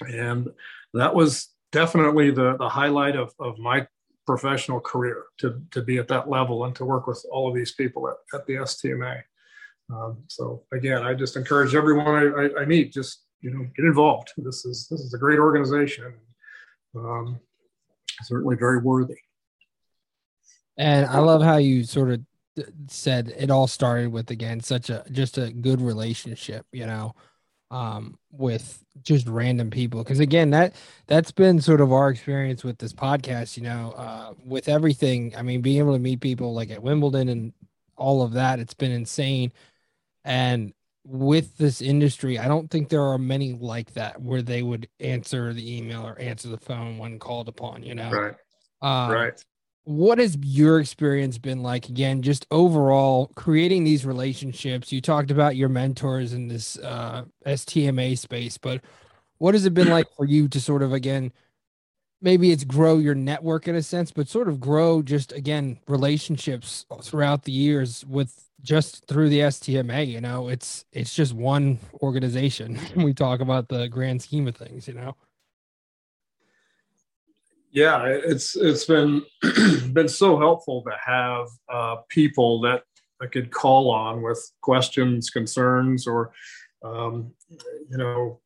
And 0.00 0.48
that 0.92 1.14
was 1.14 1.48
definitely 1.76 2.30
the 2.30 2.56
the 2.56 2.68
highlight 2.68 3.16
of 3.16 3.34
of 3.38 3.58
my 3.58 3.86
professional 4.26 4.80
career 4.80 5.24
to 5.40 5.60
to 5.70 5.82
be 5.82 5.98
at 5.98 6.08
that 6.08 6.28
level 6.28 6.64
and 6.64 6.74
to 6.76 6.84
work 6.84 7.06
with 7.06 7.20
all 7.30 7.48
of 7.48 7.54
these 7.54 7.72
people 7.72 8.08
at, 8.08 8.16
at 8.34 8.46
the 8.46 8.54
STMA. 8.54 9.22
Um, 9.92 10.12
so 10.26 10.62
again, 10.72 11.02
I 11.02 11.12
just 11.14 11.36
encourage 11.36 11.74
everyone 11.74 12.14
I, 12.22 12.24
I, 12.42 12.62
I 12.62 12.64
meet 12.64 12.92
just 12.92 13.24
you 13.40 13.50
know 13.50 13.62
get 13.76 13.84
involved. 13.84 14.32
This 14.38 14.64
is 14.64 14.88
this 14.90 15.00
is 15.00 15.12
a 15.14 15.18
great 15.18 15.38
organization 15.38 16.14
um, 16.96 17.38
certainly 18.22 18.56
very 18.56 18.78
worthy. 18.78 19.18
And 20.78 21.06
I 21.06 21.18
love 21.18 21.42
how 21.42 21.56
you 21.56 21.84
sort 21.84 22.10
of 22.10 22.20
said 22.88 23.32
it 23.36 23.50
all 23.50 23.66
started 23.66 24.10
with 24.10 24.30
again 24.30 24.60
such 24.60 24.88
a 24.88 25.04
just 25.10 25.36
a 25.36 25.52
good 25.52 25.80
relationship, 25.80 26.66
you 26.72 26.86
know, 26.86 27.14
um, 27.70 28.18
with 28.30 28.84
just 29.02 29.26
random 29.26 29.70
people. 29.70 30.02
Because 30.02 30.20
again, 30.20 30.50
that 30.50 30.74
that's 31.06 31.32
been 31.32 31.60
sort 31.60 31.80
of 31.80 31.92
our 31.92 32.10
experience 32.10 32.64
with 32.64 32.78
this 32.78 32.92
podcast. 32.92 33.56
You 33.56 33.64
know, 33.64 33.94
uh, 33.96 34.34
with 34.44 34.68
everything. 34.68 35.34
I 35.36 35.42
mean, 35.42 35.60
being 35.60 35.78
able 35.78 35.94
to 35.94 35.98
meet 35.98 36.20
people 36.20 36.54
like 36.54 36.70
at 36.70 36.82
Wimbledon 36.82 37.28
and 37.28 37.52
all 37.96 38.22
of 38.22 38.32
that, 38.32 38.58
it's 38.58 38.74
been 38.74 38.92
insane. 38.92 39.52
And 40.24 40.72
with 41.04 41.56
this 41.56 41.80
industry, 41.80 42.38
I 42.38 42.48
don't 42.48 42.70
think 42.70 42.88
there 42.88 43.02
are 43.02 43.18
many 43.18 43.52
like 43.52 43.94
that 43.94 44.20
where 44.20 44.42
they 44.42 44.62
would 44.62 44.88
answer 44.98 45.52
the 45.52 45.76
email 45.76 46.04
or 46.06 46.18
answer 46.18 46.48
the 46.48 46.58
phone 46.58 46.98
when 46.98 47.18
called 47.18 47.48
upon, 47.48 47.84
you 47.84 47.94
know? 47.94 48.10
Right. 48.10 48.34
Um, 48.82 49.10
right. 49.10 49.44
What 49.86 50.18
has 50.18 50.36
your 50.42 50.80
experience 50.80 51.38
been 51.38 51.62
like? 51.62 51.88
Again, 51.88 52.20
just 52.20 52.44
overall 52.50 53.30
creating 53.36 53.84
these 53.84 54.04
relationships. 54.04 54.90
You 54.90 55.00
talked 55.00 55.30
about 55.30 55.54
your 55.54 55.68
mentors 55.68 56.32
in 56.32 56.48
this 56.48 56.76
uh, 56.80 57.24
STMA 57.46 58.18
space, 58.18 58.58
but 58.58 58.80
what 59.38 59.54
has 59.54 59.64
it 59.64 59.74
been 59.74 59.88
like 59.88 60.08
for 60.16 60.24
you 60.26 60.48
to 60.48 60.60
sort 60.60 60.82
of, 60.82 60.92
again, 60.92 61.32
maybe 62.20 62.50
it's 62.50 62.64
grow 62.64 62.98
your 62.98 63.14
network 63.14 63.68
in 63.68 63.76
a 63.76 63.82
sense, 63.82 64.10
but 64.10 64.28
sort 64.28 64.48
of 64.48 64.58
grow 64.58 65.02
just, 65.02 65.30
again, 65.30 65.78
relationships 65.86 66.84
throughout 67.04 67.44
the 67.44 67.52
years 67.52 68.04
with 68.06 68.48
just 68.62 69.06
through 69.06 69.28
the 69.28 69.38
STMA, 69.40 70.04
you 70.04 70.20
know, 70.20 70.48
it's 70.48 70.84
it's 70.92 71.14
just 71.14 71.32
one 71.32 71.78
organization. 72.02 72.80
we 72.96 73.14
talk 73.14 73.38
about 73.38 73.68
the 73.68 73.86
grand 73.88 74.20
scheme 74.20 74.48
of 74.48 74.56
things, 74.56 74.88
you 74.88 74.94
know. 74.94 75.14
Yeah, 77.76 78.06
it's 78.06 78.56
it's 78.56 78.86
been 78.86 79.22
been 79.92 80.08
so 80.08 80.38
helpful 80.38 80.82
to 80.84 80.92
have 81.04 81.46
uh, 81.70 81.96
people 82.08 82.58
that 82.62 82.84
I 83.20 83.26
could 83.26 83.50
call 83.50 83.90
on 83.90 84.22
with 84.22 84.42
questions, 84.62 85.28
concerns, 85.28 86.06
or 86.06 86.32
um, 86.82 87.32
you 87.90 87.98
know, 87.98 88.40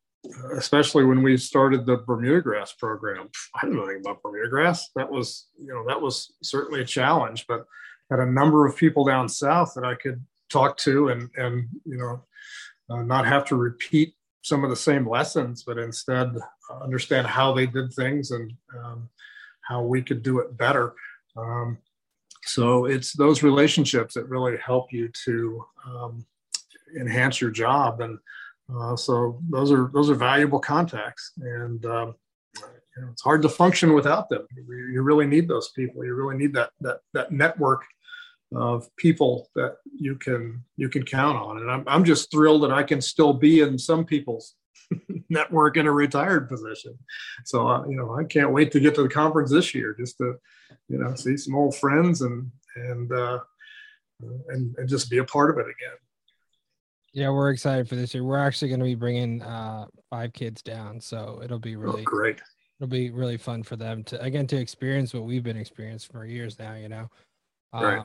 especially 0.56 1.04
when 1.04 1.22
we 1.22 1.36
started 1.36 1.86
the 1.86 1.98
Bermuda 1.98 2.40
grass 2.40 2.72
program. 2.72 3.30
I 3.54 3.66
don't 3.66 3.76
know 3.76 3.84
anything 3.84 4.02
about 4.04 4.20
Bermuda 4.20 4.48
grass. 4.48 4.90
That 4.96 5.08
was 5.08 5.46
you 5.56 5.72
know 5.72 5.84
that 5.86 6.02
was 6.02 6.34
certainly 6.42 6.80
a 6.80 6.84
challenge, 6.84 7.46
but 7.46 7.66
had 8.10 8.18
a 8.18 8.26
number 8.26 8.66
of 8.66 8.76
people 8.76 9.04
down 9.04 9.28
south 9.28 9.74
that 9.76 9.84
I 9.84 9.94
could 9.94 10.20
talk 10.50 10.76
to 10.78 11.10
and 11.10 11.30
and 11.36 11.68
you 11.84 11.98
know 11.98 12.24
uh, 12.90 13.04
not 13.04 13.26
have 13.26 13.44
to 13.44 13.54
repeat 13.54 14.12
some 14.42 14.64
of 14.64 14.70
the 14.70 14.76
same 14.76 15.08
lessons, 15.08 15.62
but 15.64 15.78
instead 15.78 16.34
understand 16.82 17.26
how 17.26 17.52
they 17.52 17.66
did 17.66 17.92
things 17.92 18.30
and 18.30 18.52
um, 18.84 19.08
how 19.62 19.82
we 19.82 20.02
could 20.02 20.22
do 20.22 20.38
it 20.38 20.56
better. 20.56 20.94
Um, 21.36 21.78
so 22.44 22.86
it's 22.86 23.12
those 23.12 23.42
relationships 23.42 24.14
that 24.14 24.28
really 24.28 24.56
help 24.64 24.92
you 24.92 25.10
to 25.24 25.64
um, 25.86 26.26
enhance 26.98 27.40
your 27.40 27.50
job, 27.50 28.00
and 28.00 28.18
uh, 28.74 28.96
so 28.96 29.40
those 29.50 29.70
are 29.70 29.90
those 29.92 30.08
are 30.08 30.14
valuable 30.14 30.58
contacts, 30.58 31.32
and 31.40 31.84
um, 31.84 32.14
you 32.56 33.02
know, 33.02 33.08
it's 33.12 33.22
hard 33.22 33.42
to 33.42 33.48
function 33.48 33.92
without 33.92 34.28
them. 34.28 34.46
You 34.56 35.02
really 35.02 35.26
need 35.26 35.48
those 35.48 35.68
people. 35.70 36.04
You 36.04 36.14
really 36.14 36.36
need 36.36 36.54
that 36.54 36.70
that 36.80 37.00
that 37.12 37.30
network 37.30 37.82
of 38.54 38.88
people 38.96 39.48
that 39.54 39.76
you 39.94 40.16
can 40.16 40.64
you 40.76 40.88
can 40.88 41.04
count 41.04 41.38
on. 41.38 41.58
And 41.58 41.70
i'm, 41.70 41.84
I'm 41.86 42.04
just 42.04 42.30
thrilled 42.30 42.62
that 42.64 42.72
i 42.72 42.82
can 42.82 43.00
still 43.00 43.32
be 43.32 43.60
in 43.60 43.78
some 43.78 44.04
people's 44.04 44.54
network 45.28 45.76
in 45.76 45.86
a 45.86 45.92
retired 45.92 46.48
position. 46.48 46.98
So 47.44 47.68
uh, 47.68 47.86
you 47.86 47.96
know 47.96 48.16
i 48.16 48.24
can't 48.24 48.52
wait 48.52 48.72
to 48.72 48.80
get 48.80 48.94
to 48.96 49.02
the 49.02 49.08
conference 49.08 49.50
this 49.50 49.74
year 49.74 49.94
just 49.98 50.18
to 50.18 50.34
you 50.88 50.98
know 50.98 51.14
see 51.14 51.36
some 51.36 51.54
old 51.54 51.76
friends 51.76 52.22
and 52.22 52.50
and 52.76 53.12
uh, 53.12 53.38
and, 54.48 54.74
and 54.76 54.88
just 54.88 55.10
be 55.10 55.18
a 55.18 55.24
part 55.24 55.50
of 55.50 55.58
it 55.58 55.62
again. 55.62 55.96
Yeah 57.12 57.30
we're 57.30 57.50
excited 57.50 57.88
for 57.88 57.96
this 57.96 58.14
year. 58.14 58.24
We're 58.24 58.38
actually 58.38 58.68
going 58.68 58.80
to 58.80 58.84
be 58.84 58.94
bringing 58.94 59.42
uh, 59.42 59.86
five 60.10 60.32
kids 60.32 60.62
down 60.62 61.00
so 61.00 61.40
it'll 61.42 61.58
be 61.58 61.76
oh, 61.76 61.80
really 61.80 62.02
oh, 62.02 62.04
great. 62.04 62.40
it'll 62.80 62.90
be 62.90 63.10
really 63.10 63.36
fun 63.36 63.62
for 63.62 63.76
them 63.76 64.02
to 64.04 64.20
again 64.20 64.48
to 64.48 64.56
experience 64.56 65.14
what 65.14 65.24
we've 65.24 65.44
been 65.44 65.56
experiencing 65.56 66.12
for 66.12 66.24
years 66.24 66.58
now 66.58 66.74
you 66.74 66.88
know? 66.88 67.08
Right. 67.72 68.04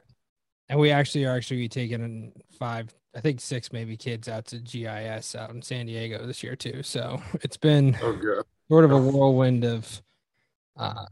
And 0.69 0.79
we 0.79 0.91
actually 0.91 1.25
are 1.25 1.35
actually 1.35 1.69
taking 1.69 2.31
five, 2.57 2.93
I 3.15 3.21
think 3.21 3.39
six 3.39 3.71
maybe 3.71 3.95
kids 3.95 4.27
out 4.27 4.45
to 4.47 4.59
GIS 4.59 5.35
out 5.35 5.51
in 5.51 5.61
San 5.61 5.85
Diego 5.85 6.25
this 6.25 6.41
year 6.41 6.55
too. 6.55 6.81
So 6.83 7.21
it's 7.41 7.57
been 7.57 7.97
oh, 8.01 8.43
sort 8.69 8.85
of 8.85 8.91
a 8.91 8.97
whirlwind 8.97 9.63
of 9.63 10.01
uh, 10.77 11.05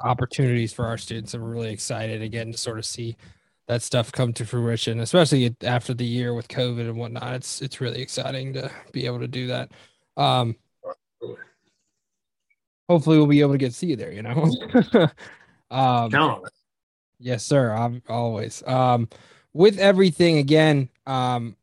opportunities 0.00 0.72
for 0.72 0.86
our 0.86 0.98
students. 0.98 1.34
I'm 1.34 1.42
really 1.42 1.72
excited 1.72 2.22
again 2.22 2.52
to 2.52 2.58
sort 2.58 2.78
of 2.78 2.84
see 2.84 3.16
that 3.68 3.82
stuff 3.82 4.12
come 4.12 4.32
to 4.34 4.44
fruition, 4.44 5.00
especially 5.00 5.54
after 5.62 5.94
the 5.94 6.04
year 6.04 6.34
with 6.34 6.48
COVID 6.48 6.80
and 6.80 6.96
whatnot. 6.96 7.34
It's 7.34 7.62
it's 7.62 7.80
really 7.80 8.02
exciting 8.02 8.52
to 8.54 8.70
be 8.92 9.06
able 9.06 9.20
to 9.20 9.28
do 9.28 9.46
that. 9.48 9.70
Um, 10.16 10.56
hopefully, 12.88 13.16
we'll 13.18 13.26
be 13.26 13.40
able 13.40 13.52
to 13.52 13.58
get 13.58 13.72
see 13.72 13.88
you 13.88 13.96
there. 13.96 14.12
You 14.12 14.22
know, 14.22 14.32
um, 15.70 16.10
count 16.10 16.14
on 16.14 16.46
it. 16.46 16.52
Yes, 17.22 17.44
sir. 17.44 17.72
I'm 17.72 18.02
always. 18.08 18.62
Um, 18.66 19.08
with 19.52 19.78
everything 19.78 20.38
again, 20.38 20.88
um, 21.06 21.56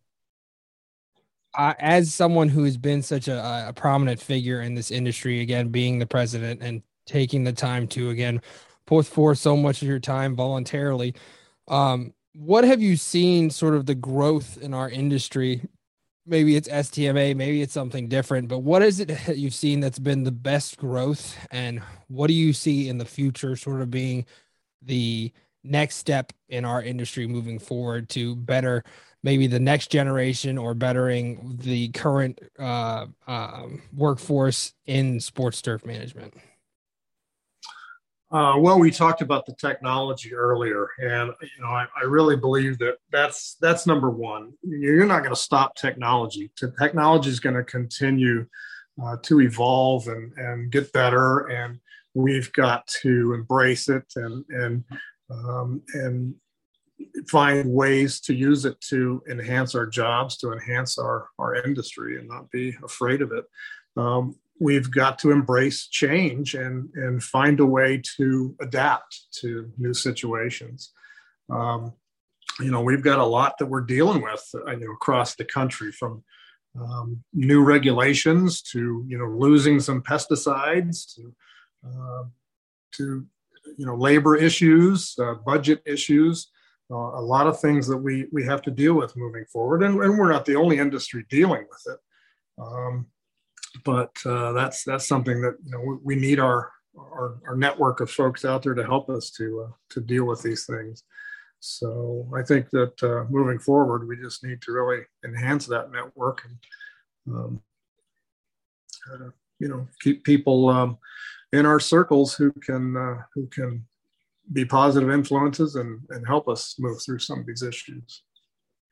I, 1.54 1.76
as 1.80 2.14
someone 2.14 2.48
who 2.48 2.64
has 2.64 2.78
been 2.78 3.02
such 3.02 3.28
a, 3.28 3.68
a 3.70 3.74
prominent 3.74 4.22
figure 4.22 4.62
in 4.62 4.74
this 4.74 4.90
industry, 4.90 5.42
again, 5.42 5.68
being 5.70 6.00
the 6.00 6.06
president 6.06 6.62
and 6.62 6.82
taking 7.06 7.44
the 7.44 7.52
time 7.52 7.88
to 7.88 8.10
again 8.12 8.42
put 8.86 9.06
forth 9.06 9.38
so 9.40 9.58
much 9.58 9.82
of 9.82 9.88
your 9.88 10.00
time 10.00 10.36
voluntarily, 10.36 11.14
um, 11.68 12.14
what 12.34 12.64
have 12.64 12.82
you 12.82 12.96
seen 12.96 13.50
sort 13.50 13.76
of 13.76 13.86
the 13.86 13.96
growth 13.96 14.58
in 14.62 14.74
our 14.74 14.90
industry? 14.90 15.68
Maybe 16.26 16.56
it's 16.56 16.70
STMA, 16.70 17.36
maybe 17.36 17.62
it's 17.62 17.74
something 17.74 18.08
different, 18.08 18.48
but 18.48 18.60
what 18.60 18.82
is 18.84 19.00
it 19.00 19.08
that 19.26 19.38
you've 19.38 19.54
seen 19.54 19.82
that's 19.82 20.00
been 20.00 20.24
the 20.24 20.32
best 20.32 20.78
growth, 20.78 21.36
and 21.52 21.82
what 22.08 22.28
do 22.28 22.34
you 22.34 22.54
see 22.54 22.88
in 22.88 22.98
the 22.98 23.06
future, 23.06 23.56
sort 23.58 23.82
of 23.82 23.92
being 23.92 24.26
the 24.84 25.34
next 25.64 25.98
step 25.98 26.34
in 26.48 26.66
our 26.66 26.82
industry 26.82 27.28
moving 27.28 27.60
forward 27.60 28.10
to 28.10 28.36
better 28.36 28.84
maybe 29.24 29.48
the 29.48 29.60
next 29.60 29.92
generation 29.92 30.58
or 30.58 30.74
bettering 30.74 31.58
the 31.62 31.90
current 31.90 32.40
uh, 32.58 33.06
uh, 33.28 33.64
workforce 33.96 34.74
in 34.86 35.20
sports 35.20 35.62
turf 35.62 35.86
management? 35.86 36.34
Uh, 38.32 38.56
well, 38.60 38.80
we 38.80 38.92
talked 38.92 39.22
about 39.22 39.48
the 39.48 39.56
technology 39.56 40.36
earlier, 40.36 40.88
and 41.00 41.32
you 41.42 41.64
know, 41.64 41.70
I, 41.70 41.88
I 42.00 42.06
really 42.06 42.36
believe 42.36 42.78
that 42.78 42.98
that's 43.12 43.58
that's 43.60 43.88
number 43.88 44.12
one. 44.12 44.54
You're 44.62 45.08
not 45.08 45.20
going 45.20 45.34
to 45.34 45.42
stop 45.42 45.76
technology. 45.76 46.52
Technology 46.80 47.32
is 47.32 47.40
going 47.40 47.56
to 47.56 47.64
continue 47.64 48.46
uh, 49.04 49.18
to 49.24 49.42
evolve 49.42 50.08
and 50.08 50.32
and 50.38 50.72
get 50.72 50.94
better, 50.94 51.48
and 51.48 51.80
we've 52.14 52.54
got 52.54 52.86
to 53.02 53.34
embrace 53.34 53.90
it 53.90 54.06
and 54.16 54.46
and 54.50 54.84
um, 55.30 55.82
and 55.94 56.36
find 57.30 57.72
ways 57.72 58.20
to 58.22 58.34
use 58.34 58.66
it 58.66 58.80
to 58.82 59.24
enhance 59.30 59.76
our 59.76 59.86
jobs, 59.86 60.38
to 60.38 60.52
enhance 60.52 60.98
our 60.98 61.30
our 61.40 61.56
industry, 61.56 62.18
and 62.20 62.28
not 62.28 62.50
be 62.52 62.76
afraid 62.84 63.22
of 63.22 63.32
it. 63.32 63.46
Um, 63.96 64.36
we've 64.60 64.92
got 64.92 65.18
to 65.20 65.32
embrace 65.32 65.88
change 65.88 66.54
and, 66.54 66.90
and 66.96 67.24
find 67.24 67.60
a 67.60 67.66
way 67.66 68.02
to 68.18 68.56
adapt 68.62 69.32
to 69.32 69.72
new 69.78 69.94
situations. 69.94 70.92
Um, 71.50 71.94
you 72.60 72.72
know, 72.72 72.82
we've 72.82 73.04
got 73.04 73.20
a 73.20 73.26
lot 73.26 73.58
that 73.58 73.68
we're 73.68 73.82
dealing 73.82 74.22
with 74.22 74.46
you 74.54 74.78
know, 74.78 74.92
across 74.92 75.36
the 75.36 75.46
country 75.46 75.92
from 75.94 76.24
um, 76.80 77.24
new 77.34 77.64
regulations 77.64 78.62
to, 78.62 79.04
you 79.08 79.18
know, 79.18 79.26
losing 79.26 79.80
some 79.80 80.02
pesticides 80.04 81.16
to, 81.16 81.34
uh, 81.88 82.24
to 82.94 83.26
you 83.80 83.86
know, 83.86 83.96
labor 83.96 84.36
issues, 84.36 85.16
uh, 85.20 85.36
budget 85.46 85.82
issues, 85.86 86.52
uh, 86.92 86.96
a 86.96 87.22
lot 87.22 87.48
of 87.48 87.62
things 87.62 87.88
that 87.88 87.98
we, 87.98 88.26
we 88.34 88.44
have 88.44 88.62
to 88.64 88.72
deal 88.72 88.94
with 88.94 89.16
moving 89.16 89.46
forward. 89.46 89.84
And, 89.84 90.04
and 90.04 90.20
we're 90.20 90.30
not 90.30 90.44
the 90.44 90.58
only 90.58 90.80
industry 90.80 91.26
dealing 91.30 91.66
with 91.70 91.94
it. 91.94 92.00
Um, 92.62 93.06
but 93.86 94.12
uh, 94.26 94.52
that's 94.52 94.84
that's 94.84 95.08
something 95.08 95.42
that 95.42 95.56
you 95.64 95.72
know 95.72 95.80
we, 95.80 95.98
we 96.04 96.16
need 96.16 96.40
our, 96.40 96.72
our, 96.98 97.38
our 97.48 97.56
network 97.56 98.02
of 98.02 98.12
folks 98.12 98.44
out 98.44 98.64
there 98.64 98.74
to 98.74 98.84
help 98.84 99.10
us 99.10 99.32
to 99.32 99.68
uh, 99.68 99.72
to 99.92 100.02
deal 100.02 100.26
with 100.26 100.42
these 100.42 100.66
things. 100.66 101.04
So 101.62 102.30
I 102.36 102.42
think 102.42 102.70
that 102.72 103.02
uh, 103.02 103.26
moving 103.30 103.60
forward, 103.60 104.08
we 104.08 104.18
just 104.18 104.44
need 104.44 104.62
to 104.64 104.74
really 104.74 105.04
enhance 105.24 105.68
that 105.68 105.92
network 105.92 106.42
and 106.46 107.36
um, 107.36 107.62
uh, 109.14 109.30
you 109.60 109.70
know 109.70 109.88
keep 110.02 110.26
people 110.26 110.68
um, 110.68 110.98
in 111.54 111.66
our 111.66 111.80
circles 111.80 112.34
who 112.36 112.52
can 112.52 112.96
uh, 112.96 113.24
who 113.34 113.48
can 113.48 113.86
be 114.52 114.66
positive 114.66 115.10
influences 115.10 115.76
and 115.76 116.02
and 116.10 116.26
help 116.28 116.48
us 116.48 116.76
move 116.80 117.02
through 117.02 117.20
some 117.20 117.40
of 117.40 117.46
these 117.46 117.64
issues. 117.64 118.24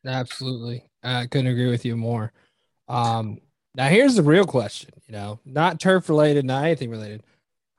Absolutely, 0.05 0.89
I 1.03 1.28
couldn't 1.28 1.51
agree 1.51 1.70
with 1.70 1.86
you 1.86 1.97
more. 1.97 2.32
Um, 2.88 3.39
now 3.76 3.88
here's 3.88 4.16
the 4.16 4.24
real 4.24 4.45
question, 4.45 4.91
you 5.08 5.14
know, 5.14 5.39
not 5.45 5.80
turf 5.80 6.10
related, 6.10 6.45
not 6.45 6.64
anything 6.64 6.89
related. 6.89 7.24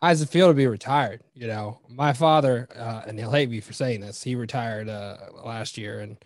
How 0.00 0.10
does 0.10 0.22
it 0.22 0.28
feel 0.28 0.46
to 0.46 0.54
be 0.54 0.68
retired? 0.68 1.22
You 1.34 1.48
know, 1.48 1.80
my 1.88 2.12
father, 2.12 2.68
uh, 2.76 3.02
and 3.06 3.18
he'll 3.18 3.32
hate 3.32 3.50
me 3.50 3.60
for 3.60 3.72
saying 3.72 4.00
this, 4.00 4.22
he 4.22 4.36
retired 4.36 4.88
uh, 4.88 5.16
last 5.44 5.76
year 5.76 6.00
and 6.00 6.16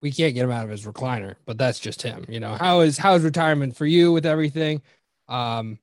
we 0.00 0.10
can't 0.10 0.34
get 0.34 0.44
him 0.44 0.50
out 0.50 0.64
of 0.64 0.70
his 0.70 0.86
recliner, 0.86 1.34
but 1.46 1.58
that's 1.58 1.78
just 1.78 2.02
him. 2.02 2.24
You 2.28 2.38
know, 2.40 2.54
how 2.54 2.80
is 2.80 2.98
how 2.98 3.14
is 3.14 3.22
retirement 3.22 3.76
for 3.76 3.86
you 3.86 4.12
with 4.12 4.26
everything? 4.26 4.82
Um, 5.28 5.78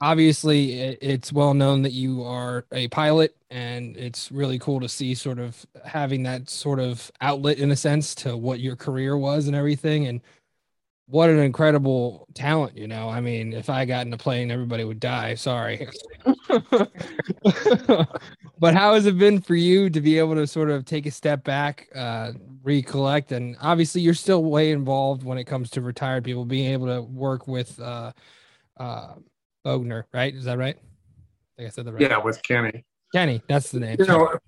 obviously 0.00 0.72
it's 0.80 1.32
well 1.32 1.54
known 1.54 1.82
that 1.82 1.92
you 1.92 2.22
are 2.22 2.64
a 2.72 2.88
pilot 2.88 3.36
and 3.50 3.96
it's 3.96 4.30
really 4.30 4.58
cool 4.58 4.80
to 4.80 4.88
see 4.88 5.14
sort 5.14 5.38
of 5.38 5.66
having 5.84 6.22
that 6.22 6.48
sort 6.48 6.78
of 6.78 7.10
outlet 7.20 7.58
in 7.58 7.70
a 7.70 7.76
sense 7.76 8.14
to 8.14 8.36
what 8.36 8.60
your 8.60 8.76
career 8.76 9.16
was 9.16 9.46
and 9.46 9.56
everything 9.56 10.06
and 10.06 10.20
what 11.08 11.30
an 11.30 11.38
incredible 11.38 12.26
talent, 12.34 12.76
you 12.76 12.86
know. 12.86 13.08
I 13.08 13.22
mean, 13.22 13.54
if 13.54 13.70
I 13.70 13.86
got 13.86 14.06
in 14.06 14.12
a 14.12 14.18
plane, 14.18 14.50
everybody 14.50 14.84
would 14.84 15.00
die. 15.00 15.36
Sorry. 15.36 15.88
but 18.58 18.74
how 18.74 18.92
has 18.92 19.06
it 19.06 19.16
been 19.16 19.40
for 19.40 19.54
you 19.54 19.88
to 19.88 20.02
be 20.02 20.18
able 20.18 20.34
to 20.34 20.46
sort 20.46 20.68
of 20.68 20.84
take 20.84 21.06
a 21.06 21.10
step 21.10 21.44
back, 21.44 21.88
uh, 21.94 22.32
recollect, 22.62 23.32
and 23.32 23.56
obviously 23.62 24.02
you're 24.02 24.12
still 24.12 24.44
way 24.44 24.70
involved 24.70 25.22
when 25.22 25.38
it 25.38 25.44
comes 25.44 25.70
to 25.70 25.80
retired 25.80 26.24
people 26.24 26.44
being 26.44 26.70
able 26.70 26.86
to 26.86 27.00
work 27.00 27.48
with 27.48 27.80
uh, 27.80 28.12
uh, 28.76 29.14
Bogner, 29.64 30.04
right? 30.12 30.34
Is 30.34 30.44
that 30.44 30.58
right? 30.58 30.76
I 30.76 31.56
think 31.56 31.66
I 31.66 31.70
said 31.70 31.84
that 31.86 31.92
right. 31.92 32.02
Yeah, 32.02 32.18
with 32.18 32.42
Kenny. 32.42 32.84
Kenny, 33.14 33.42
that's 33.48 33.70
the 33.70 33.80
name. 33.80 33.96
You 33.98 34.06
know, 34.06 34.38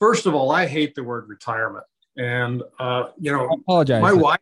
first 0.00 0.26
of 0.26 0.34
all, 0.34 0.50
I 0.50 0.66
hate 0.66 0.94
the 0.94 1.02
word 1.02 1.28
retirement. 1.28 1.84
And, 2.16 2.62
uh, 2.78 3.04
you 3.18 3.32
know, 3.32 3.48
I 3.48 3.54
apologize. 3.54 4.02
my 4.02 4.12
wife 4.12 4.38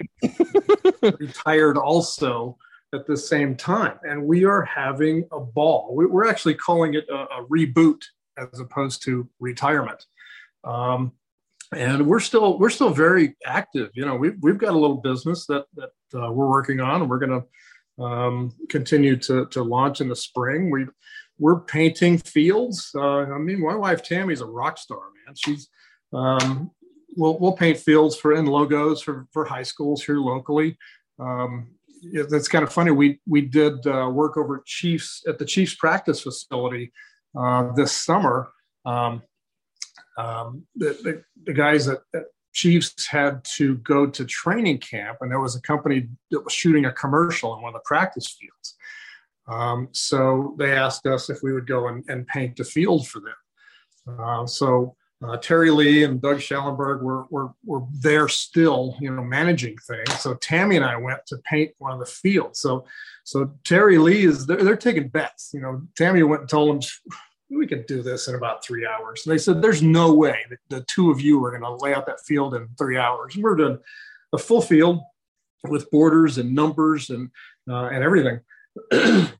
retired 1.02 1.76
also 1.76 2.56
at 2.92 3.06
the 3.06 3.16
same 3.16 3.56
time. 3.56 3.98
And 4.02 4.24
we 4.24 4.44
are 4.44 4.62
having 4.64 5.28
a 5.30 5.38
ball. 5.38 5.90
We're 5.94 6.26
actually 6.26 6.54
calling 6.54 6.94
it 6.94 7.08
a, 7.08 7.14
a 7.14 7.46
reboot 7.46 8.02
as 8.36 8.58
opposed 8.58 9.02
to 9.04 9.28
retirement. 9.38 10.04
Um, 10.64 11.12
and 11.72 12.06
we're 12.06 12.20
still 12.20 12.58
we're 12.58 12.70
still 12.70 12.90
very 12.90 13.36
active. 13.46 13.90
You 13.94 14.04
know, 14.04 14.16
we've 14.16 14.36
we've 14.40 14.58
got 14.58 14.70
a 14.70 14.78
little 14.78 14.96
business 14.96 15.46
that 15.46 15.66
that 15.74 15.90
uh, 16.14 16.32
we're 16.32 16.48
working 16.48 16.80
on, 16.80 17.02
and 17.02 17.08
we're 17.08 17.20
going 17.20 17.40
to 17.40 17.46
um, 18.00 18.52
continue 18.68 19.16
to 19.16 19.46
to 19.46 19.62
launch 19.62 20.00
in 20.00 20.08
the 20.08 20.16
spring. 20.16 20.70
We 20.70 20.86
we're 21.38 21.60
painting 21.60 22.18
fields. 22.18 22.90
Uh, 22.94 23.22
I 23.22 23.38
mean, 23.38 23.60
my 23.60 23.74
wife 23.74 24.02
Tammy's 24.02 24.40
a 24.40 24.46
rock 24.46 24.78
star, 24.78 25.00
man. 25.26 25.34
She's 25.34 25.68
um, 26.12 26.70
we'll, 27.16 27.38
we'll 27.38 27.52
paint 27.52 27.78
fields 27.78 28.16
for 28.16 28.32
and 28.32 28.48
logos 28.48 29.02
for, 29.02 29.26
for 29.32 29.44
high 29.44 29.62
schools 29.62 30.02
here 30.04 30.18
locally. 30.18 30.76
Um, 31.18 31.68
that's 32.30 32.48
kind 32.48 32.64
of 32.64 32.72
funny. 32.72 32.90
We 32.90 33.20
we 33.26 33.42
did 33.42 33.86
uh, 33.86 34.08
work 34.12 34.36
over 34.36 34.62
Chiefs 34.64 35.22
at 35.28 35.38
the 35.38 35.44
Chiefs 35.44 35.74
practice 35.74 36.22
facility 36.22 36.92
uh, 37.38 37.72
this 37.72 37.92
summer. 37.92 38.50
Um, 38.86 39.22
um, 40.16 40.66
the, 40.76 40.98
the, 41.02 41.22
the, 41.44 41.52
guys 41.52 41.88
at, 41.88 41.98
at, 42.14 42.24
Chiefs 42.52 43.06
had 43.06 43.44
to 43.56 43.76
go 43.76 44.06
to 44.06 44.24
training 44.24 44.78
camp, 44.78 45.18
and 45.20 45.30
there 45.30 45.40
was 45.40 45.56
a 45.56 45.62
company 45.62 46.08
that 46.30 46.44
was 46.44 46.52
shooting 46.52 46.84
a 46.84 46.92
commercial 46.92 47.54
in 47.54 47.62
one 47.62 47.74
of 47.74 47.80
the 47.80 47.84
practice 47.84 48.28
fields. 48.28 48.76
Um, 49.46 49.88
so 49.92 50.54
they 50.58 50.72
asked 50.72 51.06
us 51.06 51.30
if 51.30 51.38
we 51.42 51.52
would 51.52 51.66
go 51.66 51.88
and, 51.88 52.04
and 52.08 52.26
paint 52.26 52.56
the 52.56 52.64
field 52.64 53.08
for 53.08 53.20
them. 53.20 54.18
Uh, 54.18 54.46
so 54.46 54.96
uh, 55.22 55.36
Terry 55.36 55.70
Lee 55.70 56.04
and 56.04 56.20
Doug 56.20 56.40
Schellenberg 56.40 57.02
were, 57.02 57.26
were, 57.30 57.50
were 57.64 57.82
there 57.92 58.28
still, 58.28 58.96
you 59.00 59.14
know, 59.14 59.22
managing 59.22 59.76
things. 59.86 60.18
So 60.20 60.34
Tammy 60.34 60.76
and 60.76 60.84
I 60.84 60.96
went 60.96 61.26
to 61.26 61.36
paint 61.38 61.72
one 61.78 61.92
of 61.92 61.98
the 61.98 62.06
fields. 62.06 62.60
So, 62.60 62.86
so 63.24 63.52
Terry 63.64 63.98
Lee 63.98 64.24
is, 64.24 64.46
they're, 64.46 64.62
they're 64.62 64.76
taking 64.76 65.08
bets. 65.08 65.50
You 65.52 65.60
know, 65.60 65.82
Tammy 65.96 66.22
went 66.22 66.42
and 66.42 66.50
told 66.50 66.82
them, 66.82 66.90
we 67.50 67.66
could 67.66 67.86
do 67.86 68.02
this 68.02 68.28
in 68.28 68.34
about 68.34 68.64
three 68.64 68.86
hours. 68.86 69.26
And 69.26 69.32
they 69.32 69.38
said, 69.38 69.60
there's 69.60 69.82
no 69.82 70.12
way 70.14 70.38
that 70.50 70.58
the 70.68 70.82
two 70.82 71.10
of 71.10 71.20
you 71.20 71.44
are 71.44 71.50
going 71.50 71.62
to 71.62 71.84
lay 71.84 71.94
out 71.94 72.06
that 72.06 72.20
field 72.20 72.54
in 72.54 72.68
three 72.78 72.96
hours. 72.96 73.34
And 73.34 73.42
we're 73.42 73.56
doing 73.56 73.78
a 74.32 74.38
full 74.38 74.62
field 74.62 75.00
with 75.68 75.90
borders 75.90 76.38
and 76.38 76.54
numbers 76.54 77.10
and, 77.10 77.30
uh, 77.68 77.86
and 77.86 78.04
everything. 78.04 78.40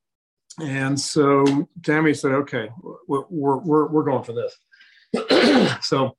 and 0.61 1.01
so 1.01 1.69
Tammy 1.83 2.15
said, 2.15 2.33
okay, 2.33 2.69
we're, 3.07 3.25
we're, 3.29 3.87
we're 3.87 4.05
going 4.05 4.25
for 4.25 4.33
this. 4.33 5.79
so 5.83 6.17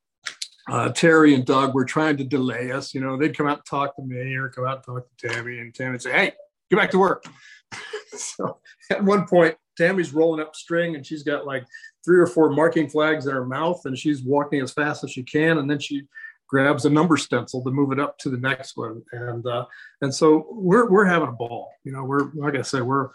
uh, 0.69 0.89
Terry 0.89 1.33
and 1.33 1.45
Doug 1.45 1.73
were 1.73 1.85
trying 1.85 2.17
to 2.17 2.23
delay 2.23 2.71
us. 2.71 2.93
You 2.93 3.01
know, 3.01 3.17
they'd 3.17 3.35
come 3.35 3.47
out 3.47 3.57
and 3.57 3.65
talk 3.65 3.95
to 3.95 4.01
me 4.01 4.35
or 4.35 4.49
come 4.49 4.65
out 4.65 4.77
and 4.77 4.83
talk 4.83 5.05
to 5.17 5.27
Tammy, 5.27 5.59
and 5.59 5.73
Tammy 5.73 5.91
would 5.91 6.01
say, 6.01 6.11
"Hey, 6.11 6.33
get 6.69 6.77
back 6.77 6.91
to 6.91 6.99
work." 6.99 7.25
so 8.17 8.59
at 8.89 9.03
one 9.03 9.25
point, 9.27 9.55
Tammy's 9.77 10.13
rolling 10.13 10.41
up 10.41 10.55
string, 10.55 10.95
and 10.95 11.05
she's 11.05 11.23
got 11.23 11.45
like 11.45 11.65
three 12.03 12.19
or 12.19 12.27
four 12.27 12.49
marking 12.51 12.89
flags 12.89 13.25
in 13.25 13.33
her 13.33 13.45
mouth, 13.45 13.81
and 13.85 13.97
she's 13.97 14.23
walking 14.23 14.61
as 14.61 14.71
fast 14.71 15.03
as 15.03 15.11
she 15.11 15.23
can, 15.23 15.57
and 15.57 15.69
then 15.69 15.79
she 15.79 16.03
grabs 16.47 16.85
a 16.85 16.89
number 16.89 17.15
stencil 17.15 17.63
to 17.63 17.71
move 17.71 17.91
it 17.91 17.99
up 17.99 18.17
to 18.19 18.29
the 18.29 18.37
next 18.37 18.75
one, 18.77 19.01
and 19.13 19.45
uh, 19.47 19.65
and 20.01 20.13
so 20.13 20.47
we're 20.51 20.89
we're 20.89 21.05
having 21.05 21.29
a 21.29 21.33
ball. 21.33 21.71
You 21.83 21.93
know, 21.93 22.03
we're 22.03 22.31
like 22.33 22.55
I 22.55 22.61
said, 22.61 22.83
we're 22.83 23.09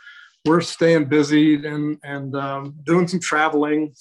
we're 0.45 0.61
staying 0.61 1.07
busy 1.07 1.67
and 1.67 1.99
and 2.03 2.35
um, 2.35 2.75
doing 2.85 3.07
some 3.09 3.21
traveling. 3.21 3.95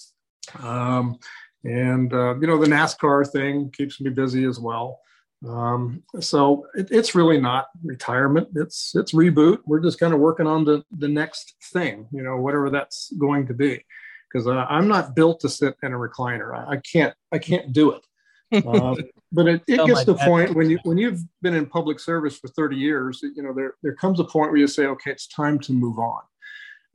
Um, 0.61 1.17
and 1.63 2.13
uh, 2.13 2.35
you 2.39 2.47
know 2.47 2.57
the 2.57 2.67
NASCAR 2.67 3.29
thing 3.31 3.71
keeps 3.71 3.99
me 3.99 4.11
busy 4.11 4.45
as 4.45 4.59
well. 4.59 4.99
Um, 5.47 6.03
so 6.19 6.65
it, 6.75 6.87
it's 6.91 7.13
really 7.13 7.39
not 7.39 7.67
retirement; 7.83 8.49
it's 8.55 8.95
it's 8.95 9.13
reboot. 9.13 9.59
We're 9.65 9.79
just 9.79 9.99
kind 9.99 10.13
of 10.13 10.19
working 10.19 10.47
on 10.47 10.65
the 10.65 10.83
the 10.97 11.07
next 11.07 11.55
thing, 11.71 12.07
you 12.11 12.23
know, 12.23 12.37
whatever 12.37 12.69
that's 12.69 13.11
going 13.17 13.47
to 13.47 13.53
be. 13.53 13.83
Because 14.31 14.47
uh, 14.47 14.65
I'm 14.69 14.87
not 14.87 15.15
built 15.15 15.39
to 15.41 15.49
sit 15.49 15.75
in 15.83 15.93
a 15.93 15.97
recliner. 15.97 16.55
I, 16.55 16.73
I 16.73 16.77
can't 16.77 17.13
I 17.31 17.37
can't 17.37 17.73
do 17.73 17.91
it. 17.91 18.65
Uh, 18.65 18.95
but 19.31 19.47
it, 19.47 19.63
it 19.67 19.85
gets 19.85 20.05
to 20.05 20.13
the 20.13 20.19
point 20.19 20.55
when 20.55 20.69
you 20.69 20.79
when 20.83 20.97
you've 20.97 21.21
been 21.41 21.53
in 21.53 21.65
public 21.65 21.99
service 21.99 22.37
for 22.37 22.47
30 22.47 22.77
years, 22.77 23.21
you 23.21 23.43
know 23.43 23.53
there 23.53 23.75
there 23.83 23.95
comes 23.95 24.19
a 24.19 24.23
point 24.23 24.51
where 24.51 24.59
you 24.59 24.67
say, 24.67 24.85
okay, 24.87 25.11
it's 25.11 25.27
time 25.27 25.59
to 25.59 25.73
move 25.73 25.99
on. 25.99 26.21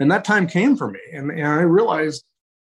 And 0.00 0.10
that 0.10 0.24
time 0.24 0.46
came 0.46 0.76
for 0.76 0.90
me, 0.90 1.00
and, 1.12 1.30
and 1.30 1.46
I 1.46 1.60
realized 1.60 2.24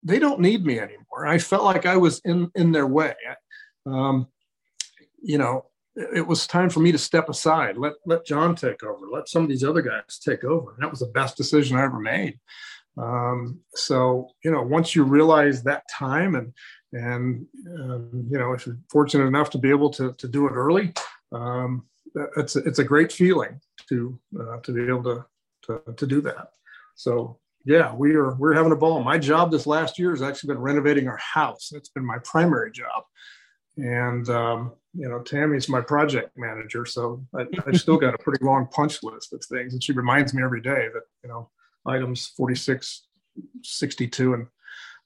they 0.04 0.20
don't 0.20 0.40
need 0.40 0.66
me 0.66 0.80
anymore. 0.80 1.28
I 1.28 1.38
felt 1.38 1.64
like 1.64 1.86
I 1.86 1.98
was 1.98 2.20
in 2.26 2.52
in 2.56 2.72
their 2.72 2.88
way. 2.88 3.14
Um, 3.86 4.28
you 5.22 5.38
know, 5.38 5.66
it 6.14 6.26
was 6.26 6.48
time 6.48 6.70
for 6.70 6.80
me 6.80 6.92
to 6.92 6.98
step 6.98 7.30
aside. 7.30 7.78
Let 7.78 7.94
let 8.06 8.26
John 8.26 8.56
take 8.56 8.84
over. 8.84 9.08
Let 9.08 9.28
some 9.28 9.44
of 9.44 9.50
these 9.50 9.64
other 9.64 9.82
guys 9.82 10.20
take 10.20 10.44
over. 10.44 10.74
And 10.74 10.84
that 10.84 10.92
was 10.92 11.02
the 11.02 11.08
best 11.08 11.36
decision 11.36 11.78
I 11.78 11.84
ever 11.84 12.00
made. 12.00 12.40
Um, 12.98 13.60
so 13.76 14.30
you 14.44 14.52
know, 14.52 14.62
once 14.62 14.96
you 14.96 15.04
realize 15.04 15.64
that 15.64 15.84
time 15.90 16.36
and 16.36 16.54
and 16.94 17.46
um, 17.80 18.28
you 18.30 18.38
know, 18.38 18.54
if 18.54 18.66
you're 18.66 18.78
fortunate 18.90 19.26
enough 19.26 19.50
to 19.52 19.58
be 19.58 19.70
able 19.70 19.90
to 19.92 20.14
to 20.14 20.28
do 20.28 20.48
it 20.48 20.54
early, 20.54 20.94
um, 21.32 21.86
it's 22.38 22.56
it's 22.56 22.80
a 22.80 22.84
great 22.84 23.12
feeling 23.12 23.60
to 23.90 24.20
uh, 24.40 24.58
to 24.62 24.72
be 24.72 24.88
able 24.88 25.04
to, 25.04 25.26
to 25.64 25.94
to 25.94 26.08
do 26.08 26.22
that. 26.22 26.52
So 26.96 27.40
yeah, 27.66 27.94
we 27.94 28.16
are 28.16 28.36
we're 28.36 28.54
having 28.54 28.72
a 28.72 28.78
ball. 28.78 29.04
My 29.04 29.18
job 29.18 29.52
this 29.52 29.68
last 29.68 30.00
year 30.00 30.12
has 30.12 30.22
actually 30.22 30.54
been 30.54 30.62
renovating 30.62 31.08
our 31.08 31.18
house. 31.18 31.72
It's 31.74 31.90
been 31.90 32.06
my 32.06 32.20
primary 32.24 32.72
job, 32.72 33.04
and 33.78 34.30
um, 34.30 34.74
you 34.94 35.08
know, 35.08 35.20
Tammy's 35.20 35.70
my 35.70 35.82
project 35.82 36.38
manager, 36.38 36.86
so 36.86 37.26
I, 37.36 37.72
still 37.74 37.98
got 37.98 38.16
a 38.16 38.18
pretty 38.24 38.44
long 38.44 38.68
punch 38.72 39.04
list 39.04 39.34
of 39.34 39.44
things, 39.44 39.74
and 39.74 39.84
she 39.84 39.94
reminds 39.94 40.34
me 40.34 40.44
every 40.44 40.62
day 40.62 40.88
that 40.94 41.04
you 41.24 41.30
know 41.30 41.50
items 41.86 42.28
46, 42.36 43.08
62, 43.64 44.34
and 44.34 44.48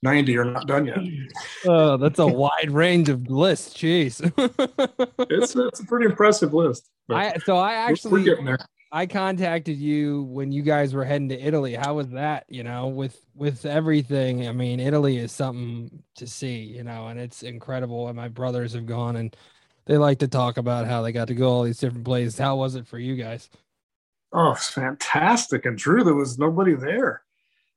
90 0.02 0.38
are 0.38 0.44
not 0.44 0.66
done 0.66 0.86
yet. 0.86 0.98
Oh, 1.66 1.96
that's 1.96 2.18
a 2.18 2.26
wide 2.26 2.70
range 2.70 3.08
of 3.08 3.30
lists. 3.30 3.74
Jeez. 3.74 4.20
it's, 5.30 5.56
it's 5.56 5.80
a 5.80 5.86
pretty 5.86 6.04
impressive 6.04 6.52
list. 6.52 6.90
I, 7.10 7.38
so 7.38 7.56
I 7.56 7.72
actually, 7.72 8.12
we're 8.12 8.24
getting 8.24 8.44
there. 8.44 8.58
I 8.94 9.06
contacted 9.06 9.76
you 9.76 10.22
when 10.22 10.52
you 10.52 10.62
guys 10.62 10.94
were 10.94 11.04
heading 11.04 11.28
to 11.30 11.40
Italy. 11.40 11.74
How 11.74 11.94
was 11.94 12.10
that? 12.10 12.44
You 12.48 12.62
know, 12.62 12.86
with 12.86 13.20
with 13.34 13.66
everything. 13.66 14.46
I 14.46 14.52
mean, 14.52 14.78
Italy 14.78 15.18
is 15.18 15.32
something 15.32 16.04
to 16.14 16.28
see. 16.28 16.58
You 16.60 16.84
know, 16.84 17.08
and 17.08 17.18
it's 17.18 17.42
incredible. 17.42 18.06
And 18.06 18.14
my 18.14 18.28
brothers 18.28 18.74
have 18.74 18.86
gone, 18.86 19.16
and 19.16 19.36
they 19.86 19.98
like 19.98 20.20
to 20.20 20.28
talk 20.28 20.58
about 20.58 20.86
how 20.86 21.02
they 21.02 21.10
got 21.10 21.26
to 21.26 21.34
go 21.34 21.50
all 21.50 21.64
these 21.64 21.80
different 21.80 22.04
places. 22.04 22.38
How 22.38 22.54
was 22.54 22.76
it 22.76 22.86
for 22.86 23.00
you 23.00 23.16
guys? 23.16 23.50
Oh, 24.32 24.52
it's 24.52 24.70
fantastic 24.70 25.66
and 25.66 25.76
true. 25.76 26.04
There 26.04 26.14
was 26.14 26.38
nobody 26.38 26.74
there. 26.74 27.22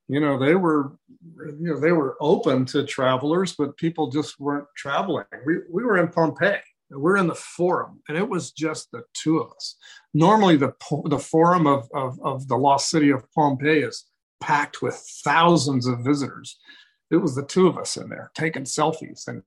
You 0.08 0.20
know, 0.20 0.38
they 0.38 0.54
were, 0.54 1.00
you 1.36 1.74
know, 1.74 1.80
they 1.80 1.94
were 1.94 2.16
open 2.22 2.64
to 2.68 2.86
travelers, 2.86 3.56
but 3.56 3.76
people 3.76 4.12
just 4.12 4.40
weren't 4.40 4.68
traveling. 4.76 5.26
We 5.48 5.62
we 5.68 5.84
were 5.84 5.98
in 5.98 6.10
Pompeii 6.10 6.62
we're 6.90 7.18
in 7.18 7.28
the 7.28 7.36
forum 7.36 8.02
and 8.08 8.18
it 8.18 8.28
was 8.28 8.52
just 8.52 8.92
the 8.92 9.04
two 9.14 9.40
of 9.40 9.52
us 9.52 9.76
normally 10.18 10.58
the 10.58 10.74
the 11.06 11.20
forum 11.20 11.68
of, 11.68 11.90
of, 11.94 12.20
of 12.22 12.48
the 12.48 12.58
lost 12.58 12.90
city 12.90 13.10
of 13.12 13.32
pompeii 13.34 13.84
is 13.84 14.06
packed 14.42 14.82
with 14.82 14.96
thousands 15.24 15.86
of 15.86 16.00
visitors. 16.00 16.58
It 17.10 17.18
was 17.18 17.36
the 17.36 17.46
two 17.46 17.68
of 17.68 17.78
us 17.78 17.96
in 17.96 18.10
there 18.10 18.32
taking 18.34 18.64
selfies 18.64 19.28
and 19.28 19.42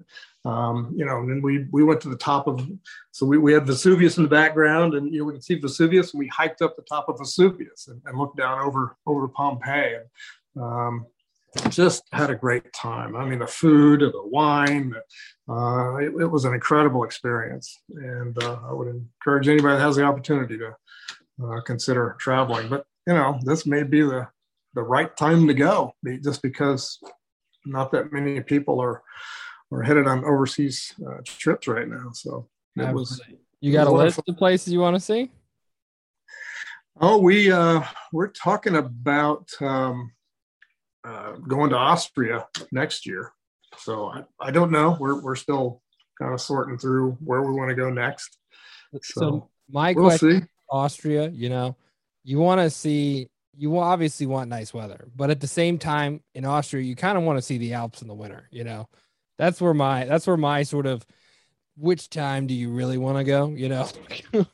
um, 0.47 0.95
you 0.97 1.05
know 1.05 1.19
and 1.19 1.29
then 1.29 1.43
we 1.43 1.67
we 1.73 1.85
went 1.85 2.01
to 2.03 2.09
the 2.09 2.17
top 2.17 2.47
of 2.47 2.67
so 3.11 3.27
we, 3.27 3.37
we 3.37 3.53
had 3.53 3.67
vesuvius 3.67 4.17
in 4.17 4.23
the 4.23 4.31
background 4.31 4.95
and 4.95 5.13
you 5.13 5.19
know 5.19 5.27
we 5.27 5.35
could 5.35 5.45
see 5.45 5.57
vesuvius 5.57 6.13
and 6.13 6.19
we 6.19 6.29
hiked 6.29 6.63
up 6.63 6.77
the 6.77 6.83
top 6.83 7.09
of 7.09 7.19
vesuvius 7.19 7.89
and, 7.89 8.01
and 8.07 8.19
looked 8.19 8.39
down 8.39 8.61
over 8.61 8.97
over 9.07 9.29
pompeii. 9.29 9.97
And 9.97 10.63
um, 10.63 11.07
just 11.69 12.05
had 12.13 12.31
a 12.31 12.35
great 12.35 12.73
time. 12.73 13.17
I 13.17 13.25
mean, 13.25 13.41
the 13.41 13.47
food, 13.47 14.01
the 14.01 14.13
wine, 14.25 14.95
uh, 15.49 15.97
it, 15.97 16.13
it, 16.21 16.27
was 16.27 16.45
an 16.45 16.55
incredible 16.55 17.05
experience. 17.05 17.81
And 17.91 18.41
uh, 18.43 18.59
I 18.69 18.73
would 18.73 18.89
encourage 18.89 19.49
anybody 19.49 19.77
that 19.77 19.83
has 19.83 19.97
the 19.97 20.05
opportunity 20.05 20.59
to 20.59 20.77
uh, 21.45 21.61
consider 21.63 22.17
traveling. 22.21 22.69
But, 22.69 22.85
you 23.07 23.15
know, 23.15 23.39
this 23.43 23.67
may 23.67 23.83
be 23.83 24.03
the, 24.03 24.29
the 24.75 24.83
right 24.83 25.15
time 25.17 25.49
to 25.49 25.55
go 25.55 25.93
just 26.23 26.43
because 26.43 26.99
not 27.67 27.91
that 27.93 28.13
many 28.13 28.41
people 28.41 28.81
are, 28.81 29.03
are 29.73 29.83
headed 29.83 30.07
on 30.07 30.25
overseas 30.25 30.95
uh, 31.07 31.19
trips 31.25 31.67
right 31.67 31.89
now. 31.89 32.11
So 32.13 32.49
it 32.77 32.95
was. 32.95 33.21
You 33.61 33.73
got 33.73 33.89
a 33.89 33.93
list 33.93 34.21
of 34.27 34.37
places 34.37 34.73
you 34.73 34.81
want 34.81 34.97
to 34.97 35.01
see? 35.01 35.31
Oh, 37.01 37.19
we 37.19 37.51
uh, 37.51 37.83
we're 38.13 38.29
talking 38.29 38.77
about 38.77 39.49
um, 39.61 40.13
uh, 41.05 41.33
going 41.33 41.71
to 41.71 41.77
Austria 41.77 42.47
next 42.73 43.07
year. 43.07 43.33
So 43.79 44.07
I, 44.07 44.25
I 44.41 44.51
don't 44.51 44.71
know. 44.71 44.97
We're, 44.99 45.21
we're 45.21 45.37
still 45.37 45.83
kind 46.19 46.35
of 46.35 46.41
sorting 46.41 46.79
through 46.79 47.13
where 47.25 47.43
we 47.43 47.53
want 47.53 47.71
to 47.71 47.75
go 47.75 47.91
next. 47.91 48.37
So, 48.93 49.21
so 49.21 49.49
my 49.71 49.93
we'll 49.93 50.07
question, 50.07 50.43
see. 50.43 50.47
Austria, 50.71 51.29
you 51.29 51.49
know, 51.49 51.77
you 52.25 52.39
want 52.39 52.61
to 52.61 52.71
see, 52.71 53.29
you 53.57 53.79
obviously 53.79 54.27
want 54.27 54.51
nice 54.51 54.75
weather, 54.75 55.09
but 55.15 55.31
at 55.31 55.41
the 55.41 55.47
same 55.47 55.79
time 55.79 56.23
in 56.35 56.45
Austria, 56.45 56.83
you 56.83 56.97
kind 56.97 57.17
of 57.17 57.25
want 57.25 57.39
to 57.39 57.43
see 57.43 57.59
the 57.59 57.75
Alps 57.75 58.03
in 58.03 58.09
the 58.09 58.15
winter, 58.15 58.49
you 58.51 58.65
know, 58.65 58.89
that's 59.39 59.61
where 59.61 59.75
my, 59.75 60.05
that's 60.05 60.27
where 60.27 60.37
my 60.37 60.63
sort 60.63 60.87
of, 60.87 61.07
which 61.77 62.11
time 62.11 62.47
do 62.47 62.53
you 62.53 62.71
really 62.71 62.99
want 62.99 63.17
to 63.17 63.25
go? 63.25 63.49
You 63.49 63.71
know, 63.71 63.89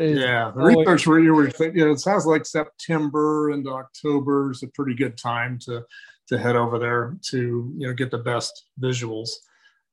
yeah, 0.00 0.50
the 0.54 0.62
research 0.62 1.06
where 1.06 1.20
you 1.20 1.34
were 1.34 1.50
thinking, 1.50 1.78
you 1.78 1.86
know, 1.86 1.92
it 1.92 2.00
sounds 2.00 2.26
like 2.26 2.46
September 2.46 3.50
and 3.50 3.66
October 3.66 4.50
is 4.50 4.62
a 4.62 4.68
pretty 4.68 4.94
good 4.94 5.16
time 5.16 5.58
to 5.60 5.84
to 6.28 6.38
head 6.38 6.56
over 6.56 6.78
there 6.78 7.16
to 7.22 7.72
you 7.76 7.86
know 7.86 7.92
get 7.92 8.10
the 8.10 8.18
best 8.18 8.66
visuals. 8.80 9.30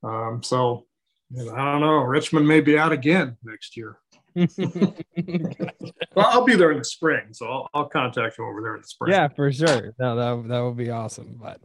Um, 0.04 0.42
so 0.44 0.86
you 1.32 1.46
know, 1.46 1.54
I 1.54 1.72
don't 1.74 1.82
know, 1.82 2.00
Richmond 2.00 2.48
may 2.48 2.62
be 2.62 2.78
out 2.78 2.92
again 2.92 3.38
next 3.44 3.76
year. 3.76 3.98
well, 4.36 4.94
I'll 6.16 6.46
be 6.46 6.56
there 6.56 6.72
in 6.72 6.78
the 6.78 6.86
spring, 6.86 7.30
so 7.32 7.48
I'll, 7.48 7.70
I'll 7.74 7.90
contact 7.90 8.38
you 8.38 8.46
over 8.46 8.62
there 8.62 8.76
in 8.76 8.82
the 8.82 8.88
spring. 8.88 9.12
Yeah, 9.12 9.28
for 9.30 9.52
sure. 9.52 9.96
No, 10.00 10.16
that 10.16 10.48
that 10.48 10.60
would 10.60 10.78
be 10.78 10.92
awesome. 10.92 11.40
But 11.42 11.60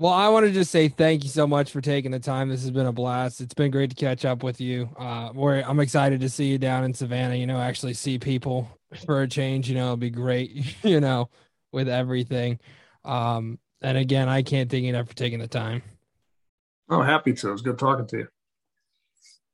well, 0.00 0.14
I 0.14 0.30
want 0.30 0.46
to 0.46 0.52
just 0.52 0.70
say 0.70 0.88
thank 0.88 1.24
you 1.24 1.28
so 1.28 1.46
much 1.46 1.70
for 1.70 1.82
taking 1.82 2.10
the 2.10 2.18
time. 2.18 2.48
This 2.48 2.62
has 2.62 2.70
been 2.70 2.86
a 2.86 2.92
blast. 2.92 3.42
It's 3.42 3.52
been 3.52 3.70
great 3.70 3.90
to 3.90 3.96
catch 3.96 4.24
up 4.24 4.42
with 4.42 4.58
you. 4.58 4.88
Uh, 4.98 5.30
I'm 5.36 5.78
excited 5.78 6.20
to 6.22 6.30
see 6.30 6.46
you 6.46 6.56
down 6.56 6.84
in 6.84 6.94
Savannah. 6.94 7.34
You 7.34 7.46
know, 7.46 7.58
actually 7.60 7.92
see 7.92 8.18
people 8.18 8.66
for 9.04 9.20
a 9.20 9.28
change. 9.28 9.68
You 9.68 9.74
know, 9.74 9.84
it'll 9.84 9.96
be 9.98 10.08
great. 10.08 10.74
You 10.82 11.00
know, 11.00 11.28
with 11.70 11.86
everything. 11.86 12.60
Um, 13.04 13.58
and 13.82 13.98
again, 13.98 14.30
I 14.30 14.40
can't 14.40 14.70
thank 14.70 14.84
you 14.84 14.88
enough 14.88 15.08
for 15.08 15.14
taking 15.14 15.38
the 15.38 15.46
time. 15.46 15.82
Oh, 16.88 17.02
happy 17.02 17.34
to. 17.34 17.48
It 17.50 17.52
was 17.52 17.60
good 17.60 17.78
talking 17.78 18.06
to 18.06 18.18
you. 18.20 18.28